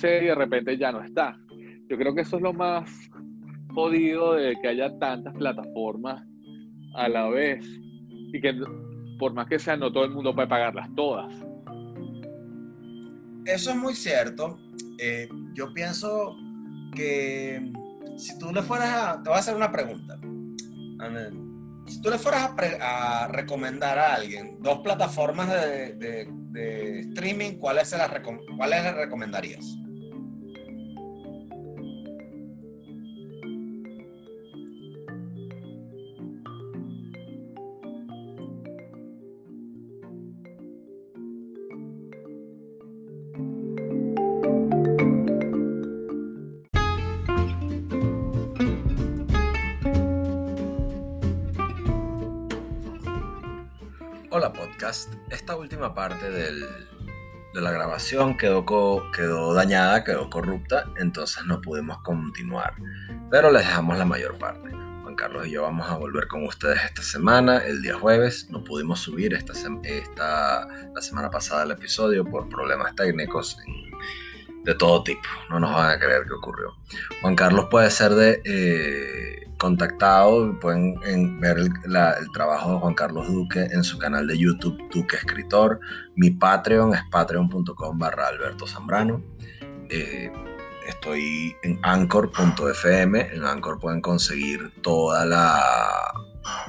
y 0.03 0.25
de 0.25 0.35
repente 0.35 0.77
ya 0.77 0.91
no 0.91 1.01
está. 1.01 1.39
Yo 1.89 1.97
creo 1.97 2.13
que 2.13 2.21
eso 2.21 2.35
es 2.35 2.41
lo 2.41 2.51
más 2.51 3.09
jodido 3.73 4.33
de 4.33 4.57
que 4.61 4.67
haya 4.67 4.99
tantas 4.99 5.33
plataformas 5.35 6.21
a 6.95 7.07
la 7.07 7.29
vez 7.29 7.65
y 8.09 8.41
que 8.41 8.53
por 9.17 9.33
más 9.33 9.47
que 9.47 9.57
sea 9.57 9.77
no 9.77 9.89
todo 9.89 10.03
el 10.03 10.11
mundo 10.11 10.35
puede 10.35 10.49
pagarlas 10.49 10.93
todas. 10.95 11.33
Eso 13.47 13.71
es 13.71 13.75
muy 13.75 13.95
cierto. 13.95 14.59
Eh, 14.99 15.27
yo 15.53 15.73
pienso 15.73 16.35
que 16.95 17.71
si 18.17 18.37
tú 18.37 18.51
le 18.51 18.61
fueras 18.61 18.89
a... 18.89 19.23
Te 19.23 19.29
voy 19.29 19.37
a 19.37 19.39
hacer 19.39 19.55
una 19.55 19.71
pregunta 19.71 20.19
si 21.87 22.01
tú 22.01 22.09
le 22.09 22.17
fueras 22.17 22.51
a, 22.81 23.27
recomendar 23.29 23.97
a 23.97 24.15
alguien 24.15 24.57
dos 24.61 24.79
plataformas 24.79 25.49
de, 25.49 26.27
streaming, 27.09 27.57
¿cuáles, 27.57 27.89
se 27.89 27.97
las 27.97 28.11
¿cuáles 28.57 28.83
le 28.83 28.91
recomendarías? 28.93 29.65
Última 55.77 55.93
parte 55.93 56.31
de 56.31 57.61
la 57.61 57.71
grabación 57.71 58.35
quedó, 58.35 59.53
dañada, 59.53 60.03
quedó 60.03 60.27
corrupta, 60.27 60.85
entonces 60.97 61.45
no 61.45 61.61
pudimos 61.61 61.99
continuar. 61.99 62.73
Pero 63.29 63.51
les 63.51 63.61
dejamos 63.61 63.95
la 63.95 64.05
mayor 64.05 64.39
parte. 64.39 64.71
Juan 65.03 65.15
Carlos 65.15 65.45
y 65.45 65.51
yo 65.51 65.61
vamos 65.61 65.87
a 65.87 65.95
volver 65.95 66.27
con 66.27 66.45
ustedes 66.47 66.83
esta 66.83 67.03
semana, 67.03 67.59
el 67.59 67.83
día 67.83 67.93
jueves. 67.93 68.49
No 68.49 68.63
pudimos 68.63 69.01
subir 69.01 69.35
esta, 69.35 69.53
la 70.95 71.01
semana 71.01 71.29
pasada 71.29 71.63
el 71.63 71.71
episodio 71.71 72.25
por 72.25 72.49
problemas 72.49 72.95
técnicos 72.95 73.59
de 74.63 74.73
todo 74.73 75.03
tipo. 75.03 75.29
No 75.51 75.59
nos 75.59 75.75
van 75.75 75.91
a 75.91 75.99
creer 75.99 76.23
qué 76.25 76.33
ocurrió. 76.33 76.75
Juan 77.21 77.35
Carlos 77.35 77.67
puede 77.69 77.91
ser 77.91 78.15
de... 78.15 78.41
Eh, 78.45 79.46
contactado, 79.57 80.57
pueden 80.59 81.39
ver 81.39 81.57
el, 81.57 82.31
trabajo 82.33 82.73
de 82.73 82.79
Juan 82.79 82.93
Carlos 82.93 83.27
Duque 83.27 83.67
en 83.71 83.83
su 83.83 83.97
canal 83.97 84.27
de 84.27 84.37
YouTube 84.37 84.77
Duque 84.93 85.17
Escritor. 85.17 85.79
Mi 86.15 86.31
Patreon 86.31 86.93
es 86.93 87.01
patreon.com 87.11 87.97
barra 87.97 88.27
Alberto 88.27 88.67
Zambrano. 88.67 89.21
Eh, 89.89 90.31
estoy 90.87 91.55
en 91.63 91.79
anchor.fm. 91.83 93.19
En 93.33 93.45
Anchor 93.45 93.79
pueden 93.79 94.01
conseguir 94.01 94.73
toda 94.81 95.25
la 95.25 95.61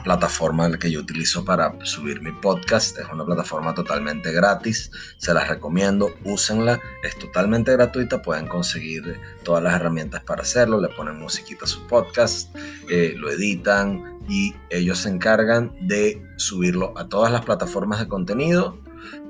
plataforma 0.03 0.79
que 0.79 0.91
yo 0.91 1.01
utilizo 1.01 1.45
para 1.45 1.75
subir 1.85 2.21
mi 2.21 2.33
podcast. 2.33 2.99
Es 2.99 3.07
una 3.13 3.25
plataforma 3.25 3.75
totalmente 3.75 4.33
gratis. 4.33 4.91
Se 5.17 5.35
las 5.35 5.49
recomiendo. 5.49 6.15
Úsenla. 6.25 6.81
Es 7.03 7.19
totalmente 7.19 7.73
gratuita. 7.73 8.23
Pueden 8.23 8.47
conseguir 8.47 9.21
todas 9.43 9.63
las 9.63 9.75
herramientas 9.75 10.23
para 10.25 10.43
hacerlo. 10.43 10.81
Le 10.81 10.89
ponen 10.89 11.19
musiquita 11.19 11.65
a 11.65 11.69
su 11.69 11.87
podcast. 11.87 12.55
Eh, 12.89 13.15
lo 13.17 13.31
editan. 13.31 14.19
Y 14.29 14.55
ellos 14.71 14.99
se 14.99 15.09
encargan 15.09 15.73
de 15.81 16.23
subirlo 16.37 16.97
a 16.99 17.09
todas 17.09 17.33
las 17.33 17.45
plataformas 17.45 18.01
de 18.01 18.09
contenido. 18.09 18.79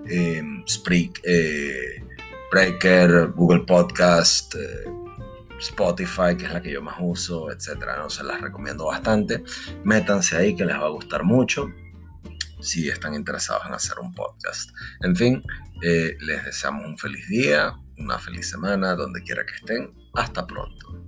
Eh, 0.09 0.43
eh, 1.25 2.03
Breaker, 2.51 3.29
Google 3.29 3.61
Podcast. 3.61 4.55
Spotify, 5.59 6.37
que 6.37 6.47
es 6.47 6.53
la 6.53 6.63
que 6.63 6.73
yo 6.73 6.83
más 6.83 6.97
uso, 7.01 7.51
etcétera. 7.51 7.97
No 7.97 8.11
se 8.11 8.25
las 8.25 8.41
recomiendo 8.41 8.87
bastante. 8.87 9.43
Métanse 9.85 10.37
ahí 10.37 10.55
que 10.55 10.65
les 10.65 10.77
va 10.77 10.87
a 10.87 10.91
gustar 10.91 11.25
mucho 11.25 11.69
si 12.61 12.89
están 12.89 13.15
interesados 13.15 13.67
en 13.67 13.75
hacer 13.75 13.99
un 14.01 14.15
podcast. 14.15 14.71
En 15.03 15.15
fin, 15.15 15.43
eh, 15.83 16.17
les 16.21 16.45
deseamos 16.45 16.87
un 16.87 16.99
feliz 16.99 17.29
día, 17.29 17.73
una 17.99 18.19
feliz 18.19 18.49
semana, 18.51 18.95
donde 18.95 19.23
quiera 19.23 19.45
que 19.45 19.55
estén. 19.55 19.95
Hasta 20.15 20.47
pronto. 20.47 21.08